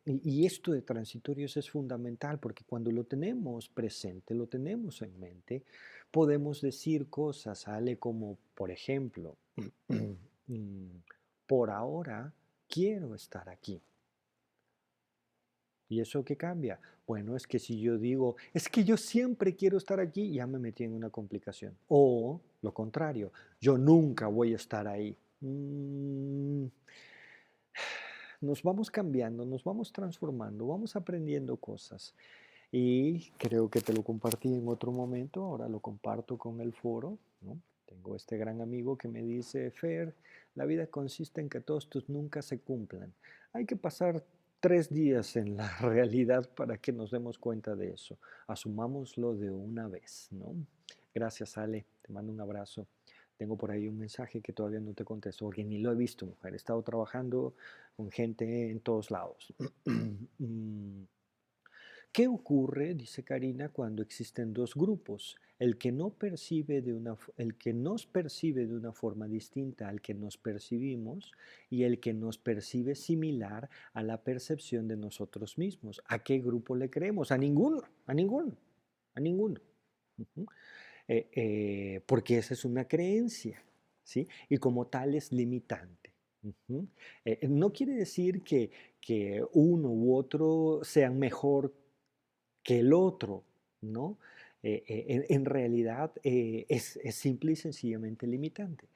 em, 0.06 0.20
y, 0.24 0.46
esto 0.46 0.72
de 0.72 0.80
transitorios 0.80 1.56
es 1.58 1.68
fundamental 1.68 2.38
porque 2.38 2.64
cuando 2.64 2.90
lo 2.90 3.04
tenemos 3.04 3.68
presente, 3.68 4.34
lo 4.34 4.46
tenemos 4.46 5.02
en 5.02 5.18
mente, 5.20 5.64
podemos 6.10 6.62
decir 6.62 7.08
cosas, 7.10 7.60
sale 7.60 7.98
como, 7.98 8.38
por 8.54 8.70
ejemplo, 8.70 9.36
mm, 10.46 10.86
por 11.46 11.70
ahora 11.70 12.32
quiero 12.68 13.14
estar 13.14 13.50
aquí. 13.50 13.82
¿Y 15.92 16.00
eso 16.00 16.24
qué 16.24 16.38
cambia? 16.38 16.80
Bueno, 17.06 17.36
es 17.36 17.46
que 17.46 17.58
si 17.58 17.78
yo 17.78 17.98
digo, 17.98 18.36
es 18.54 18.66
que 18.66 18.82
yo 18.82 18.96
siempre 18.96 19.54
quiero 19.54 19.76
estar 19.76 20.00
aquí, 20.00 20.32
ya 20.32 20.46
me 20.46 20.58
metí 20.58 20.84
en 20.84 20.94
una 20.94 21.10
complicación. 21.10 21.76
O 21.88 22.40
lo 22.62 22.72
contrario, 22.72 23.30
yo 23.60 23.76
nunca 23.76 24.26
voy 24.26 24.54
a 24.54 24.56
estar 24.56 24.88
ahí. 24.88 25.14
Mm, 25.40 26.64
nos 28.40 28.62
vamos 28.62 28.90
cambiando, 28.90 29.44
nos 29.44 29.62
vamos 29.64 29.92
transformando, 29.92 30.66
vamos 30.66 30.96
aprendiendo 30.96 31.58
cosas. 31.58 32.14
Y 32.70 33.28
creo 33.32 33.68
que 33.68 33.82
te 33.82 33.92
lo 33.92 34.02
compartí 34.02 34.48
en 34.48 34.66
otro 34.68 34.92
momento, 34.92 35.44
ahora 35.44 35.68
lo 35.68 35.80
comparto 35.80 36.38
con 36.38 36.62
el 36.62 36.72
foro. 36.72 37.18
Tengo 37.84 38.16
este 38.16 38.38
gran 38.38 38.62
amigo 38.62 38.96
que 38.96 39.08
me 39.08 39.20
dice, 39.20 39.70
Fer, 39.72 40.14
la 40.54 40.64
vida 40.64 40.86
consiste 40.86 41.42
en 41.42 41.50
que 41.50 41.60
todos 41.60 41.90
tus 41.90 42.08
nunca 42.08 42.40
se 42.40 42.60
cumplan. 42.60 43.12
Hay 43.52 43.66
que 43.66 43.76
pasar 43.76 44.24
tres 44.62 44.90
días 44.90 45.34
en 45.34 45.56
la 45.56 45.68
realidad 45.80 46.48
para 46.54 46.78
que 46.78 46.92
nos 46.92 47.10
demos 47.10 47.36
cuenta 47.36 47.74
de 47.74 47.90
eso. 47.90 48.16
Asumámoslo 48.46 49.34
de 49.34 49.50
una 49.50 49.88
vez, 49.88 50.28
¿no? 50.30 50.54
Gracias, 51.12 51.58
Ale. 51.58 51.84
Te 52.00 52.12
mando 52.12 52.32
un 52.32 52.40
abrazo. 52.40 52.86
Tengo 53.36 53.56
por 53.56 53.72
ahí 53.72 53.88
un 53.88 53.98
mensaje 53.98 54.40
que 54.40 54.52
todavía 54.52 54.78
no 54.78 54.94
te 54.94 55.04
contesto, 55.04 55.46
porque 55.46 55.64
ni 55.64 55.78
lo 55.78 55.90
he 55.90 55.96
visto, 55.96 56.26
mujer. 56.26 56.52
He 56.52 56.56
estado 56.56 56.80
trabajando 56.82 57.54
con 57.96 58.12
gente 58.12 58.70
en 58.70 58.78
todos 58.78 59.10
lados. 59.10 59.52
¿Qué 62.12 62.28
ocurre, 62.28 62.94
dice 62.94 63.22
Karina, 63.24 63.70
cuando 63.70 64.02
existen 64.02 64.52
dos 64.52 64.74
grupos? 64.74 65.38
El 65.58 65.78
que, 65.78 65.92
no 65.92 66.10
percibe 66.10 66.82
de 66.82 66.92
una, 66.92 67.16
el 67.38 67.56
que 67.56 67.72
nos 67.72 68.04
percibe 68.06 68.66
de 68.66 68.74
una 68.74 68.92
forma 68.92 69.26
distinta 69.26 69.88
al 69.88 70.02
que 70.02 70.12
nos 70.12 70.36
percibimos 70.36 71.32
y 71.70 71.84
el 71.84 72.00
que 72.00 72.12
nos 72.12 72.36
percibe 72.36 72.96
similar 72.96 73.70
a 73.94 74.02
la 74.02 74.22
percepción 74.22 74.88
de 74.88 74.98
nosotros 74.98 75.56
mismos. 75.56 76.02
¿A 76.06 76.22
qué 76.22 76.40
grupo 76.40 76.76
le 76.76 76.90
creemos? 76.90 77.32
A 77.32 77.38
ninguno, 77.38 77.80
a 78.04 78.12
ninguno, 78.12 78.54
a 79.14 79.20
ninguno. 79.20 79.58
Eh, 81.08 81.30
eh, 81.32 82.00
porque 82.04 82.36
esa 82.36 82.52
es 82.52 82.66
una 82.66 82.86
creencia, 82.86 83.64
¿sí? 84.04 84.28
Y 84.50 84.58
como 84.58 84.86
tal 84.86 85.14
es 85.14 85.32
limitante. 85.32 86.12
Eh, 87.24 87.48
no 87.48 87.72
quiere 87.72 87.94
decir 87.94 88.42
que, 88.42 88.70
que 89.00 89.42
uno 89.52 89.88
u 89.88 90.14
otro 90.14 90.80
sean 90.82 91.18
mejor 91.18 91.72
que 92.62 92.80
el 92.80 92.92
otro, 92.92 93.44
¿no? 93.80 94.18
Eh, 94.62 94.84
eh, 94.86 95.26
en, 95.28 95.44
realidad 95.44 96.12
eh, 96.22 96.66
es, 96.68 96.98
simple 97.10 97.52
y 97.52 97.56
sencillamente 97.56 98.26
limitante. 98.26 98.86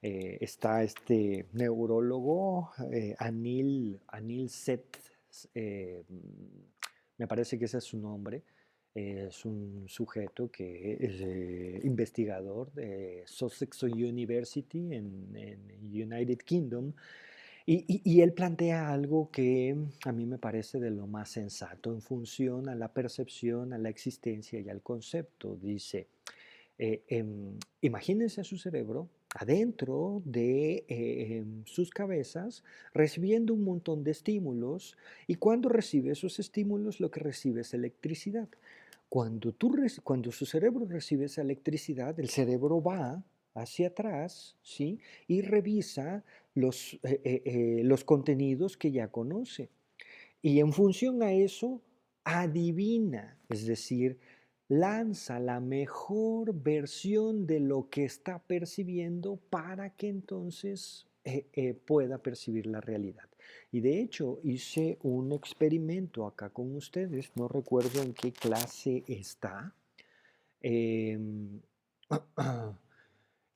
está 0.00 0.84
este 0.84 1.46
neurólogo 1.52 2.70
Anil, 3.18 3.98
Anil 4.06 4.48
Seth, 4.48 4.98
me 5.54 7.26
parece 7.26 7.58
que 7.58 7.64
ese 7.64 7.78
es 7.78 7.84
su 7.84 7.98
nombre, 7.98 8.42
es 8.94 9.44
un 9.44 9.86
sujeto 9.88 10.48
que 10.48 10.96
es 11.00 11.84
investigador 11.84 12.72
de 12.72 13.24
Sussex 13.26 13.82
University 13.82 14.94
en, 14.94 15.34
en 15.34 15.60
United 15.90 16.38
Kingdom, 16.38 16.92
y, 17.68 18.20
él 18.20 18.32
plantea 18.32 18.92
algo 18.92 19.28
que 19.32 19.76
a 20.04 20.12
mí 20.12 20.24
me 20.24 20.38
parece 20.38 20.78
de 20.78 20.90
lo 20.92 21.08
más 21.08 21.30
sensato 21.30 21.92
en 21.92 22.00
función 22.00 22.68
a 22.68 22.76
la 22.76 22.92
percepción, 22.92 23.72
a 23.72 23.78
la 23.78 23.88
existencia 23.88 24.60
y 24.60 24.68
al 24.68 24.82
concepto. 24.82 25.56
Dice, 25.60 26.06
eh, 26.78 27.02
em, 27.08 27.58
imagínense 27.80 28.40
a 28.40 28.44
su 28.44 28.56
cerebro 28.56 29.08
adentro 29.34 30.22
de 30.24 30.84
eh, 30.88 31.38
em, 31.38 31.64
sus 31.64 31.90
cabezas 31.90 32.62
recibiendo 32.94 33.52
un 33.52 33.64
montón 33.64 34.04
de 34.04 34.12
estímulos 34.12 34.96
y 35.26 35.34
cuando 35.34 35.68
recibe 35.68 36.12
esos 36.12 36.38
estímulos 36.38 37.00
lo 37.00 37.10
que 37.10 37.20
recibe 37.20 37.62
es 37.62 37.74
electricidad. 37.74 38.48
Cuando, 39.08 39.52
tú, 39.52 39.74
cuando 40.04 40.30
su 40.30 40.46
cerebro 40.46 40.86
recibe 40.86 41.24
esa 41.24 41.42
electricidad, 41.42 42.18
el 42.20 42.28
cerebro 42.28 42.80
va 42.80 43.24
hacia 43.54 43.88
atrás 43.88 44.56
¿sí? 44.62 45.00
y 45.26 45.42
revisa 45.42 46.24
los, 46.56 46.94
eh, 47.02 47.20
eh, 47.22 47.42
eh, 47.44 47.80
los 47.84 48.02
contenidos 48.02 48.76
que 48.76 48.90
ya 48.90 49.08
conoce. 49.08 49.70
Y 50.42 50.58
en 50.58 50.72
función 50.72 51.22
a 51.22 51.32
eso, 51.32 51.82
adivina, 52.24 53.38
es 53.48 53.66
decir, 53.66 54.18
lanza 54.68 55.38
la 55.38 55.60
mejor 55.60 56.54
versión 56.54 57.46
de 57.46 57.60
lo 57.60 57.88
que 57.88 58.04
está 58.04 58.40
percibiendo 58.40 59.36
para 59.36 59.90
que 59.90 60.08
entonces 60.08 61.06
pueda 61.86 62.18
percibir 62.18 62.66
la 62.66 62.80
realidad. 62.80 63.28
Y 63.72 63.80
de 63.80 64.00
hecho 64.00 64.38
hice 64.44 64.98
un 65.02 65.32
experimento 65.32 66.24
acá 66.24 66.50
con 66.50 66.76
ustedes, 66.76 67.32
no 67.34 67.48
recuerdo 67.48 68.00
en 68.02 68.14
qué 68.14 68.32
clase 68.32 69.02
está. 69.08 69.74
Em, 70.60 71.60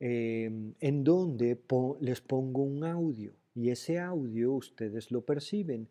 Em, 0.01 0.75
en 0.81 1.05
donde 1.05 1.59
les 2.01 2.21
pongo 2.23 2.63
un 2.63 2.85
audio 2.85 3.35
y 3.55 3.69
ese 3.69 3.99
audio 3.99 4.53
ustedes 4.55 5.11
lo 5.11 5.21
perciben. 5.25 5.89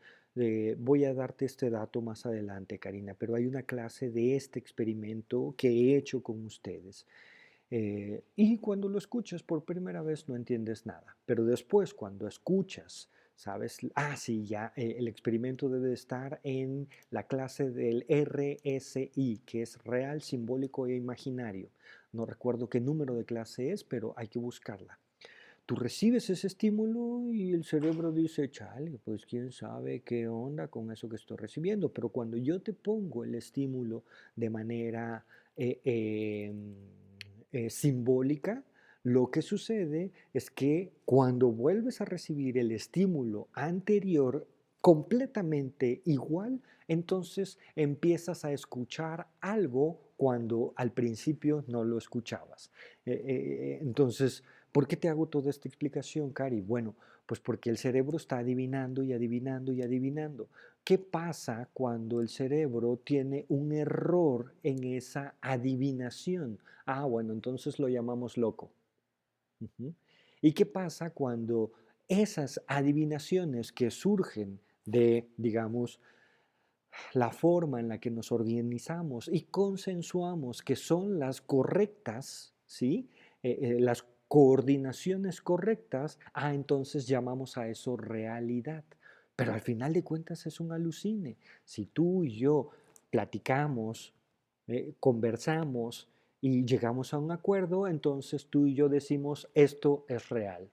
voy 0.78 1.04
a 1.06 1.14
darte 1.14 1.46
este 1.46 1.70
dato 1.70 2.02
más 2.02 2.26
adelante, 2.26 2.80
Karina, 2.80 3.14
pero 3.14 3.36
hay 3.36 3.46
una 3.46 3.64
clase 3.64 4.10
de 4.10 4.36
este 4.36 4.58
experimento 4.58 5.54
que 5.58 5.70
he 5.70 5.98
hecho 5.98 6.24
con 6.24 6.46
ustedes. 6.46 7.06
Eh, 7.72 8.24
y 8.36 8.58
cuando 8.58 8.90
lo 8.90 8.98
escuchas 8.98 9.44
por 9.44 9.64
primera 9.64 10.02
vez 10.02 10.28
no 10.28 10.36
entiendes 10.36 10.86
nada, 10.86 11.18
pero 11.26 11.46
después 11.46 11.94
cuando 11.94 12.28
escuchas, 12.28 13.12
sabes, 13.36 13.80
ah, 13.94 14.16
sí, 14.18 14.44
ya 14.46 14.74
eh, 14.76 14.96
el 14.98 15.08
experimento 15.08 15.70
debe 15.70 15.94
estar 15.94 16.40
en 16.44 16.88
la 17.12 17.28
clase 17.28 17.70
del 17.70 18.06
RSI, 18.10 19.42
que 19.46 19.62
es 19.62 19.78
real, 19.84 20.22
simbólico 20.22 20.88
e 20.88 20.96
imaginario. 20.96 21.70
No 22.12 22.26
recuerdo 22.26 22.70
qué 22.70 22.80
número 22.80 23.16
de 23.16 23.26
clase 23.26 23.72
es, 23.72 23.84
pero 23.84 24.14
hay 24.18 24.28
que 24.28 24.40
buscarla. 24.40 25.00
Tú 25.66 25.76
recibes 25.76 26.28
ese 26.32 26.48
estímulo 26.48 27.32
y 27.32 27.52
el 27.52 27.64
cerebro 27.64 28.12
dice, 28.12 28.50
chale, 28.50 28.98
pues 29.06 29.28
quién 29.28 29.52
sabe 29.52 30.00
qué 30.00 30.28
onda 30.28 30.68
con 30.68 30.92
eso 30.92 31.08
que 31.08 31.18
estoy 31.18 31.38
recibiendo. 31.38 31.94
Pero 31.94 32.10
cuando 32.10 32.38
yo 32.38 32.60
te 32.60 32.74
pongo 32.74 33.24
el 33.24 33.36
estímulo 33.36 34.04
de 34.36 34.50
manera 34.50 35.24
eh, 35.56 35.80
em, 35.84 36.74
eh, 37.52 37.70
simbólica, 37.70 38.64
lo 39.04 39.30
que 39.30 39.44
sucede 39.44 40.12
es 40.34 40.50
que 40.50 40.92
cuando 41.06 41.52
vuelves 41.52 42.02
a 42.02 42.06
recibir 42.06 42.58
el 42.58 42.72
estímulo 42.72 43.48
anterior 43.54 44.48
completamente 44.82 46.02
igual, 46.06 46.62
entonces 46.88 47.60
empiezas 47.76 48.44
a 48.44 48.52
escuchar 48.52 49.28
algo 49.40 50.09
cuando 50.20 50.74
al 50.76 50.92
principio 50.92 51.64
no 51.68 51.86
lo 51.86 51.98
escuchabas. 51.98 52.70
Eh, 53.06 53.14
eh, 53.14 53.24
eh, 53.26 53.80
entonces, 53.82 54.44
¿por 54.70 54.86
qué 54.86 54.98
te 54.98 55.08
hago 55.08 55.28
toda 55.28 55.50
esta 55.50 55.70
explicación, 55.70 56.34
Cari? 56.34 56.60
Bueno, 56.60 56.94
pues 57.26 57.40
porque 57.40 57.70
el 57.70 57.78
cerebro 57.78 58.18
está 58.18 58.40
adivinando 58.40 59.02
y 59.02 59.14
adivinando 59.14 59.72
y 59.72 59.82
adivinando. 59.82 60.50
¿Qué 60.84 60.98
pasa 60.98 61.70
cuando 61.72 62.20
el 62.20 62.28
cerebro 62.28 63.00
tiene 63.02 63.46
un 63.48 63.72
error 63.72 64.54
en 64.62 64.84
esa 64.84 65.36
adivinación? 65.40 66.60
Ah, 66.86 67.06
bueno, 67.06 67.32
entonces 67.32 67.80
lo 67.80 67.88
llamamos 67.88 68.38
loco. 68.38 68.72
¿Y 70.42 70.52
qué 70.52 70.66
pasa 70.66 71.12
cuando 71.12 71.72
esas 72.10 72.62
adivinaciones 72.68 73.72
que 73.72 73.90
surgen 73.90 74.60
de, 74.84 75.30
digamos, 75.38 76.02
la 77.14 77.32
forma 77.32 77.80
en 77.80 77.88
la 77.88 78.00
que 78.00 78.12
nos 78.12 78.32
organizamos 78.32 79.30
y 79.32 79.42
consensuamos 79.44 80.62
que 80.62 80.76
son 80.76 81.20
las 81.20 81.42
correctas, 81.42 82.54
¿sí? 82.66 83.10
Eh, 83.44 83.58
eh, 83.62 83.78
las 83.80 84.06
coordinaciones 84.28 85.42
correctas, 85.42 86.20
ah, 86.34 86.54
entonces 86.54 87.08
llamamos 87.08 87.58
a 87.58 87.68
eso 87.68 87.98
realidad. 87.98 88.84
Pero 89.36 89.54
al 89.54 89.62
final 89.62 89.94
de 89.94 90.04
cuentas 90.04 90.46
es 90.46 90.60
un 90.60 90.74
alucine. 90.74 91.38
Si 91.64 91.86
tú 91.86 92.26
y 92.26 92.38
yo 92.38 92.72
platicamos, 93.10 94.14
eh, 94.68 94.94
conversamos, 95.00 96.10
y 96.42 96.66
llegamos 96.66 97.14
a 97.14 97.20
un 97.20 97.32
acuerdo, 97.32 97.88
entonces 97.88 98.48
tú 98.48 98.66
y 98.66 98.74
yo 98.74 98.88
decimos 98.88 99.50
esto 99.54 100.06
es 100.08 100.30
real. 100.30 100.70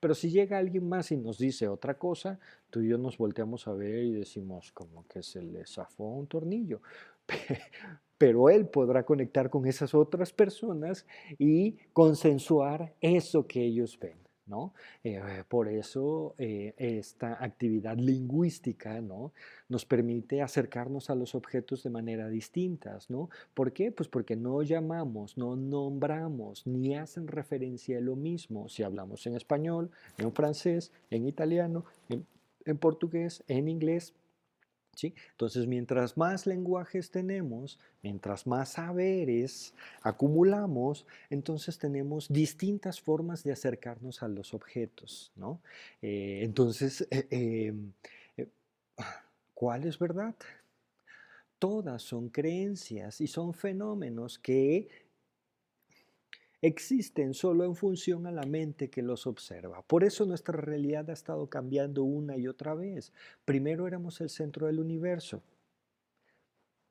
Pero 0.00 0.14
si 0.14 0.30
llega 0.30 0.58
alguien 0.58 0.88
más 0.88 1.12
y 1.12 1.16
nos 1.16 1.38
dice 1.38 1.68
otra 1.68 1.98
cosa, 1.98 2.38
tú 2.70 2.80
y 2.80 2.88
yo 2.88 2.98
nos 2.98 3.16
volteamos 3.16 3.68
a 3.68 3.72
ver 3.72 4.04
y 4.04 4.12
decimos 4.12 4.72
como 4.72 5.06
que 5.06 5.22
se 5.22 5.42
le 5.42 5.64
zafó 5.66 6.04
un 6.04 6.26
tornillo. 6.26 6.80
Pero 8.18 8.50
él 8.50 8.66
podrá 8.66 9.04
conectar 9.04 9.48
con 9.48 9.66
esas 9.66 9.94
otras 9.94 10.32
personas 10.32 11.06
y 11.38 11.76
consensuar 11.92 12.92
eso 13.00 13.46
que 13.46 13.64
ellos 13.64 13.96
ven. 14.00 14.27
¿No? 14.48 14.72
Eh, 15.04 15.20
por 15.48 15.68
eso 15.68 16.34
eh, 16.38 16.74
esta 16.76 17.42
actividad 17.42 17.96
lingüística 17.96 19.00
¿no? 19.00 19.32
nos 19.68 19.84
permite 19.84 20.42
acercarnos 20.42 21.10
a 21.10 21.14
los 21.14 21.34
objetos 21.34 21.82
de 21.82 21.90
manera 21.90 22.28
distinta. 22.28 22.98
¿no? 23.08 23.30
¿Por 23.54 23.72
qué? 23.72 23.92
Pues 23.92 24.08
porque 24.08 24.36
no 24.36 24.62
llamamos, 24.62 25.36
no 25.36 25.56
nombramos, 25.56 26.66
ni 26.66 26.96
hacen 26.96 27.28
referencia 27.28 27.98
a 27.98 28.00
lo 28.00 28.16
mismo 28.16 28.68
si 28.68 28.82
hablamos 28.82 29.26
en 29.26 29.36
español, 29.36 29.90
en 30.18 30.32
francés, 30.32 30.92
en 31.10 31.26
italiano, 31.26 31.84
en 32.08 32.78
portugués, 32.78 33.44
en 33.48 33.68
inglés, 33.68 34.14
entonces, 35.06 35.66
mientras 35.66 36.16
más 36.16 36.46
lenguajes 36.46 37.10
tenemos, 37.10 37.78
mientras 38.02 38.46
más 38.46 38.70
saberes 38.70 39.74
acumulamos, 40.02 41.06
entonces 41.30 41.78
tenemos 41.78 42.28
distintas 42.28 43.00
formas 43.00 43.44
de 43.44 43.52
acercarnos 43.52 44.22
a 44.22 44.28
los 44.28 44.54
objetos, 44.54 45.32
¿no? 45.36 45.60
Eh, 46.02 46.40
entonces, 46.42 47.06
eh, 47.10 47.26
em, 47.30 47.92
eh, 48.36 48.48
¿cuál 49.54 49.84
es 49.84 49.98
verdad? 49.98 50.34
Todas 51.58 52.02
son 52.02 52.28
creencias 52.28 53.20
y 53.20 53.26
son 53.26 53.52
fenómenos 53.52 54.38
que 54.38 54.88
existen 56.60 57.34
solo 57.34 57.64
en 57.64 57.74
función 57.76 58.26
a 58.26 58.32
la 58.32 58.44
mente 58.44 58.90
que 58.90 59.02
los 59.02 59.26
observa. 59.26 59.82
Por 59.82 60.04
eso 60.04 60.26
nuestra 60.26 60.60
realidad 60.60 61.08
ha 61.10 61.12
estado 61.12 61.48
cambiando 61.48 62.02
una 62.04 62.36
y 62.36 62.48
otra 62.48 62.74
vez. 62.74 63.12
Primero 63.44 63.86
éramos 63.86 64.20
el 64.20 64.28
centro 64.28 64.66
del 64.66 64.80
universo. 64.80 65.42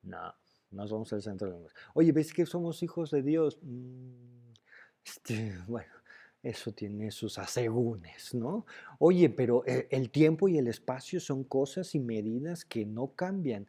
No, 0.03 0.33
no 0.71 0.87
somos 0.87 1.11
el 1.13 1.21
centro 1.21 1.47
del 1.47 1.55
universo. 1.55 1.77
Oye, 1.93 2.11
¿ves 2.11 2.33
que 2.33 2.45
somos 2.45 2.81
hijos 2.81 3.11
de 3.11 3.21
Dios? 3.21 3.59
Mm, 3.61 4.51
este, 5.05 5.57
bueno, 5.67 5.91
eso 6.43 6.71
tiene 6.71 7.11
sus 7.11 7.37
asegúnes, 7.37 8.33
¿no? 8.33 8.65
Oye, 8.99 9.29
pero 9.29 9.65
e- 9.65 9.87
el 9.91 10.09
tiempo 10.11 10.47
y 10.47 10.57
el 10.57 10.67
espacio 10.67 11.19
son 11.19 11.43
cosas 11.43 11.93
y 11.95 11.99
medidas 11.99 12.63
que 12.63 12.85
no 12.85 13.13
cambian. 13.15 13.67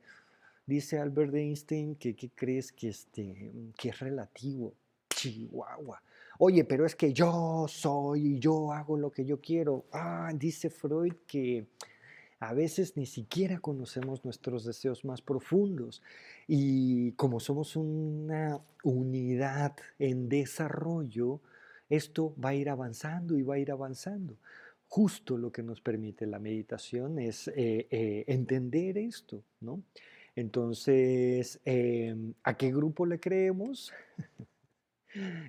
Dice 0.66 0.99
Albert 0.99 1.34
Einstein 1.34 1.96
que, 1.96 2.14
¿qué 2.14 2.30
crees 2.30 2.72
que, 2.72 2.88
este, 2.90 3.53
que 3.76 3.88
es 3.88 3.99
relativo? 3.99 4.74
Chihuahua. 5.18 6.00
Oye, 6.38 6.62
pero 6.64 6.86
es 6.86 6.94
que 6.94 7.12
yo 7.12 7.66
soy 7.68 8.34
y 8.34 8.38
yo 8.38 8.72
hago 8.72 8.96
lo 8.96 9.10
que 9.10 9.24
yo 9.24 9.40
quiero. 9.40 9.86
Ah, 9.90 10.30
dice 10.32 10.70
Freud 10.70 11.14
que 11.26 11.66
a 12.38 12.54
veces 12.54 12.96
ni 12.96 13.04
siquiera 13.04 13.58
conocemos 13.58 14.24
nuestros 14.24 14.64
deseos 14.64 15.04
más 15.04 15.20
profundos. 15.20 16.02
Y 16.46 17.12
como 17.12 17.40
somos 17.40 17.74
una 17.74 18.60
unidad 18.84 19.74
en 19.98 20.28
desarrollo, 20.28 21.40
esto 21.90 22.32
va 22.42 22.50
a 22.50 22.54
ir 22.54 22.70
avanzando 22.70 23.36
y 23.36 23.42
va 23.42 23.56
a 23.56 23.58
ir 23.58 23.72
avanzando. 23.72 24.36
Justo 24.86 25.36
lo 25.36 25.50
que 25.50 25.64
nos 25.64 25.80
permite 25.80 26.26
la 26.26 26.38
meditación 26.38 27.18
es 27.18 27.48
eh, 27.48 27.88
eh, 27.90 28.24
entender 28.28 28.98
esto, 28.98 29.42
¿no? 29.60 29.82
Entonces, 30.36 31.60
em, 31.64 32.34
¿a 32.44 32.56
qué 32.56 32.70
grupo 32.70 33.04
le 33.04 33.18
creemos? 33.18 33.92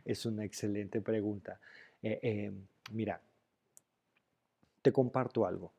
Es 0.05 0.26
una 0.26 0.45
excelente 0.45 1.01
pregunta. 1.01 1.60
Eh, 2.01 2.20
em, 2.22 2.66
mira, 2.91 3.22
te 4.82 4.91
comparto 4.91 5.45
algo 5.45 5.74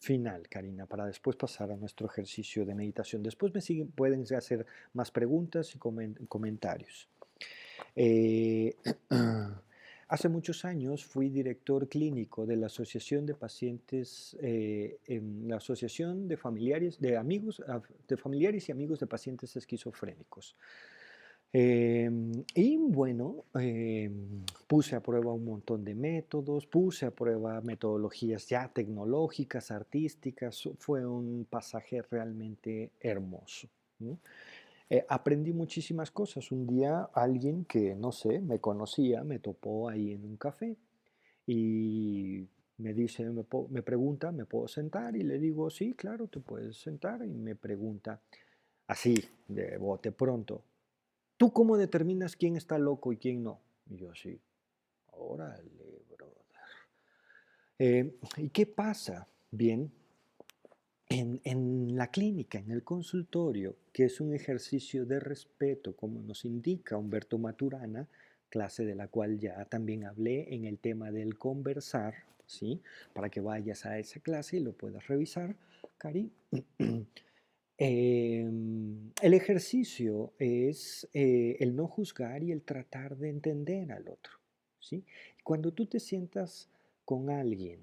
final, 0.00 0.48
Karina, 0.48 0.86
para 0.86 1.06
después 1.06 1.36
pasar 1.36 1.70
a 1.70 1.76
nuestro 1.76 2.06
ejercicio 2.06 2.64
de 2.64 2.74
meditación. 2.74 3.22
Después 3.22 3.52
me 3.52 3.60
siguen, 3.60 3.88
pueden 3.88 4.24
hacer 4.34 4.66
más 4.94 5.10
preguntas 5.10 5.74
y 5.74 5.78
comentarios. 6.26 7.08
Eh, 7.94 8.74
hace 10.08 10.28
muchos 10.30 10.64
años 10.64 11.04
fui 11.04 11.28
director 11.28 11.86
clínico 11.86 12.46
de 12.46 12.56
la 12.56 12.66
Asociación 12.66 13.26
de 13.26 13.34
Pacientes, 13.34 14.36
eh, 14.40 14.98
la 15.46 15.56
Asociación 15.56 16.28
de 16.28 16.38
Familiares, 16.38 16.98
de 16.98 17.18
Amigos, 17.18 17.62
de 18.08 18.16
Familiares 18.16 18.68
y 18.68 18.72
Amigos 18.72 19.00
de 19.00 19.06
Pacientes 19.06 19.54
Esquizofrénicos. 19.54 20.56
Em, 21.52 22.44
y 22.54 22.76
bueno, 22.76 23.44
em, 23.54 24.44
puse 24.68 24.94
a 24.94 25.00
prueba 25.02 25.32
un 25.32 25.44
montón 25.44 25.84
de 25.84 25.94
métodos, 25.94 26.66
puse 26.66 27.06
a 27.06 27.10
prueba 27.10 27.60
metodologías 27.60 28.46
ya 28.46 28.68
tecnológicas, 28.68 29.72
artísticas, 29.72 30.68
fue 30.78 31.04
un 31.04 31.46
pasaje 31.50 32.02
realmente 32.02 32.92
hermoso. 33.00 33.68
Eh, 34.88 35.04
aprendí 35.08 35.52
muchísimas 35.52 36.10
cosas. 36.10 36.52
Un 36.52 36.66
día 36.66 37.10
alguien 37.14 37.64
que, 37.64 37.94
no 37.96 38.12
sé, 38.12 38.40
me 38.40 38.60
conocía, 38.60 39.24
me 39.24 39.38
topó 39.40 39.88
ahí 39.88 40.12
en 40.12 40.24
un 40.24 40.36
café 40.36 40.76
y 41.46 42.46
me 42.78 42.94
dice, 42.94 43.24
me, 43.30 43.44
me 43.70 43.82
pregunta, 43.82 44.32
¿me 44.32 44.44
puedo 44.46 44.68
sentar? 44.68 45.16
Y 45.16 45.22
le 45.22 45.38
digo, 45.38 45.70
sí, 45.70 45.94
claro, 45.94 46.28
te 46.28 46.40
puedes 46.40 46.76
sentar. 46.76 47.24
Y 47.24 47.30
me 47.30 47.56
pregunta, 47.56 48.20
así, 48.88 49.14
de 49.48 49.78
bote 49.78 50.12
pronto, 50.12 50.62
¿Tú 51.40 51.54
cómo 51.54 51.78
determinas 51.78 52.36
quién 52.36 52.58
está 52.58 52.76
loco 52.76 53.14
y 53.14 53.16
quién 53.16 53.42
no? 53.42 53.62
Y 53.88 53.96
yo 53.96 54.14
sí. 54.14 54.38
Órale, 55.12 55.70
brother. 56.10 56.36
Eh, 57.78 58.14
¿Y 58.36 58.50
qué 58.50 58.66
pasa? 58.66 59.26
Bien, 59.50 59.90
en, 61.08 61.40
en, 61.44 61.96
la 61.96 62.10
clínica, 62.10 62.58
en 62.58 62.70
el 62.70 62.84
consultorio, 62.84 63.74
que 63.90 64.04
es 64.04 64.20
un 64.20 64.34
ejercicio 64.34 65.06
de 65.06 65.18
respeto, 65.18 65.96
como 65.96 66.20
nos 66.20 66.44
indica 66.44 66.98
Humberto 66.98 67.38
Maturana, 67.38 68.06
clase 68.50 68.84
de 68.84 68.94
la 68.94 69.08
cual 69.08 69.38
ya 69.38 69.64
también 69.64 70.04
hablé 70.04 70.54
en 70.54 70.66
el 70.66 70.78
tema 70.78 71.10
del 71.10 71.38
conversar, 71.38 72.16
¿sí? 72.44 72.82
Para 73.14 73.30
que 73.30 73.40
vayas 73.40 73.86
a 73.86 73.98
esa 73.98 74.20
clase 74.20 74.58
y 74.58 74.60
lo 74.60 74.74
puedas 74.74 75.06
revisar, 75.06 75.56
Cari. 75.96 76.30
Em, 77.82 79.10
el 79.22 79.32
ejercicio 79.32 80.34
es 80.38 81.08
eh, 81.14 81.56
el 81.60 81.74
no 81.74 81.88
juzgar 81.88 82.42
y 82.42 82.52
el 82.52 82.60
tratar 82.60 83.16
de 83.16 83.30
entender 83.30 83.90
al 83.90 84.06
otro. 84.06 84.34
¿sí? 84.78 85.02
Cuando 85.42 85.72
tú 85.72 85.86
te 85.86 85.98
sientas 85.98 86.68
con 87.06 87.30
alguien 87.30 87.80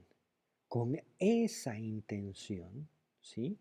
con 0.67 1.01
esa 1.17 1.79
intención, 1.79 2.87
¿sí? 3.21 3.57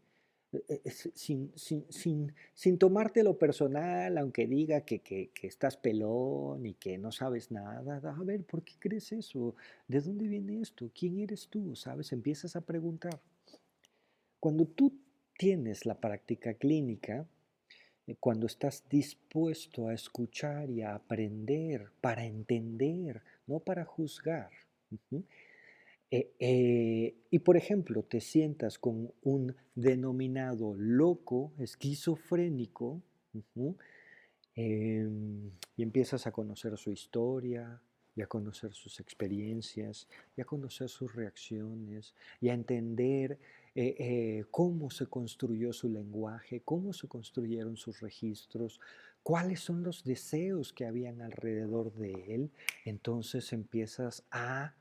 E, 0.52 0.82
e, 0.84 0.90
sin, 0.90 1.52
sin, 1.56 1.86
sin, 1.88 2.34
sin 2.52 2.78
tomártelo 2.78 3.38
personal, 3.38 4.18
aunque 4.18 4.46
diga 4.46 4.82
que, 4.82 4.98
que, 4.98 5.30
que, 5.32 5.46
estás 5.46 5.78
pelón 5.78 6.66
y 6.66 6.74
que 6.74 6.98
no 6.98 7.12
sabes 7.12 7.50
nada, 7.50 7.96
a 7.96 8.24
ver, 8.24 8.44
¿por 8.44 8.62
qué 8.62 8.74
crees 8.78 9.10
eso? 9.12 9.54
¿De 9.88 10.02
dónde 10.02 10.28
viene 10.28 10.60
esto? 10.60 10.90
¿Quién 10.94 11.18
eres 11.18 11.48
tú? 11.48 11.74
¿Sabes? 11.76 12.12
Empiezas 12.12 12.56
a 12.56 12.60
preguntar. 12.60 13.18
Cuando 14.38 14.66
tú 14.66 14.92
tienes 15.36 15.86
la 15.86 16.00
práctica 16.00 16.54
clínica, 16.54 17.26
eh, 18.06 18.16
cuando 18.20 18.46
estás 18.46 18.84
dispuesto 18.88 19.88
a 19.88 19.94
escuchar 19.94 20.70
y 20.70 20.82
a 20.82 20.94
aprender 20.94 21.90
para 22.00 22.24
entender, 22.24 23.22
no 23.46 23.60
para 23.60 23.84
juzgar. 23.84 24.50
Eh, 26.10 26.32
eh, 26.38 27.14
y 27.30 27.38
por 27.40 27.56
ejemplo, 27.56 28.02
te 28.04 28.20
sientas 28.20 28.78
con 28.78 29.12
un 29.22 29.54
denominado 29.74 30.74
loco, 30.76 31.52
esquizofrénico, 31.58 33.02
em, 34.54 35.50
y 35.76 35.82
empiezas 35.82 36.26
a 36.26 36.32
conocer 36.32 36.76
su 36.78 36.90
historia, 36.90 37.80
y 38.14 38.22
a 38.22 38.26
conocer 38.26 38.72
sus 38.72 38.98
experiencias, 39.00 40.08
y 40.36 40.40
a 40.40 40.44
conocer 40.44 40.88
sus 40.88 41.14
reacciones, 41.14 42.14
y 42.40 42.48
a 42.48 42.54
entender 42.54 43.38
eh, 43.78 43.94
eh, 43.98 44.44
cómo 44.50 44.88
se 44.88 45.06
construyó 45.06 45.70
su 45.70 45.90
lenguaje, 45.90 46.62
cómo 46.62 46.94
se 46.94 47.08
construyeron 47.08 47.76
sus 47.76 48.00
registros, 48.00 48.80
cuáles 49.22 49.60
son 49.60 49.82
los 49.82 50.02
deseos 50.02 50.72
que 50.72 50.86
habían 50.86 51.20
alrededor 51.20 51.92
de 51.92 52.34
él, 52.34 52.50
entonces 52.86 53.52
empiezas 53.52 54.24
a 54.30 54.74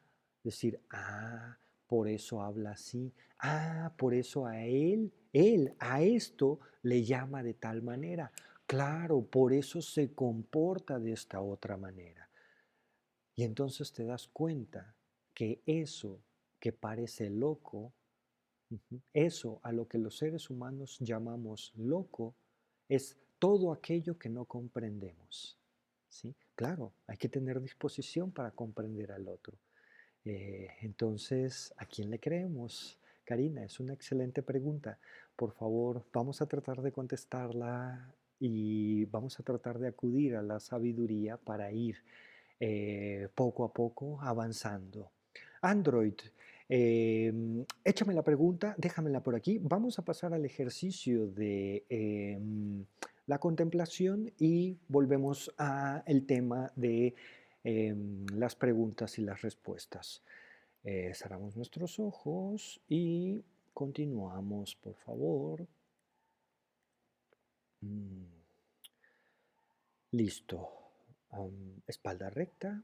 decir, 0.45 0.79
ah, 0.91 1.57
por 1.87 2.07
eso 2.07 2.41
habla 2.41 2.71
así, 2.71 3.11
ah, 3.39 3.91
por 3.97 4.13
eso 4.13 4.45
a 4.45 4.63
él, 4.63 5.11
él 5.33 5.73
a 5.79 6.01
esto 6.01 6.61
le 6.81 7.03
llama 7.03 7.43
de 7.43 7.53
tal 7.53 7.81
manera, 7.81 8.31
claro, 8.65 9.25
por 9.25 9.51
eso 9.51 9.81
se 9.81 10.13
comporta 10.13 10.99
de 10.99 11.11
esta 11.11 11.41
otra 11.41 11.75
manera. 11.75 12.29
Y 13.35 13.43
entonces 13.43 13.91
te 13.91 14.05
das 14.05 14.29
cuenta 14.29 14.95
que 15.33 15.61
eso 15.65 16.21
que 16.61 16.71
parece 16.71 17.29
loco 17.29 17.91
eso 19.13 19.59
a 19.63 19.71
lo 19.71 19.87
que 19.87 19.97
los 19.97 20.17
seres 20.17 20.49
humanos 20.49 20.97
llamamos 20.99 21.73
loco 21.75 22.35
es 22.89 23.17
todo 23.39 23.71
aquello 23.71 24.17
que 24.17 24.29
no 24.29 24.45
comprendemos. 24.45 25.57
¿sí? 26.09 26.35
Claro, 26.55 26.93
hay 27.07 27.17
que 27.17 27.29
tener 27.29 27.61
disposición 27.61 28.31
para 28.31 28.51
comprender 28.51 29.11
al 29.11 29.27
otro. 29.27 29.57
Eh, 30.23 30.69
entonces, 30.81 31.73
¿a 31.77 31.85
quién 31.85 32.09
le 32.09 32.19
creemos? 32.19 32.97
Karina, 33.23 33.63
es 33.63 33.79
una 33.79 33.93
excelente 33.93 34.41
pregunta. 34.41 34.97
Por 35.35 35.51
favor, 35.51 36.05
vamos 36.13 36.41
a 36.41 36.47
tratar 36.47 36.81
de 36.81 36.91
contestarla 36.91 38.13
y 38.39 39.05
vamos 39.05 39.39
a 39.39 39.43
tratar 39.43 39.79
de 39.79 39.87
acudir 39.87 40.35
a 40.35 40.41
la 40.41 40.59
sabiduría 40.59 41.37
para 41.37 41.71
ir 41.71 41.97
eh, 42.59 43.27
poco 43.35 43.63
a 43.65 43.73
poco 43.73 44.21
avanzando. 44.21 45.11
Android, 45.61 46.15
Em, 46.67 47.63
échame 47.83 48.13
la 48.13 48.23
pregunta, 48.23 48.75
déjamela 48.77 49.21
por 49.21 49.35
aquí. 49.35 49.59
Vamos 49.61 49.99
a 49.99 50.03
pasar 50.03 50.33
al 50.33 50.45
ejercicio 50.45 51.27
de 51.27 51.85
em, 51.89 52.85
la 53.27 53.39
contemplación 53.39 54.31
y 54.39 54.77
volvemos 54.87 55.53
al 55.57 56.25
tema 56.25 56.71
de 56.75 57.15
em, 57.63 58.25
las 58.33 58.55
preguntas 58.55 59.19
y 59.19 59.21
las 59.21 59.41
respuestas. 59.41 60.23
Eh, 60.83 61.11
cerramos 61.15 61.55
nuestros 61.55 61.99
ojos 61.99 62.81
y 62.87 63.43
continuamos, 63.73 64.75
por 64.75 64.95
favor. 64.95 65.67
Mm. 67.81 68.25
Listo. 70.11 70.69
espalda 71.87 72.29
recta 72.29 72.81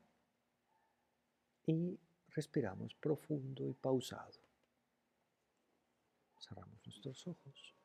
y 1.65 1.97
respiramos 2.35 2.93
profundo 2.95 3.67
y 3.67 3.73
pausado. 3.73 4.39
Cerramos 6.39 6.79
nuestros 6.85 7.27
ojos. 7.27 7.75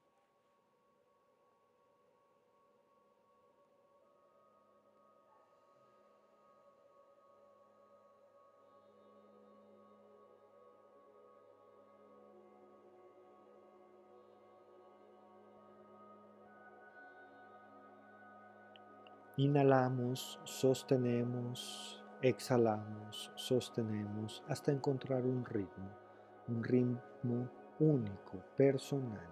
Inhalamos, 19.38 20.40
sostenemos 20.44 21.95
Exhalamos, 22.22 23.30
sostenemos 23.34 24.42
hasta 24.48 24.72
encontrar 24.72 25.24
un 25.26 25.44
ritmo, 25.44 25.90
un 26.48 26.64
ritmo 26.64 27.48
único, 27.78 28.38
personal, 28.56 29.28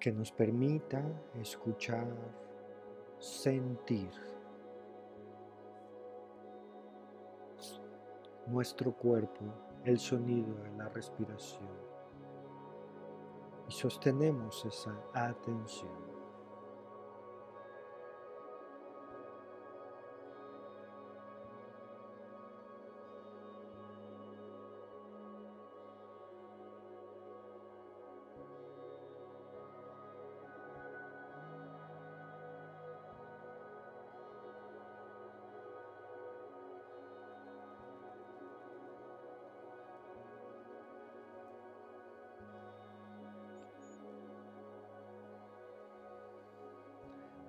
que 0.00 0.10
nos 0.10 0.32
permita 0.32 1.02
escuchar, 1.34 2.08
sentir 3.18 4.10
nuestro 8.48 8.92
cuerpo, 8.92 9.44
el 9.84 10.00
sonido 10.00 10.52
de 10.64 10.70
la 10.76 10.88
respiración 10.88 11.94
y 13.68 13.72
sostenemos 13.72 14.64
esa 14.64 14.94
atención. 15.14 16.13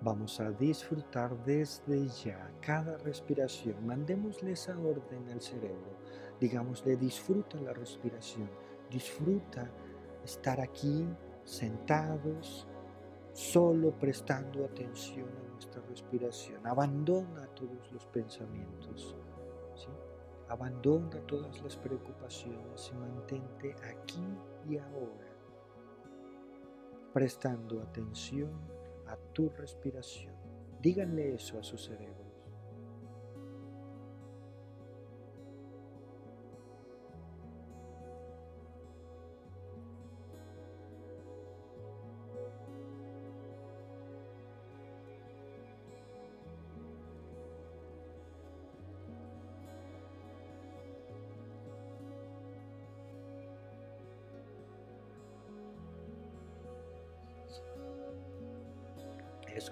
Vamos 0.06 0.40
a 0.40 0.52
disfrutar 0.52 1.36
desde 1.46 2.08
ya 2.10 2.52
cada 2.62 2.96
respiración. 3.00 3.88
Mandémosle 3.88 4.52
esa 4.52 4.78
orden 4.78 5.28
al 5.30 5.42
cerebro. 5.42 5.98
Digámosle, 6.40 6.96
disfruta 6.96 7.60
la 7.60 7.74
respiración. 7.74 8.48
Disfruta 8.88 9.68
estar 10.24 10.62
aquí 10.62 11.08
sentados, 11.44 12.68
solo 13.34 13.98
prestando 13.98 14.66
atención 14.66 15.28
a 15.28 15.52
nuestra 15.54 15.82
respiración. 15.90 16.68
Abandona 16.68 17.48
todos 17.56 17.92
los 17.92 18.06
pensamientos. 18.06 19.16
Abandona 20.50 21.20
todas 21.22 21.60
las 21.64 21.76
preocupaciones 21.78 22.92
y 22.94 22.96
mantente 22.96 23.74
aquí 23.84 24.24
y 24.70 24.78
ahora, 24.78 25.36
prestando 27.12 27.82
atención 27.82 28.75
a 29.08 29.18
tu 29.34 29.50
respiración. 29.50 30.34
Díganle 30.82 31.36
eso 31.36 31.60
a 31.60 31.64
su 31.64 31.78
cerebro. 31.78 32.25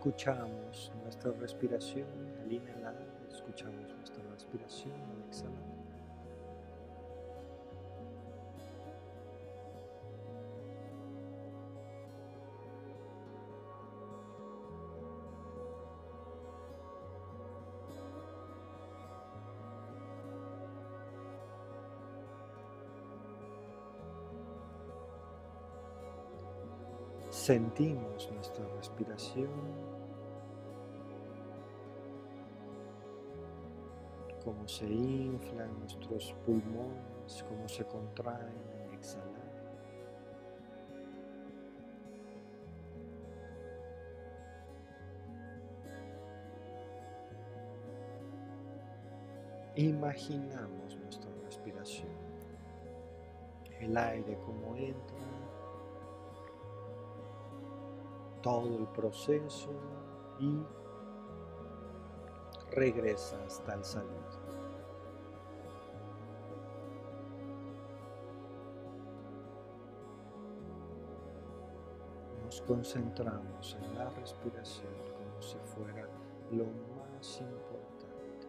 Escuchamos 0.03 0.91
nuestra 1.01 1.31
respiración 1.31 2.05
al 2.41 2.51
inhalar, 2.51 3.07
escuchamos 3.31 3.87
nuestra 3.95 4.21
respiración 4.33 4.91
al 4.91 5.23
exhalar. 5.29 5.73
Sentimos 27.29 28.29
nuestra 28.31 28.65
respiración, 28.77 29.49
cómo 34.43 34.67
se 34.67 34.85
inflan 34.85 35.79
nuestros 35.79 36.33
pulmones, 36.45 37.43
cómo 37.47 37.67
se 37.67 37.85
contraen 37.85 38.61
al 38.83 38.93
exhalar. 38.93 39.43
Imaginamos 49.75 50.95
nuestra 50.97 51.31
respiración, 51.45 52.11
el 53.79 53.97
aire 53.97 54.37
como 54.45 54.75
entra 54.75 55.17
todo 58.43 58.77
el 58.77 58.87
proceso 58.89 59.71
y 60.37 60.59
regresa 62.71 63.41
hasta 63.45 63.73
el 63.73 63.83
salir. 63.83 64.32
Concentramos 72.67 73.77
en 73.81 73.95
la 73.95 74.09
respiración 74.11 74.93
como 75.17 75.41
si 75.41 75.57
fuera 75.75 76.07
lo 76.51 76.65
más 76.65 77.41
importante, 77.41 78.47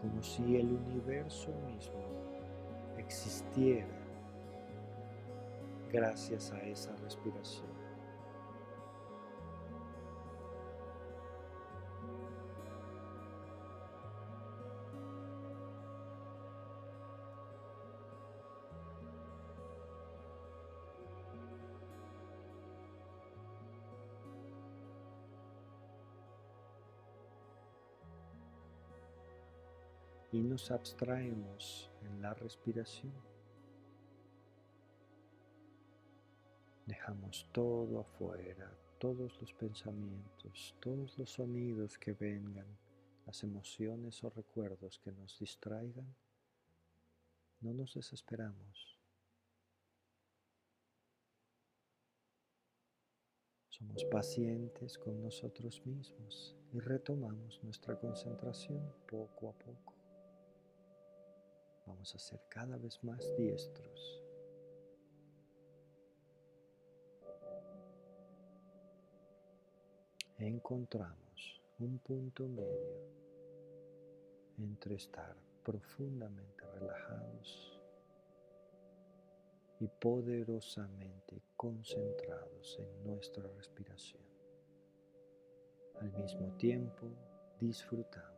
como 0.00 0.22
si 0.22 0.56
el 0.56 0.72
universo 0.72 1.52
mismo 1.66 2.02
existiera 2.98 4.06
gracias 5.92 6.52
a 6.52 6.60
esa 6.62 6.94
respiración. 6.96 7.75
Y 30.36 30.42
nos 30.42 30.70
abstraemos 30.70 31.90
en 32.02 32.20
la 32.20 32.34
respiración. 32.34 33.14
Dejamos 36.84 37.48
todo 37.52 38.00
afuera, 38.00 38.70
todos 38.98 39.40
los 39.40 39.54
pensamientos, 39.54 40.76
todos 40.78 41.18
los 41.18 41.30
sonidos 41.30 41.96
que 41.96 42.12
vengan, 42.12 42.66
las 43.24 43.42
emociones 43.44 44.22
o 44.24 44.28
recuerdos 44.28 44.98
que 44.98 45.10
nos 45.10 45.38
distraigan. 45.38 46.14
No 47.62 47.72
nos 47.72 47.94
desesperamos. 47.94 48.98
Somos 53.70 54.04
pacientes 54.04 54.98
con 54.98 55.22
nosotros 55.22 55.80
mismos 55.86 56.54
y 56.74 56.78
retomamos 56.78 57.58
nuestra 57.64 57.98
concentración 57.98 58.92
poco 59.06 59.48
a 59.48 59.52
poco. 59.52 59.95
Vamos 61.86 62.14
a 62.14 62.18
ser 62.18 62.40
cada 62.48 62.76
vez 62.76 63.02
más 63.04 63.24
diestros. 63.36 64.22
Encontramos 70.38 71.62
un 71.78 71.98
punto 71.98 72.46
medio 72.48 73.16
entre 74.58 74.96
estar 74.96 75.36
profundamente 75.64 76.64
relajados 76.78 77.80
y 79.80 79.88
poderosamente 79.88 81.42
concentrados 81.56 82.78
en 82.78 83.04
nuestra 83.04 83.46
respiración. 83.56 84.22
Al 86.00 86.12
mismo 86.12 86.54
tiempo, 86.56 87.08
disfrutamos. 87.60 88.35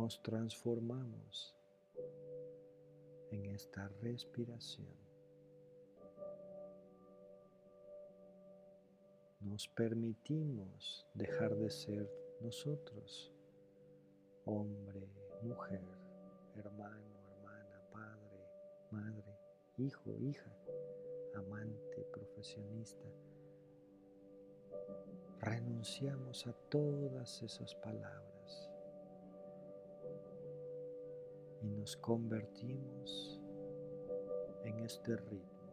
Nos 0.00 0.22
transformamos 0.22 1.54
en 3.32 3.44
esta 3.54 3.86
respiración. 4.00 4.96
Nos 9.40 9.68
permitimos 9.68 11.06
dejar 11.12 11.54
de 11.54 11.68
ser 11.68 12.10
nosotros, 12.40 13.30
hombre, 14.46 15.06
mujer, 15.42 15.84
hermano, 16.56 17.14
hermana, 17.36 17.82
padre, 17.92 18.40
madre, 18.90 19.38
hijo, 19.76 20.16
hija, 20.18 20.50
amante, 21.34 22.06
profesionista. 22.10 23.06
Renunciamos 25.40 26.46
a 26.46 26.54
todas 26.70 27.42
esas 27.42 27.74
palabras 27.74 28.29
y 31.62 31.68
nos 31.68 31.96
convertimos 31.96 33.40
en 34.64 34.80
este 34.80 35.16
ritmo, 35.16 35.72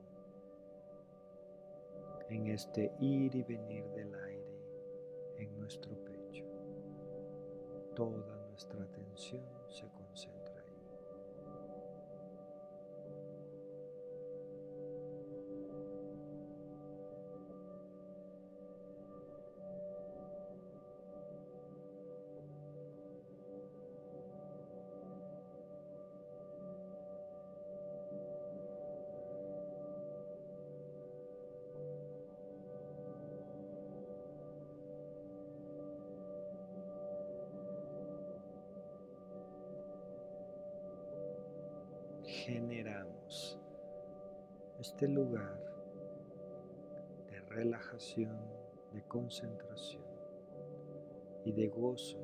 en 2.30 2.47
este 2.47 2.91
ir 2.99 3.35
y 3.35 3.43
venir 3.43 3.85
del 3.91 4.14
aire 4.14 4.57
en 5.38 5.59
nuestro 5.59 5.95
pecho. 6.03 6.45
Toda 7.95 8.38
nuestra 8.49 8.84
atención 8.84 9.45
se 9.69 9.85
este 44.98 45.10
lugar 45.10 45.56
de 47.30 47.40
relajación, 47.41 48.36
de 48.91 49.03
concentración 49.03 50.02
y 51.45 51.52
de 51.52 51.68
gozo 51.68 52.18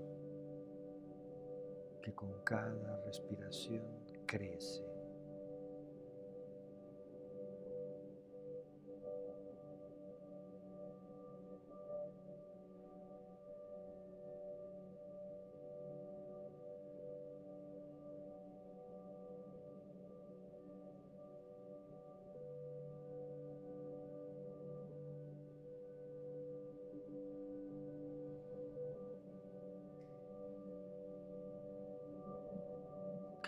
que 2.01 2.11
con 2.15 2.33
cada 2.43 2.99
respiración 3.05 3.83
crece. 4.25 4.92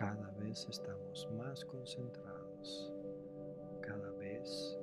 Cada 0.06 0.30
vez 0.38 0.68
estamos 0.70 1.28
más 1.32 1.66
concentrados, 1.66 2.94
cada 3.82 4.12
vez 4.12 4.78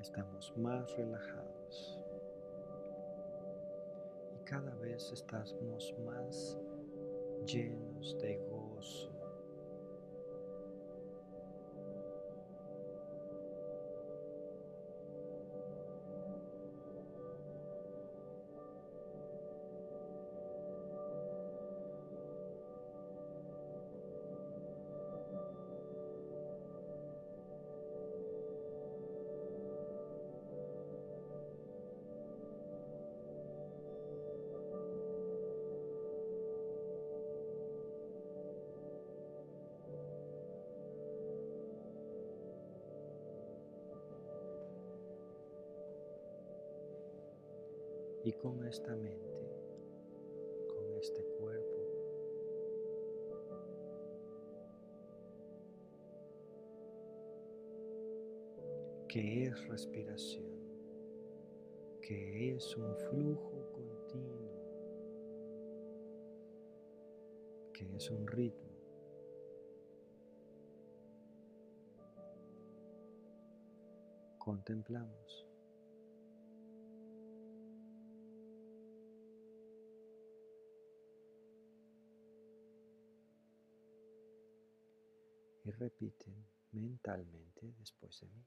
estamos 0.00 0.50
más 0.56 0.96
relajados. 0.96 2.00
Y 4.34 4.44
cada 4.44 4.74
vez 4.76 5.12
estamos 5.12 5.94
más 6.06 6.58
llenos 7.44 8.16
de 8.18 8.38
gozo 8.50 9.15
que 59.16 59.44
es 59.44 59.68
respiración, 59.68 60.44
que 62.02 62.54
es 62.54 62.76
un 62.76 62.94
flujo 62.98 63.72
continuo, 63.72 64.52
que 67.72 67.96
es 67.96 68.10
un 68.10 68.26
ritmo. 68.26 68.76
Contemplamos. 74.36 75.46
y 85.64 85.70
repiten 85.72 86.46
mentalmente 86.70 87.72
después 87.78 88.20
de 88.20 88.28
mí. 88.28 88.46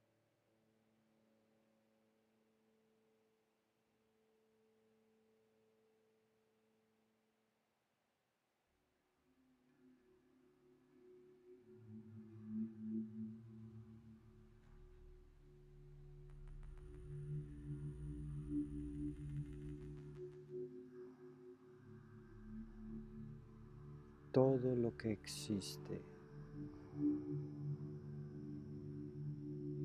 Que 24.98 25.12
existe 25.12 26.02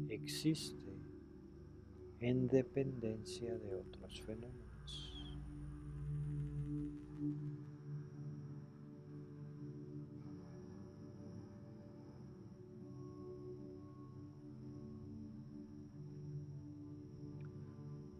existe 0.09 0.93
en 2.21 2.49
dependencia 2.49 3.59
de 3.59 3.75
otros 3.75 4.21
fenómenos. 4.23 4.65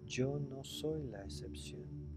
Yo 0.07 0.39
no 0.39 0.63
soy 0.63 1.03
la 1.05 1.23
excepción. 1.25 2.14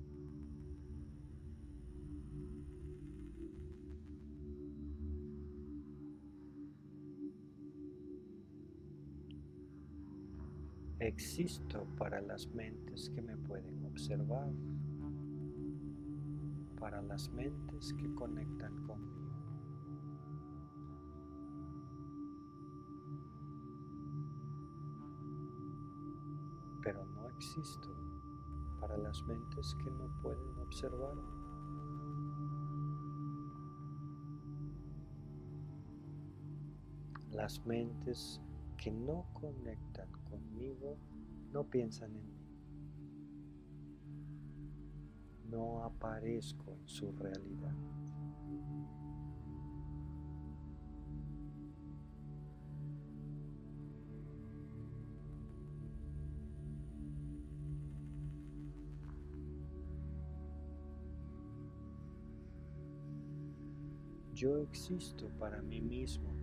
Existo 11.08 11.86
para 11.98 12.20
las 12.20 12.54
mentes 12.54 13.10
que 13.12 13.22
me 13.22 13.38
pueden 13.38 13.82
observar, 13.86 14.52
para 16.78 17.02
las 17.02 17.32
mentes 17.32 17.94
que 17.94 18.14
conectan 18.14 18.76
conmigo. 18.86 19.32
Pero 26.84 27.06
no 27.06 27.30
existo 27.30 27.88
para 28.82 28.98
las 28.98 29.24
mentes 29.28 29.76
que 29.76 29.90
no 29.90 30.10
pueden 30.22 30.60
observar. 30.60 31.16
Las 37.32 37.66
mentes 37.66 38.42
que 38.76 38.92
no 38.92 39.26
conectan 39.34 40.17
no 41.52 41.64
piensan 41.64 42.16
en 42.16 42.26
mí. 42.28 42.38
No 45.50 45.84
aparezco 45.84 46.74
en 46.74 46.88
su 46.88 47.12
realidad. 47.14 47.74
Yo 64.34 64.58
existo 64.60 65.30
para 65.40 65.64
mí 65.64 65.82
mismo 65.82 66.37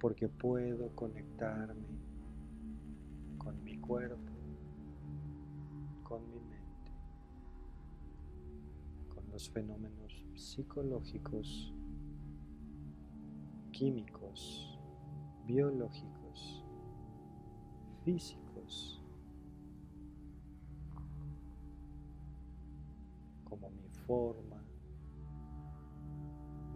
porque 0.00 0.28
puedo 0.28 0.94
conectarme 0.94 1.98
con 3.36 3.62
mi 3.64 3.76
cuerpo, 3.78 4.32
con 6.04 6.22
mi 6.30 6.40
mente, 6.40 6.92
con 9.08 9.28
los 9.30 9.48
fenómenos 9.50 10.24
psicológicos, 10.36 11.74
químicos, 13.72 14.78
biológicos, 15.44 16.64
físicos, 18.04 19.02
como 23.44 23.70
mi 23.70 23.88
forma, 24.06 24.62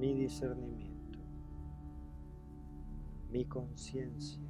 mi 0.00 0.14
discernimiento 0.14 0.91
mi 3.32 3.46
conciencia. 3.46 4.40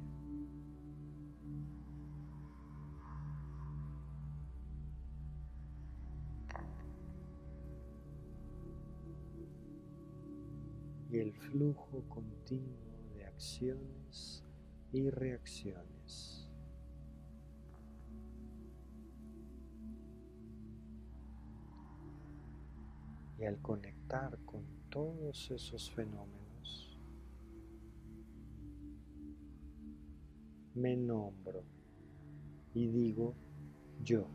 y 11.13 11.19
el 11.19 11.31
flujo 11.31 12.03
continuo 12.09 12.75
de 13.13 13.23
acciones 13.27 14.43
y 14.91 15.11
reacciones. 15.11 16.49
Y 23.37 23.43
al 23.43 23.61
conectar 23.61 24.39
con 24.43 24.65
todos 24.89 25.51
esos 25.51 25.91
fenómenos, 25.91 26.42
me 30.75 30.95
nombro 30.95 31.63
y 32.73 32.87
digo 32.87 33.35
yo. 34.01 34.27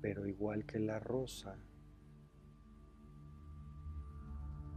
Pero 0.00 0.26
igual 0.26 0.64
que 0.66 0.78
la 0.78 1.00
rosa, 1.00 1.56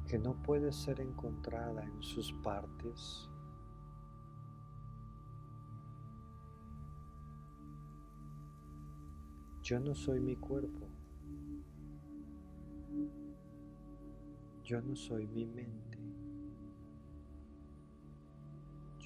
que 0.07 0.17
no 0.17 0.41
puede 0.41 0.71
ser 0.71 1.01
encontrada 1.01 1.83
en 1.83 2.01
sus 2.01 2.33
partes, 2.41 3.29
yo 9.61 9.79
no 9.79 9.93
soy 9.93 10.19
mi 10.19 10.35
cuerpo. 10.35 10.87
Yo 14.63 14.81
no 14.81 14.95
soy 14.95 15.27
mi 15.27 15.45
mente. 15.45 15.88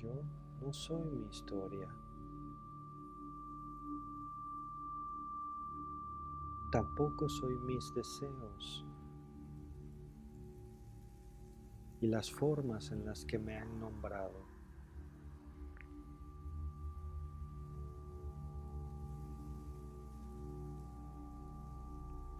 Yo 0.03 0.21
no 0.59 0.73
soy 0.73 1.01
mi 1.05 1.27
historia. 1.27 1.87
Tampoco 6.69 7.29
soy 7.29 7.55
mis 7.59 7.93
deseos 7.93 8.85
y 12.01 12.07
las 12.07 12.29
formas 12.29 12.91
en 12.91 13.05
las 13.05 13.23
que 13.23 13.39
me 13.39 13.57
han 13.57 13.79
nombrado. 13.79 14.45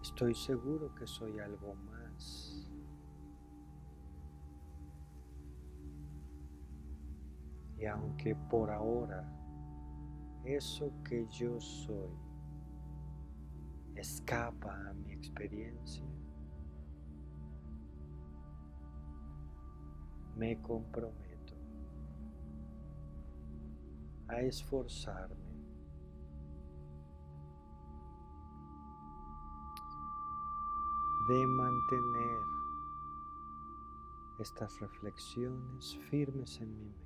Estoy 0.02 0.34
seguro 0.34 0.94
que 0.94 1.06
soy 1.06 1.38
algo 1.38 1.74
más. 1.76 2.63
Y 7.84 7.86
aunque 7.86 8.34
por 8.34 8.70
ahora 8.70 9.30
eso 10.42 10.90
que 11.06 11.26
yo 11.28 11.60
soy 11.60 12.16
escapa 13.94 14.74
a 14.88 14.94
mi 14.94 15.12
experiencia, 15.12 16.02
me 20.34 20.58
comprometo 20.62 21.54
a 24.28 24.40
esforzarme 24.40 25.36
de 31.28 31.46
mantener 31.48 32.40
estas 34.38 34.80
reflexiones 34.80 35.98
firmes 36.08 36.58
en 36.62 36.78
mi 36.78 36.84
mente. 36.86 37.03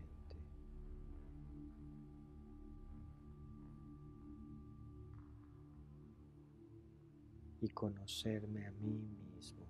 Y 7.61 7.69
conocerme 7.69 8.67
a 8.67 8.71
mí 8.73 8.99
mismo. 8.99 9.67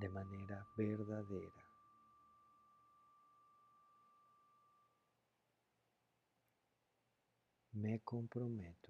de 0.00 0.08
manera 0.08 0.66
verdadera. 0.74 1.62
Me 7.72 8.00
comprometo 8.00 8.89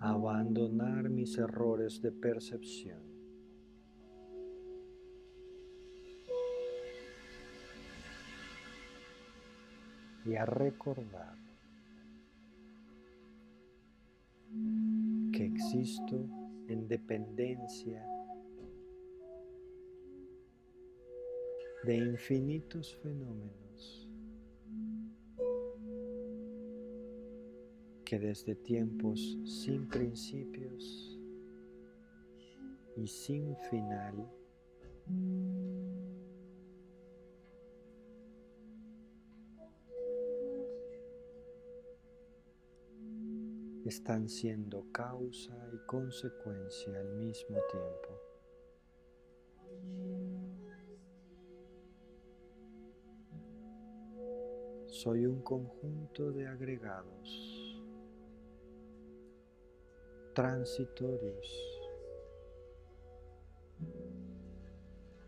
abandonar 0.00 1.10
mis 1.10 1.36
errores 1.36 2.00
de 2.00 2.10
percepción. 2.10 3.02
Y 10.24 10.34
a 10.36 10.46
recordar 10.46 11.36
que 15.32 15.44
existo 15.44 16.26
en 16.68 16.88
dependencia 16.88 18.06
de 21.84 21.96
infinitos 21.96 22.96
fenómenos 23.02 23.69
que 28.10 28.18
desde 28.18 28.56
tiempos 28.56 29.38
sin 29.44 29.88
principios 29.88 31.16
y 32.96 33.06
sin 33.06 33.56
final 33.70 34.28
están 43.84 44.28
siendo 44.28 44.90
causa 44.90 45.56
y 45.72 45.78
consecuencia 45.86 46.98
al 46.98 47.14
mismo 47.14 47.58
tiempo. 47.70 48.08
Soy 54.88 55.26
un 55.26 55.40
conjunto 55.42 56.32
de 56.32 56.48
agregados 56.48 57.49
transitorios 60.32 61.80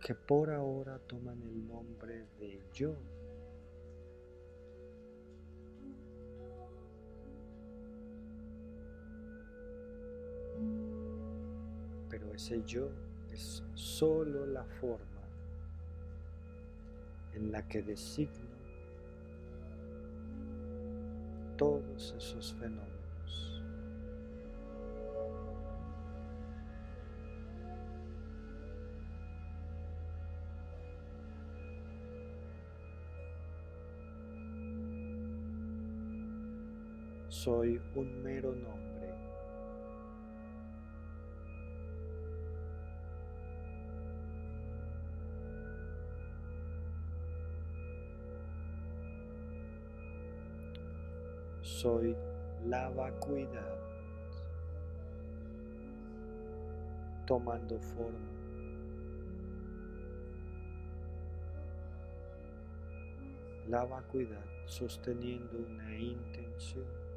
que 0.01 0.15
por 0.15 0.51
ahora 0.51 0.99
toman 0.99 1.41
el 1.43 1.67
nombre 1.67 2.27
de 2.39 2.61
yo. 2.73 2.95
Pero 12.11 12.33
ese 12.35 12.63
yo 12.65 12.91
es 13.31 13.63
solo 13.75 14.45
la 14.47 14.65
forma 14.65 15.23
en 17.35 17.53
la 17.53 17.67
que 17.67 17.83
designo 17.83 18.53
todos 21.57 22.15
esos 22.19 22.53
fenómenos. 22.55 22.92
Soy 37.43 37.81
un 37.97 38.23
mero 38.23 38.55
nombre. 38.55 39.13
Soy 51.63 52.15
la 52.65 52.89
vacuidad 52.91 53.77
tomando 57.27 57.77
forma. 57.81 58.19
La 63.69 63.85
vacuidad 63.85 64.45
sosteniendo 64.67 65.59
una 65.59 65.99
intención. 65.99 67.12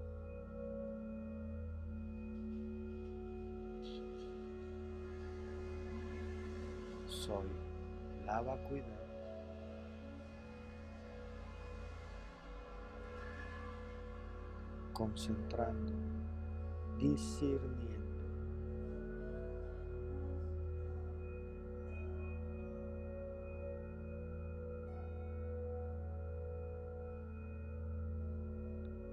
Soy 7.26 7.48
la 8.24 8.40
vacuidad. 8.42 8.86
Concentrando, 14.94 15.94
discerniendo. 17.00 17.96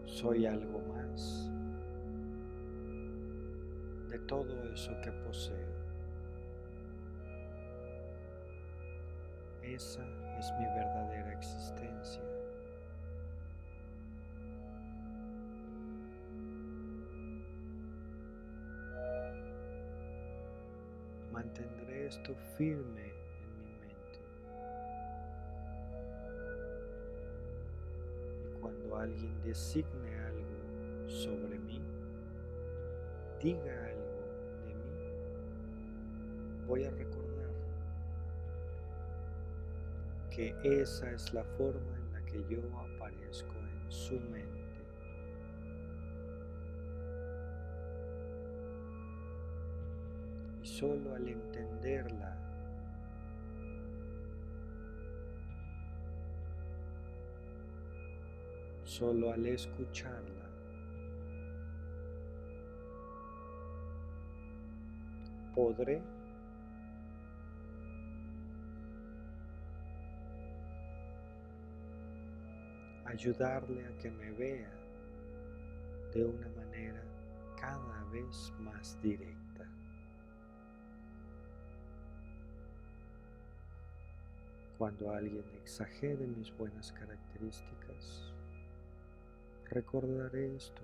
Soy 0.06 0.47
algo 0.47 0.80
más 0.94 1.51
de 4.10 4.18
todo 4.20 4.72
eso 4.72 4.93
que 5.02 5.10
poseo. 5.10 5.81
Esa 9.74 10.03
es 10.39 10.53
mi 10.59 10.66
verdadera 10.66 11.32
existencia. 11.32 12.23
Mantendré 21.32 22.07
esto 22.07 22.35
firme 22.59 23.15
en 23.40 23.59
mi 23.59 23.70
mente. 23.81 24.20
Y 28.44 28.61
cuando 28.61 28.97
alguien 28.99 29.43
designe 29.43 30.15
algo 30.27 31.09
sobre 31.09 31.59
mí, 31.61 31.81
diga 33.40 33.86
algo 33.86 34.20
de 34.66 34.74
mí, 34.74 36.66
voy 36.66 36.85
a 36.85 36.90
recordar 36.90 37.31
que 40.34 40.54
esa 40.62 41.10
es 41.10 41.32
la 41.34 41.44
forma 41.44 41.94
en 41.94 42.12
la 42.12 42.24
que 42.24 42.42
yo 42.48 42.60
aparezco 42.78 43.54
en 43.54 43.92
su 43.92 44.18
mente. 44.18 44.62
Y 50.62 50.66
solo 50.66 51.14
al 51.14 51.28
entenderla, 51.28 52.38
solo 58.84 59.32
al 59.32 59.44
escucharla, 59.46 60.48
podré 65.54 66.00
ayudarle 73.12 73.84
a 73.86 73.98
que 73.98 74.10
me 74.10 74.30
vea 74.32 74.72
de 76.14 76.24
una 76.24 76.48
manera 76.56 77.02
cada 77.60 78.05
vez 78.05 78.51
más 78.59 78.98
directa. 79.02 79.68
Cuando 84.78 85.12
alguien 85.12 85.44
exagere 85.62 86.26
mis 86.26 86.56
buenas 86.56 86.90
características, 86.93 88.32
recordaré 89.68 90.56
esto. 90.56 90.82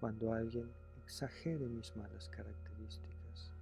Cuando 0.00 0.32
alguien 0.32 0.68
exagere 1.04 1.66
mis 1.66 1.96
malas 1.96 2.28
características, 2.30 3.52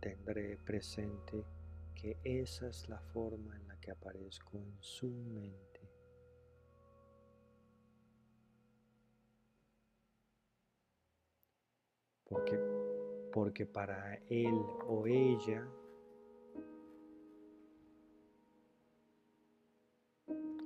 tendré 0.00 0.56
presente 0.64 1.44
que 1.94 2.16
esa 2.24 2.68
es 2.68 2.88
la 2.88 2.98
forma 2.98 3.54
en 3.54 3.68
la 3.68 3.71
que 3.82 3.90
aparezco 3.90 4.58
en 4.58 4.76
su 4.80 5.08
mente. 5.08 5.80
Porque, 12.24 12.58
porque 13.32 13.66
para 13.66 14.14
él 14.28 14.54
o 14.86 15.06
ella 15.06 15.68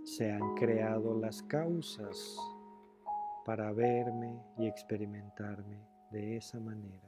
se 0.04 0.30
han 0.30 0.54
creado 0.54 1.18
las 1.18 1.42
causas 1.42 2.38
para 3.44 3.72
verme 3.72 4.40
y 4.58 4.66
experimentarme 4.66 5.80
de 6.12 6.36
esa 6.36 6.60
manera. 6.60 7.05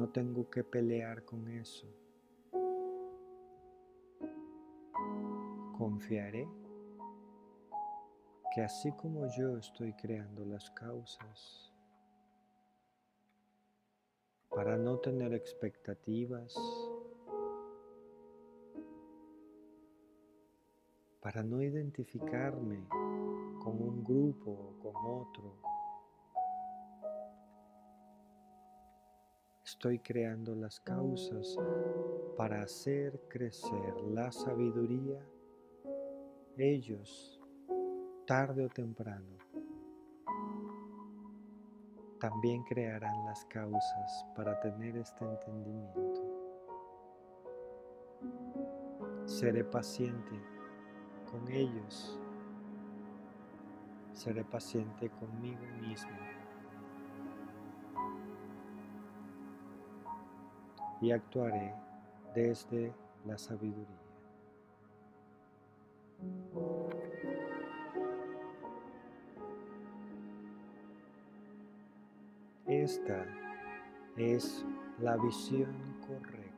No 0.00 0.08
tengo 0.08 0.48
que 0.48 0.64
pelear 0.64 1.26
con 1.26 1.46
eso. 1.50 1.86
Confiaré 5.76 6.48
que 8.54 8.62
así 8.62 8.92
como 8.92 9.26
yo 9.36 9.58
estoy 9.58 9.92
creando 9.92 10.46
las 10.46 10.70
causas, 10.70 11.70
para 14.48 14.78
no 14.78 14.96
tener 15.00 15.34
expectativas, 15.34 16.54
para 21.20 21.42
no 21.42 21.60
identificarme 21.60 22.88
con 23.62 23.82
un 23.82 24.02
grupo 24.02 24.50
o 24.50 24.78
con 24.82 24.96
otro, 24.96 25.69
Estoy 29.70 30.00
creando 30.00 30.52
las 30.56 30.80
causas 30.80 31.56
para 32.36 32.60
hacer 32.62 33.20
crecer 33.28 34.00
la 34.12 34.32
sabiduría. 34.32 35.24
Ellos, 36.58 37.40
tarde 38.26 38.64
o 38.64 38.68
temprano, 38.68 39.38
también 42.18 42.64
crearán 42.64 43.24
las 43.26 43.44
causas 43.44 44.26
para 44.34 44.58
tener 44.58 44.96
este 44.96 45.24
entendimiento. 45.24 46.20
Seré 49.24 49.62
paciente 49.62 50.34
con 51.30 51.46
ellos. 51.48 52.18
Seré 54.14 54.42
paciente 54.42 55.08
conmigo 55.10 55.64
mismo. 55.80 56.39
Y 61.00 61.12
actuaré 61.12 61.74
desde 62.34 62.92
la 63.24 63.38
sabiduría. 63.38 63.86
Esta 72.66 73.26
es 74.16 74.64
la 74.98 75.16
visión 75.16 75.74
correcta. 76.06 76.50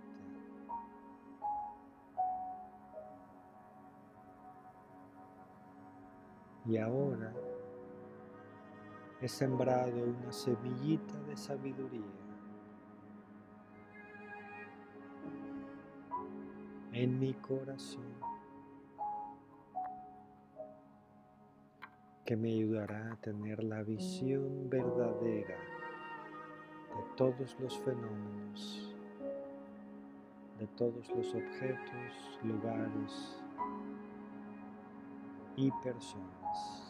Y 6.66 6.76
ahora 6.76 7.32
he 9.20 9.28
sembrado 9.28 10.04
una 10.04 10.32
semillita 10.32 11.18
de 11.22 11.36
sabiduría 11.36 12.31
en 16.92 17.18
mi 17.18 17.32
corazón 17.34 18.14
que 22.24 22.36
me 22.36 22.50
ayudará 22.50 23.12
a 23.12 23.16
tener 23.16 23.64
la 23.64 23.82
visión 23.82 24.68
verdadera 24.68 25.56
de 25.56 27.16
todos 27.16 27.58
los 27.58 27.78
fenómenos, 27.78 28.94
de 30.58 30.66
todos 30.68 31.08
los 31.10 31.34
objetos, 31.34 32.40
lugares 32.44 33.42
y 35.56 35.70
personas. 35.82 36.81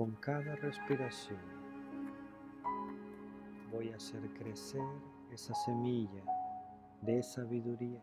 Con 0.00 0.12
cada 0.12 0.56
respiración, 0.56 1.38
voy 3.70 3.90
a 3.90 3.96
hacer 3.96 4.22
crecer 4.32 4.80
esa 5.30 5.52
semilla 5.52 6.24
de 7.02 7.22
sabiduría 7.22 8.02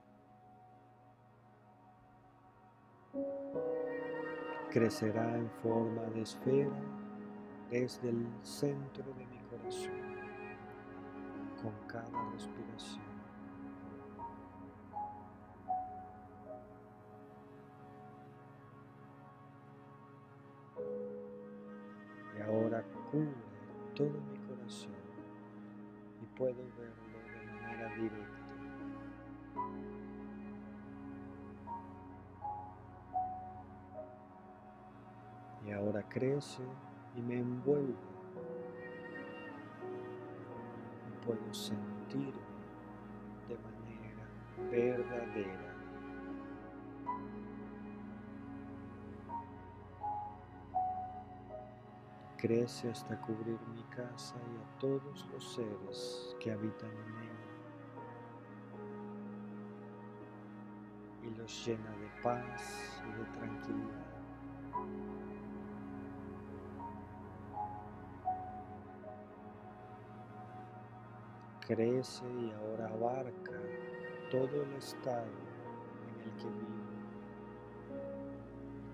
crecerá 4.70 5.38
en 5.38 5.50
forma 5.64 6.04
de 6.14 6.22
esfera 6.22 6.70
desde 7.72 8.10
el 8.10 8.28
centro 8.44 9.04
de 9.16 9.26
mi 9.26 9.40
corazón 9.50 10.00
con 11.64 11.74
cada 11.88 12.32
respiración. 12.32 13.07
Y 37.16 37.22
me 37.22 37.40
envuelve. 37.40 37.96
Y 41.08 41.26
puedo 41.26 41.52
sentirme 41.52 42.32
de 43.48 43.58
manera 43.58 44.28
verdadera. 44.70 45.74
Crece 52.38 52.92
hasta 52.92 53.20
cubrir 53.22 53.58
mi 53.74 53.82
casa 53.86 54.36
y 54.36 54.58
a 54.58 54.80
todos 54.80 55.28
los 55.34 55.56
seres 55.56 56.36
que 56.40 56.52
habitan 56.52 56.92
en 56.92 57.18
ella. 57.18 57.48
Y 61.24 61.36
los 61.36 61.66
llena 61.66 61.90
de 61.90 62.22
paz 62.22 63.02
y 63.08 63.12
de 63.18 63.26
tranquilidad. 63.40 64.07
Crece 71.68 72.24
y 72.26 72.52
ahora 72.52 72.88
abarca 72.88 73.60
todo 74.32 74.64
el 74.64 74.74
estado 74.74 75.26
en 75.26 76.22
el 76.24 76.38
que 76.38 76.46
vivo. 76.46 76.88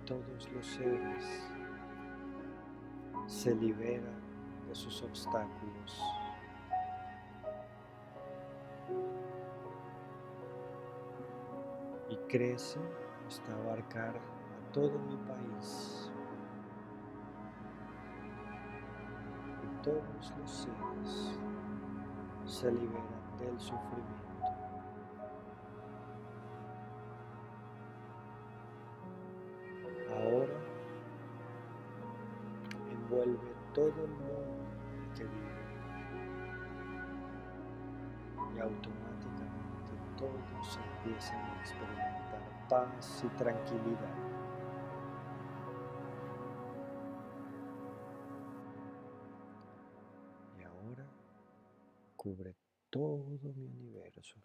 Todos 0.06 0.52
los 0.52 0.66
seres 0.66 1.48
se 3.28 3.56
liberan 3.56 4.22
de 4.68 4.74
sus 4.74 5.04
obstáculos. 5.04 6.02
Y 12.10 12.16
crece 12.28 12.80
hasta 13.28 13.54
abarcar 13.54 14.16
a 14.16 14.74
todo 14.74 14.98
mi 15.00 15.16
país. 15.18 16.12
Y 19.64 19.84
todos 19.84 20.34
los 20.40 20.52
seres 20.52 21.38
se 22.45 22.72
liberan 22.72 23.38
del 23.40 23.60
sufrimiento. 23.60 24.14
Ahora 30.10 30.53
envuelve 32.91 33.38
todo 33.74 33.88
el 33.88 34.11
mundo 34.11 34.44
que 35.15 35.24
vive 35.24 35.53
y 38.56 38.60
automáticamente 38.60 39.94
todos 40.18 40.80
empiezan 41.03 41.38
a 41.38 41.60
experimentar 41.60 42.68
paz 42.70 43.24
y 43.26 43.28
tranquilidad. 43.38 44.33
Todo 52.94 53.40
mi 53.56 53.65
universo 53.65 54.40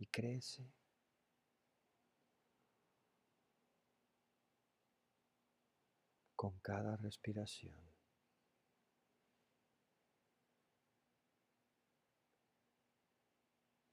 y 0.00 0.06
crece 0.06 0.68
con 6.34 6.58
cada 6.58 6.96
respiración. 6.96 7.80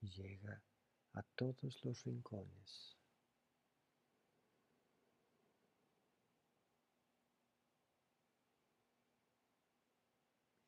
Llega 0.00 0.60
a 1.12 1.22
todos 1.22 1.84
los 1.84 2.02
rincones. 2.02 2.95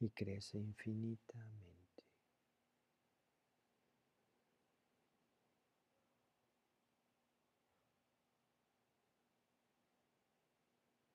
Y 0.00 0.10
crece 0.10 0.58
infinitamente. 0.58 2.02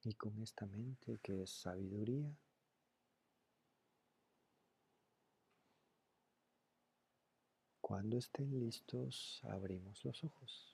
Y 0.04 0.14
con 0.14 0.38
esta 0.42 0.66
mente 0.66 1.20
que 1.22 1.44
es 1.44 1.50
sabiduría, 1.50 2.34
cuando 7.82 8.18
estén 8.18 8.60
listos, 8.60 9.40
abrimos 9.44 10.04
los 10.04 10.24
ojos. 10.24 10.73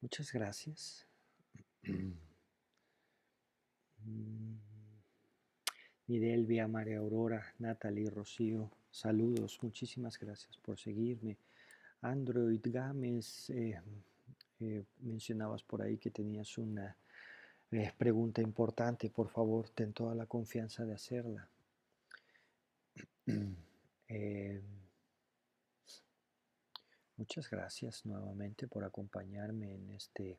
Muchas 0.00 0.32
gracias. 0.32 1.06
Midelvia, 6.06 6.68
María 6.68 6.98
Aurora, 6.98 7.52
Natalie, 7.58 8.08
Rocío, 8.08 8.70
saludos, 8.90 9.58
muchísimas 9.62 10.18
gracias 10.18 10.56
por 10.58 10.78
seguirme. 10.78 11.36
Android 12.02 12.60
Gámez, 12.62 13.50
eh, 13.50 13.80
eh, 14.60 14.84
mencionabas 15.00 15.64
por 15.64 15.82
ahí 15.82 15.96
que 15.98 16.10
tenías 16.10 16.56
una 16.58 16.96
eh, 17.72 17.92
pregunta 17.98 18.40
importante, 18.40 19.10
por 19.10 19.28
favor, 19.28 19.68
ten 19.70 19.92
toda 19.92 20.14
la 20.14 20.26
confianza 20.26 20.84
de 20.84 20.94
hacerla. 20.94 21.48
Muchas 27.18 27.48
gracias 27.48 28.04
nuevamente 28.04 28.68
por 28.68 28.84
acompañarme 28.84 29.74
en 29.74 29.90
este 29.92 30.38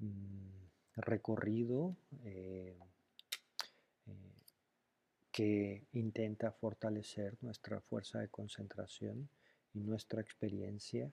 mm, 0.00 0.64
recorrido 0.96 1.94
eh, 2.24 2.76
eh, 4.08 4.12
que 5.30 5.84
intenta 5.92 6.50
fortalecer 6.50 7.36
nuestra 7.40 7.80
fuerza 7.80 8.18
de 8.18 8.28
concentración 8.28 9.28
y 9.74 9.78
nuestra 9.78 10.20
experiencia, 10.20 11.08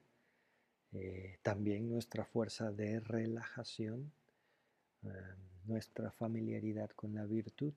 eh, 0.94 1.38
también 1.44 1.88
nuestra 1.88 2.26
fuerza 2.26 2.72
de 2.72 3.00
relajación, 3.00 4.12
nuestra 5.66 6.12
familiaridad 6.12 6.92
con 6.92 7.16
la 7.16 7.26
virtud, 7.26 7.74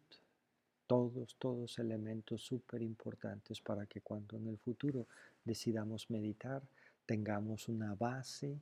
todos, 0.86 1.36
todos 1.38 1.78
elementos 1.78 2.42
súper 2.42 2.82
importantes 2.82 3.62
para 3.62 3.86
que 3.86 4.02
cuando 4.02 4.36
en 4.36 4.46
el 4.48 4.58
futuro 4.58 5.06
decidamos 5.44 6.10
meditar, 6.10 6.62
tengamos 7.06 7.68
una 7.68 7.94
base 7.94 8.58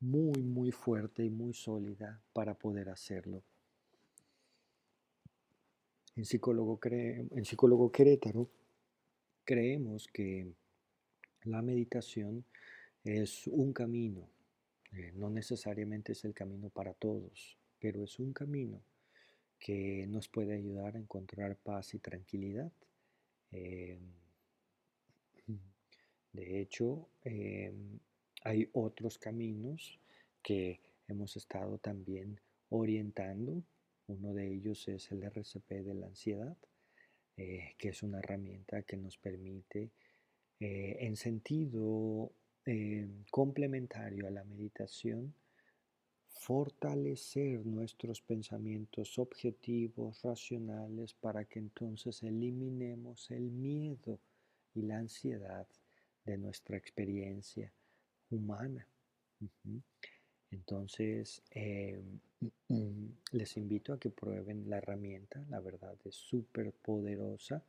muy, 0.00 0.42
muy 0.42 0.70
fuerte 0.70 1.24
y 1.24 1.30
muy 1.30 1.54
sólida 1.54 2.20
para 2.32 2.54
poder 2.54 2.88
hacerlo. 2.88 3.42
En 6.16 6.24
psicólogo, 6.24 6.80
en 6.82 7.44
psicólogo 7.44 7.92
Querétaro 7.92 8.48
creemos 9.44 10.08
que 10.08 10.52
la 11.44 11.62
meditación 11.62 12.44
es 13.04 13.46
un 13.46 13.72
camino, 13.72 14.28
eh, 14.92 15.12
no 15.14 15.30
necesariamente 15.30 16.12
es 16.12 16.24
el 16.24 16.34
camino 16.34 16.70
para 16.70 16.92
todos, 16.94 17.56
pero 17.78 18.02
es 18.02 18.18
un 18.18 18.32
camino 18.32 18.80
que 19.58 20.06
nos 20.08 20.28
puede 20.28 20.54
ayudar 20.54 20.96
a 20.96 20.98
encontrar 20.98 21.56
paz 21.56 21.94
y 21.94 21.98
tranquilidad. 21.98 22.72
Em, 23.50 24.17
de 26.38 26.60
hecho, 26.60 27.08
em, 27.24 27.98
hay 28.44 28.70
otros 28.72 29.18
caminos 29.18 29.98
que 30.40 30.80
hemos 31.08 31.36
estado 31.36 31.78
también 31.78 32.40
orientando. 32.70 33.64
Uno 34.06 34.32
de 34.34 34.46
ellos 34.54 34.86
es 34.86 35.10
el 35.10 35.24
RCP 35.24 35.82
de 35.82 35.94
la 35.94 36.06
ansiedad, 36.06 36.56
eh, 37.36 37.74
que 37.76 37.88
es 37.88 38.04
una 38.04 38.20
herramienta 38.20 38.82
que 38.82 38.96
nos 38.96 39.16
permite, 39.16 39.90
eh, 40.60 40.96
en 41.00 41.16
sentido 41.16 42.32
em, 42.64 43.24
complementario 43.30 44.26
a 44.28 44.30
la 44.30 44.44
meditación, 44.44 45.34
fortalecer 46.28 47.66
nuestros 47.66 48.20
pensamientos 48.20 49.18
objetivos, 49.18 50.22
racionales, 50.22 51.14
para 51.14 51.44
que 51.46 51.58
entonces 51.58 52.22
eliminemos 52.22 53.30
el 53.30 53.50
miedo 53.50 54.20
y 54.74 54.82
la 54.82 54.98
ansiedad 54.98 55.66
de 56.28 56.38
nuestra 56.38 56.76
experiencia 56.76 57.72
humana. 58.30 58.86
Entonces, 60.50 61.42
em, 61.50 62.20
les 63.32 63.56
invito 63.56 63.92
a 63.92 63.98
que 63.98 64.10
prueben 64.10 64.68
la 64.68 64.78
herramienta, 64.78 65.44
la 65.48 65.60
verdad 65.60 65.96
es 66.04 66.14
súper 66.14 66.72
poderosa. 66.72 67.62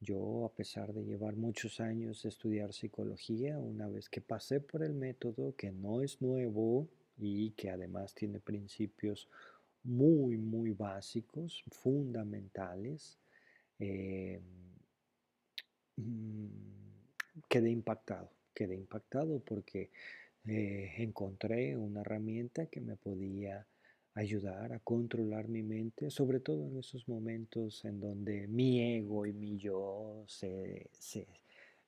Yo, 0.00 0.44
a 0.44 0.52
pesar 0.52 0.92
de 0.92 1.04
llevar 1.04 1.34
muchos 1.36 1.80
años 1.80 2.24
estudiar 2.24 2.72
psicología, 2.72 3.58
una 3.58 3.88
vez 3.88 4.08
que 4.08 4.20
pasé 4.20 4.60
por 4.60 4.82
el 4.82 4.94
método, 4.94 5.56
que 5.56 5.72
no 5.72 6.02
es 6.02 6.22
nuevo, 6.22 6.88
y 7.18 7.50
que 7.50 7.70
además 7.70 8.14
tiene 8.14 8.38
principios 8.38 9.28
muy, 9.82 10.36
muy 10.36 10.72
básicos, 10.72 11.64
fundamentales, 11.70 13.18
eh, 13.78 14.40
mm, 15.96 16.87
quedé 17.48 17.70
impactado, 17.70 18.30
quedé 18.54 18.74
impactado 18.76 19.40
porque 19.40 19.90
eh, 20.46 20.94
encontré 20.98 21.76
una 21.76 22.00
herramienta 22.00 22.66
que 22.66 22.80
me 22.80 22.96
podía 22.96 23.66
ayudar 24.14 24.72
a 24.72 24.80
controlar 24.80 25.48
mi 25.48 25.62
mente, 25.62 26.10
sobre 26.10 26.40
todo 26.40 26.66
en 26.66 26.78
esos 26.78 27.06
momentos 27.08 27.84
en 27.84 28.00
donde 28.00 28.48
mi 28.48 28.96
ego 28.96 29.26
y 29.26 29.32
mi 29.32 29.58
yo 29.58 30.24
se, 30.26 30.90
se, 30.98 31.26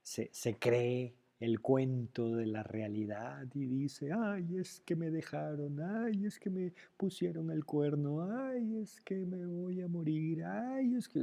se 0.02 0.54
cree 0.54 1.14
el 1.40 1.60
cuento 1.60 2.36
de 2.36 2.46
la 2.46 2.62
realidad 2.62 3.46
y 3.54 3.64
dice, 3.64 4.10
ay, 4.12 4.58
es 4.58 4.80
que 4.80 4.94
me 4.94 5.10
dejaron, 5.10 5.80
ay, 5.80 6.26
es 6.26 6.38
que 6.38 6.50
me 6.50 6.74
pusieron 6.98 7.50
el 7.50 7.64
cuerno, 7.64 8.22
ay, 8.22 8.76
es 8.82 9.00
que 9.00 9.24
me 9.24 9.46
voy 9.46 9.80
a 9.80 9.88
morir, 9.88 10.44
ay, 10.44 10.94
es 10.96 11.08
que... 11.08 11.20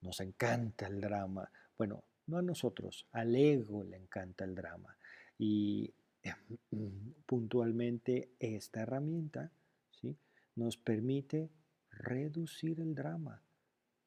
nos 0.00 0.20
encanta 0.20 0.86
el 0.86 1.00
drama. 1.00 1.50
Bueno, 1.76 2.04
no 2.28 2.38
a 2.38 2.42
nosotros, 2.42 3.06
al 3.12 3.34
ego 3.34 3.82
le 3.82 3.96
encanta 3.96 4.44
el 4.44 4.54
drama. 4.54 4.96
Y 5.38 5.92
puntualmente 7.26 8.30
esta 8.38 8.82
herramienta 8.82 9.50
¿sí? 9.90 10.16
nos 10.54 10.76
permite 10.76 11.50
reducir 11.90 12.80
el 12.80 12.94
drama. 12.94 13.42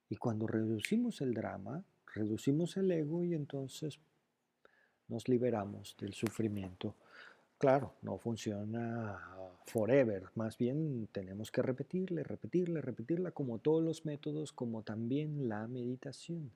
Y 0.10 0.16
cuando 0.18 0.48
reducimos 0.48 1.22
el 1.22 1.34
drama, 1.34 1.84
reducimos 2.14 2.78
el 2.78 2.92
ego 2.92 3.24
y 3.24 3.34
entonces 3.34 4.00
nos 5.08 5.28
liberamos 5.28 5.96
del 6.00 6.14
sufrimiento. 6.14 6.96
Claro, 7.58 7.96
no 8.02 8.18
funciona 8.18 9.20
forever, 9.66 10.30
más 10.36 10.58
bien 10.58 11.08
tenemos 11.12 11.52
que 11.52 11.62
repetirle, 11.62 12.24
repetirle, 12.24 12.82
repetirla 12.82 13.32
como 13.32 13.60
todos 13.60 13.84
los 13.84 14.04
métodos, 14.06 14.52
como 14.52 14.82
también 14.82 15.48
la 15.48 15.68
meditación. 15.68 16.52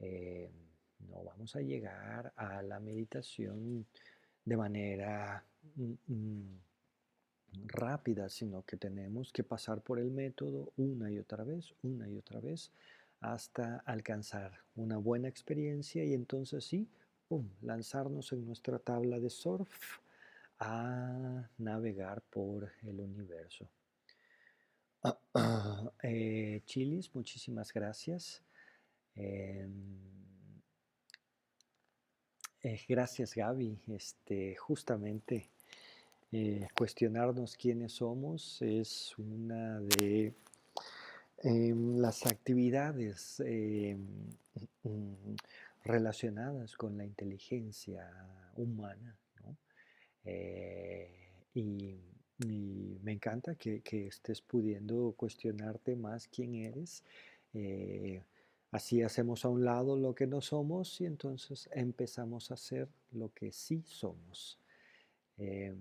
Eh, 0.00 0.50
no 1.10 1.22
vamos 1.24 1.56
a 1.56 1.60
llegar 1.60 2.32
a 2.36 2.62
la 2.62 2.80
meditación 2.80 3.86
de 4.44 4.56
manera 4.56 5.44
mm, 5.76 5.92
mm, 6.06 6.58
rápida, 7.64 8.28
sino 8.28 8.62
que 8.64 8.76
tenemos 8.76 9.32
que 9.32 9.42
pasar 9.42 9.80
por 9.80 9.98
el 9.98 10.10
método 10.10 10.72
una 10.76 11.10
y 11.10 11.18
otra 11.18 11.44
vez, 11.44 11.74
una 11.82 12.08
y 12.08 12.16
otra 12.16 12.40
vez, 12.40 12.70
hasta 13.20 13.78
alcanzar 13.86 14.60
una 14.74 14.98
buena 14.98 15.28
experiencia 15.28 16.04
y 16.04 16.12
entonces 16.12 16.64
sí, 16.64 16.88
lanzarnos 17.62 18.32
en 18.32 18.46
nuestra 18.46 18.78
tabla 18.78 19.18
de 19.18 19.30
surf 19.30 19.98
a 20.58 21.48
navegar 21.58 22.22
por 22.22 22.70
el 22.82 23.00
universo. 23.00 23.68
Eh, 26.02 26.62
Chilis, 26.64 27.14
muchísimas 27.14 27.72
gracias. 27.72 28.42
Em, 29.14 29.72
eh, 32.66 32.80
gracias 32.88 33.34
Gaby. 33.34 33.78
Este, 33.94 34.56
justamente 34.56 35.48
eh, 36.32 36.66
cuestionarnos 36.76 37.56
quiénes 37.56 37.92
somos 37.92 38.60
es 38.60 39.16
una 39.18 39.78
de 39.78 40.34
em, 41.44 41.96
las 41.98 42.26
actividades 42.26 43.40
em, 43.40 44.04
relacionadas 45.84 46.76
con 46.76 46.98
la 46.98 47.04
inteligencia 47.04 48.10
humana. 48.56 49.16
Eh, 50.24 51.08
y, 51.54 51.94
me 53.02 53.12
encanta 53.12 53.54
que, 53.54 53.80
estés 54.08 54.42
pudiendo 54.42 55.14
cuestionarte 55.16 55.94
más 55.94 56.26
quién 56.26 56.56
eres. 56.56 57.04
Así 58.70 59.02
hacemos 59.02 59.44
a 59.44 59.48
un 59.48 59.64
lado 59.64 59.96
lo 59.96 60.14
que 60.14 60.26
no 60.26 60.40
somos 60.40 61.00
y 61.00 61.06
entonces 61.06 61.68
empezamos 61.72 62.50
a 62.50 62.56
ser 62.56 62.88
lo 63.12 63.32
que 63.32 63.52
sí 63.52 63.82
somos. 63.86 64.58
Em, 65.38 65.76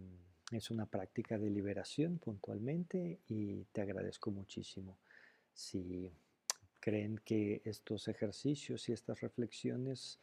es 0.51 0.69
una 0.69 0.85
práctica 0.85 1.37
de 1.37 1.49
liberación 1.49 2.19
puntualmente 2.19 3.19
y 3.27 3.63
te 3.71 3.81
agradezco 3.81 4.31
muchísimo. 4.31 4.97
Si 5.53 6.11
creen 6.79 7.19
que 7.25 7.61
estos 7.65 8.07
ejercicios 8.07 8.87
y 8.89 8.93
estas 8.93 9.21
reflexiones 9.21 10.19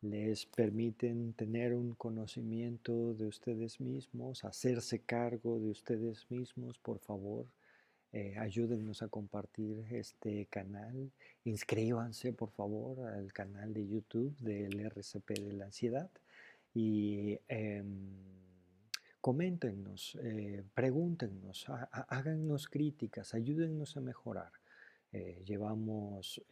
les 0.00 0.46
permiten 0.46 1.32
tener 1.32 1.74
un 1.74 1.94
conocimiento 1.94 3.14
de 3.14 3.26
ustedes 3.26 3.80
mismos, 3.80 4.44
hacerse 4.44 5.00
cargo 5.00 5.58
de 5.58 5.70
ustedes 5.70 6.30
mismos, 6.30 6.78
por 6.78 6.98
favor, 6.98 7.46
eh, 8.14 8.38
ayúdennos 8.38 9.02
a 9.02 9.08
compartir 9.08 9.84
este 9.90 10.46
canal. 10.46 11.10
Inscríbanse, 11.44 12.32
por 12.32 12.50
favor, 12.50 13.06
al 13.08 13.32
canal 13.32 13.74
de 13.74 13.86
YouTube 13.86 14.34
del 14.38 14.80
RCP 14.80 15.30
de 15.30 15.52
la 15.52 15.66
ansiedad 15.66 16.10
y 16.72 17.38
eh, 17.48 17.84
coméntenos, 19.20 20.18
pregúntenos, 20.74 21.66
háganos 22.08 22.68
críticas, 22.68 23.34
ayúdennos 23.34 23.96
a 23.96 24.00
mejorar. 24.00 24.52
Eh, 25.14 25.44
llevamos 25.46 26.42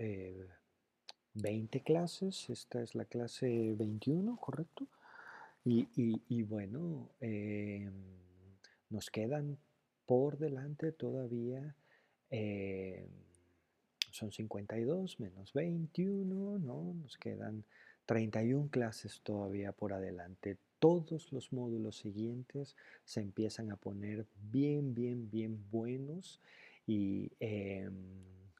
20 1.34 1.78
eh, 1.78 1.82
clases, 1.82 2.48
esta 2.48 2.80
es 2.80 2.94
la 2.94 3.06
clase 3.06 3.74
21, 3.76 4.36
¿correcto? 4.36 4.86
Y, 5.64 6.42
bueno, 6.44 7.10
eh, 7.20 7.90
nos 8.88 9.10
quedan 9.10 9.58
por 10.06 10.38
delante 10.38 10.92
todavía, 10.92 11.74
son 14.10 14.32
52 14.32 15.20
menos 15.20 15.52
21, 15.52 16.58
¿no? 16.58 16.94
Nos 16.94 17.16
quedan 17.16 17.64
31 18.06 18.68
clases 18.70 19.20
todavía 19.22 19.72
por 19.72 19.92
adelante. 19.92 20.58
Todos 20.78 21.32
los 21.32 21.52
módulos 21.52 21.96
siguientes 21.96 22.76
se 23.04 23.20
empiezan 23.20 23.70
a 23.70 23.76
poner 23.76 24.26
bien, 24.50 24.94
bien, 24.94 25.30
bien 25.30 25.64
buenos 25.70 26.40
y 26.86 27.30
em, 27.38 27.92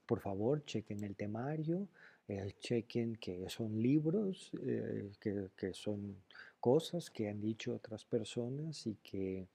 por 0.06 0.20
favor 0.20 0.64
chequen 0.64 1.02
el 1.02 1.16
temario, 1.16 1.88
eh, 2.28 2.54
chequen 2.60 3.16
que 3.16 3.48
son 3.48 3.82
libros, 3.82 4.52
eh, 4.62 5.10
que, 5.20 5.74
son 5.74 6.16
cosas 6.60 7.10
que 7.10 7.28
han 7.28 7.40
dicho 7.40 7.74
otras 7.74 8.04
personas 8.04 8.86
y 8.86 8.94
que 9.02 9.46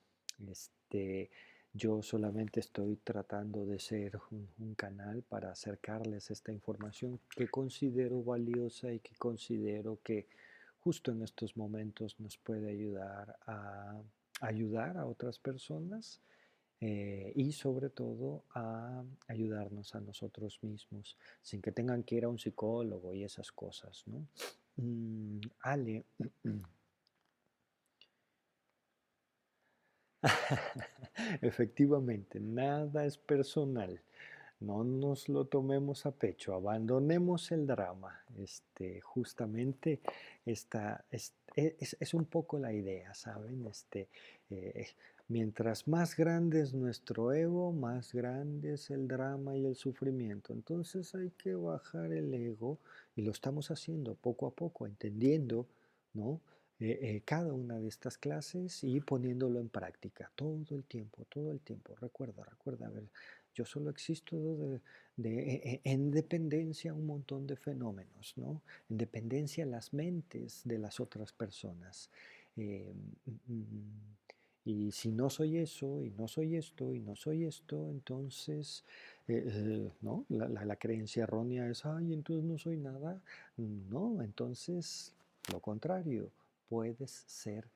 este, 0.51 1.29
yo 1.77 2.01
solamente 2.01 2.59
estoy 2.59 2.97
tratando 2.97 3.65
de 3.65 3.79
ser 3.79 4.19
un, 4.31 4.73
canal 4.75 5.23
para 5.23 5.51
acercarles 5.51 6.31
esta 6.31 6.51
información 6.51 7.19
que 7.29 7.47
considero 7.47 8.23
valiosa 8.23 8.91
y 8.91 8.99
que 8.99 9.15
considero 9.15 9.99
que 10.03 10.27
justo 10.79 11.11
en 11.11 11.21
estos 11.21 11.55
momentos 11.55 12.19
nos 12.19 12.37
puede 12.37 12.69
ayudar 12.69 13.37
a 13.45 14.01
ayudar 14.41 14.97
a 14.97 15.05
otras 15.05 15.39
personas 15.39 16.21
eh, 16.79 17.31
y 17.35 17.51
sobre 17.53 17.89
todo 17.89 18.43
a 18.53 19.03
ayudarnos 19.27 19.95
a 19.95 19.99
nosotros 19.99 20.59
mismos 20.61 21.17
sin 21.41 21.59
que 21.61 21.71
tengan 21.71 22.03
que 22.03 22.15
ir 22.15 22.25
a 22.25 22.29
un 22.29 22.37
psicólogo 22.37 23.15
y 23.15 23.23
esas 23.23 23.51
cosas. 23.51 24.03
¿no? 24.05 24.27
Mm, 24.77 25.39
Ale. 25.61 26.05
Efectivamente, 31.41 32.39
nada 32.39 33.05
es 33.05 33.17
personal. 33.17 34.01
No 34.59 34.83
nos 34.83 35.29
lo 35.29 35.45
tomemos 35.45 36.05
a 36.07 36.11
pecho, 36.11 36.53
abandonemos 36.53 37.51
el 37.51 37.67
drama. 37.67 38.23
Este, 38.39 39.01
justamente 39.01 39.99
esta, 40.45 41.05
es, 41.11 41.33
es, 41.55 42.13
un 42.13 42.25
poco 42.25 42.57
la 42.57 42.73
idea, 42.73 43.13
¿saben? 43.13 43.67
Este, 43.67 44.07
eh, 44.49 44.87
mientras 45.27 45.87
más 45.87 46.15
grande 46.15 46.61
es 46.61 46.73
nuestro 46.73 47.33
ego, 47.33 47.71
más 47.71 48.13
grande 48.13 48.73
es 48.73 48.89
el 48.89 49.07
drama 49.07 49.55
y 49.55 49.65
el 49.65 49.75
sufrimiento. 49.75 50.53
Entonces 50.53 51.13
hay 51.13 51.29
que 51.31 51.53
bajar 51.53 52.11
el 52.11 52.33
ego 52.33 52.79
y 53.15 53.21
lo 53.21 53.31
estamos 53.31 53.69
haciendo 53.69 54.15
poco 54.15 54.47
a 54.47 54.51
poco, 54.51 54.87
entendiendo, 54.87 55.67
¿no? 56.13 56.41
Eh, 56.79 56.99
eh, 57.01 57.21
cada 57.25 57.53
una 57.53 57.79
de 57.79 57.87
estas 57.87 58.19
clases 58.19 58.83
y 58.83 58.99
poniéndolo 58.99 59.59
en 59.59 59.67
práctica 59.67 60.31
todo 60.35 60.63
el 60.69 60.83
tiempo, 60.83 61.25
todo 61.27 61.51
el 61.51 61.59
tiempo. 61.59 61.95
Recuerda, 61.95 62.43
recuerda, 62.43 62.85
a 62.85 62.91
ver, 62.91 63.05
yo 63.55 63.65
solo 63.65 63.89
existo 63.89 64.37
de, 65.15 65.39
e, 65.39 65.71
e, 65.73 65.81
en 65.83 66.11
dependencia 66.11 66.91
a 66.91 66.93
un 66.93 67.07
montón 67.07 67.47
de 67.47 67.55
fenómenos, 67.55 68.33
¿no? 68.37 68.61
En 68.91 68.97
dependencia 68.99 69.63
a 69.63 69.67
las 69.67 69.91
mentes 69.91 70.61
de 70.65 70.77
las 70.77 70.99
otras 70.99 71.33
personas. 71.33 72.11
Eh, 72.55 72.93
mm, 73.25 73.53
mm, 73.53 74.15
y 74.65 74.91
si 74.91 75.11
no 75.11 75.31
soy 75.31 75.57
eso, 75.57 76.03
y 76.03 76.11
no 76.11 76.27
soy 76.27 76.57
esto, 76.57 76.93
y 76.93 76.99
no 76.99 77.15
soy 77.15 77.45
esto, 77.45 77.89
entonces, 77.89 78.83
¿no? 80.01 80.25
La, 80.29 80.47
la, 80.49 80.75
creencia 80.75 81.23
errónea 81.23 81.67
es, 81.69 81.85
ay, 81.85 82.13
entonces 82.13 82.43
no 82.43 82.57
soy 82.57 82.77
nada. 82.77 83.21
No, 83.55 84.21
entonces, 84.21 85.13
lo 85.51 85.61
contrario, 85.61 86.31
puedes 86.67 87.23
ser 87.27 87.69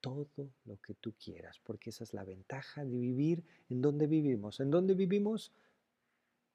todo 0.00 0.50
lo 0.64 0.76
que 0.80 0.94
tú 0.94 1.14
quieras, 1.22 1.60
porque 1.64 1.90
esa 1.90 2.04
es 2.04 2.14
la 2.14 2.24
ventaja 2.24 2.84
de 2.84 2.96
vivir 2.96 3.44
en 3.68 3.82
donde 3.82 4.06
vivimos. 4.06 4.60
¿En 4.60 4.70
dónde 4.70 4.94
vivimos? 4.94 5.52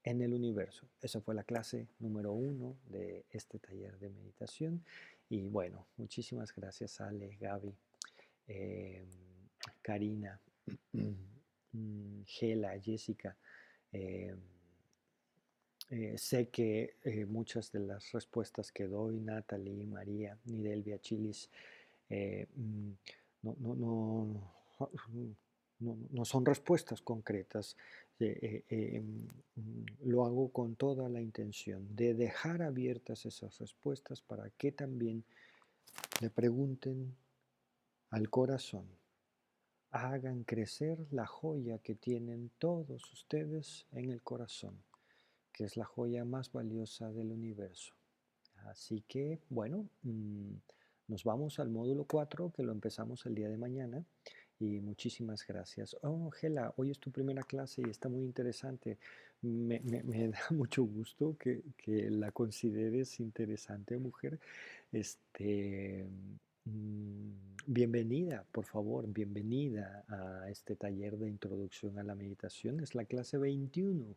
En 0.04 0.22
el 0.22 0.34
universo. 0.34 0.88
Esa 1.02 1.22
fue 1.22 1.34
la 1.36 1.44
clase 1.44 1.88
número 2.00 2.34
uno 2.34 2.78
de 2.90 3.26
este 3.32 3.60
taller 3.60 3.98
de 4.00 4.10
meditación. 4.10 4.84
Y 5.30 5.48
bueno, 5.48 5.88
muchísimas 5.98 6.54
gracias 6.54 7.00
Ale, 7.00 7.38
Gaby, 7.40 7.74
em, 8.48 9.08
Karina, 9.82 10.40
Gela, 12.26 12.80
Jessica. 12.80 13.36
Em, 13.92 14.38
eh, 15.90 16.18
sé 16.18 16.50
que 16.50 16.96
eh, 17.04 17.26
muchas 17.26 17.72
de 17.72 17.80
las 17.80 18.12
respuestas 18.12 18.72
que 18.72 18.88
doy, 18.88 19.20
Natalie, 19.20 19.86
María, 19.86 20.38
Nidelvia, 20.46 21.00
Chilis, 21.00 21.50
eh, 22.14 22.48
mm, 22.56 22.92
no, 23.44 23.56
no, 23.60 23.76
no, 25.80 25.98
no, 26.12 26.26
son 26.26 26.46
respuestas 26.46 27.02
concretas. 27.02 27.76
Mm, 28.20 29.26
lo 30.06 30.26
hago 30.26 30.50
con 30.52 30.76
toda 30.76 31.10
la 31.10 31.22
intención 31.22 31.96
de 31.96 32.14
dejar 32.14 32.62
abiertas 32.62 33.26
esas 33.26 33.58
respuestas 33.60 34.22
para 34.22 34.50
que 34.52 34.72
también 34.72 35.24
le 36.22 36.30
pregunten 36.30 37.16
al 38.10 38.30
corazón, 38.30 38.86
hagan 39.92 40.44
crecer 40.44 41.06
la 41.12 41.26
joya 41.26 41.80
que 41.80 41.96
tienen 41.96 42.52
todos 42.60 43.12
ustedes 43.12 43.86
en 43.92 44.12
el 44.12 44.22
corazón 44.22 44.84
que 45.54 45.64
es 45.66 45.78
la 45.78 45.86
joya 45.86 46.26
más 46.26 46.52
valiosa 46.52 47.12
del 47.12 47.32
universo. 47.32 47.94
Así 48.66 49.02
que, 49.08 49.40
bueno, 49.50 49.88
mm, 50.02 50.56
nos 51.08 51.24
vamos 51.24 51.60
al 51.60 51.70
módulo 51.70 52.06
4 52.06 52.52
que 52.56 52.64
lo 52.64 52.72
empezamos 52.72 53.26
el 53.26 53.36
día 53.36 53.50
de 53.50 53.58
mañana. 53.58 54.04
Y 54.60 54.80
muchísimas 54.80 55.46
gracias. 55.46 55.98
Oh, 56.04 56.30
Gela, 56.32 56.74
hoy 56.78 56.92
es 56.92 57.00
tu 57.00 57.12
primera 57.12 57.44
clase 57.44 57.82
y 57.86 57.90
está 57.90 58.08
muy 58.08 58.24
interesante. 58.24 58.98
Me, 59.42 59.82
da 60.32 60.40
mucho 60.52 60.84
gusto 60.84 61.36
que, 61.38 61.64
la 62.10 62.32
consideres 62.32 63.20
interesante, 63.20 63.98
mujer. 63.98 64.40
Este, 64.92 66.06
mm, 66.66 67.32
bienvenida, 67.68 68.46
por 68.52 68.66
favor, 68.66 69.06
bienvenida 69.08 70.06
a 70.08 70.50
este 70.50 70.76
taller 70.76 71.18
de 71.18 71.30
introducción 71.30 72.00
a 72.00 72.04
la 72.04 72.16
meditación. 72.16 72.80
Es 72.80 72.96
la 72.96 73.06
clase 73.06 73.38
21. 73.38 74.16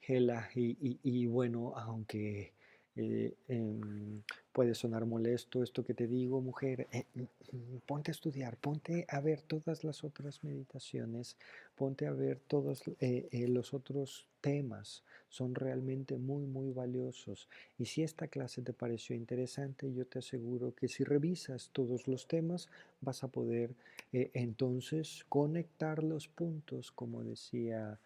Gela, 0.00 0.48
y, 0.54 1.26
bueno, 1.26 1.74
aunque 1.76 2.52
eh, 2.96 3.34
em, 3.48 4.22
puede 4.52 4.74
sonar 4.74 5.04
molesto 5.04 5.62
esto 5.62 5.84
que 5.84 5.92
te 5.92 6.06
digo, 6.06 6.40
mujer, 6.40 6.88
eh, 6.90 7.04
mm, 7.14 7.76
ponte 7.86 8.10
a 8.10 8.12
estudiar, 8.12 8.56
ponte 8.56 9.04
a 9.08 9.20
ver 9.20 9.42
todas 9.42 9.84
las 9.84 10.02
otras 10.02 10.42
meditaciones, 10.42 11.36
ponte 11.74 12.06
a 12.06 12.12
ver 12.12 12.40
todos 12.48 12.82
eh, 13.00 13.46
los 13.48 13.74
otros 13.74 14.26
temas, 14.40 15.04
son 15.28 15.54
realmente 15.54 16.16
muy, 16.16 16.46
muy 16.46 16.72
valiosos. 16.72 17.48
Y 17.78 17.84
si 17.84 18.02
esta 18.02 18.28
clase 18.28 18.62
te 18.62 18.72
pareció 18.72 19.14
interesante, 19.14 19.92
yo 19.92 20.06
te 20.06 20.20
aseguro 20.20 20.74
que 20.74 20.88
si 20.88 21.04
revisas 21.04 21.68
todos 21.72 22.08
los 22.08 22.26
temas, 22.26 22.70
vas 23.02 23.22
a 23.24 23.28
poder 23.28 23.74
entonces 24.12 25.26
conectar 25.28 26.02
los 26.02 26.28
puntos, 26.28 26.90
como 26.92 27.22
decía 27.22 27.98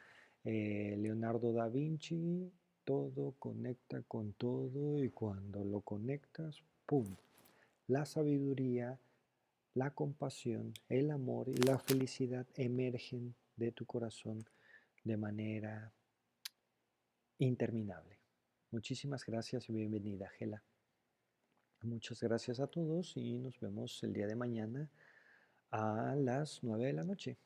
eh, 0.45 0.97
Leonardo 0.99 1.53
da 1.53 1.69
Vinci, 1.69 2.51
todo 2.85 3.35
conecta 3.39 4.03
con 4.03 4.33
todo 4.35 5.03
y 5.03 5.11
cuando 5.11 5.65
lo 5.65 5.81
conectas, 5.81 6.63
¡pum! 6.87 7.17
La 7.87 8.07
sabiduría, 8.07 8.99
la 9.75 9.91
compasión, 9.91 10.73
el 10.89 11.11
amor 11.11 11.49
y 11.49 11.57
la 11.57 11.79
felicidad 11.79 12.47
emergen 12.55 13.35
de 13.57 13.73
tu 13.73 13.87
corazón 13.87 14.45
de 15.05 15.17
manera 15.17 15.93
interminable. 17.39 18.19
Muchísimas 18.71 19.25
gracias 19.25 19.69
y 19.69 19.73
bienvenida, 19.73 20.29
Gela. 20.39 20.63
Muchas 21.83 22.21
gracias 22.23 22.61
a 22.61 22.67
todos 22.67 23.17
y 23.17 23.39
nos 23.39 23.59
vemos 23.59 24.03
el 24.03 24.13
día 24.13 24.27
de 24.27 24.37
mañana 24.37 24.91
a 25.71 26.15
las 26.15 26.63
9 26.63 26.87
de 26.87 26.93
la 26.93 27.05
noche. 27.05 27.39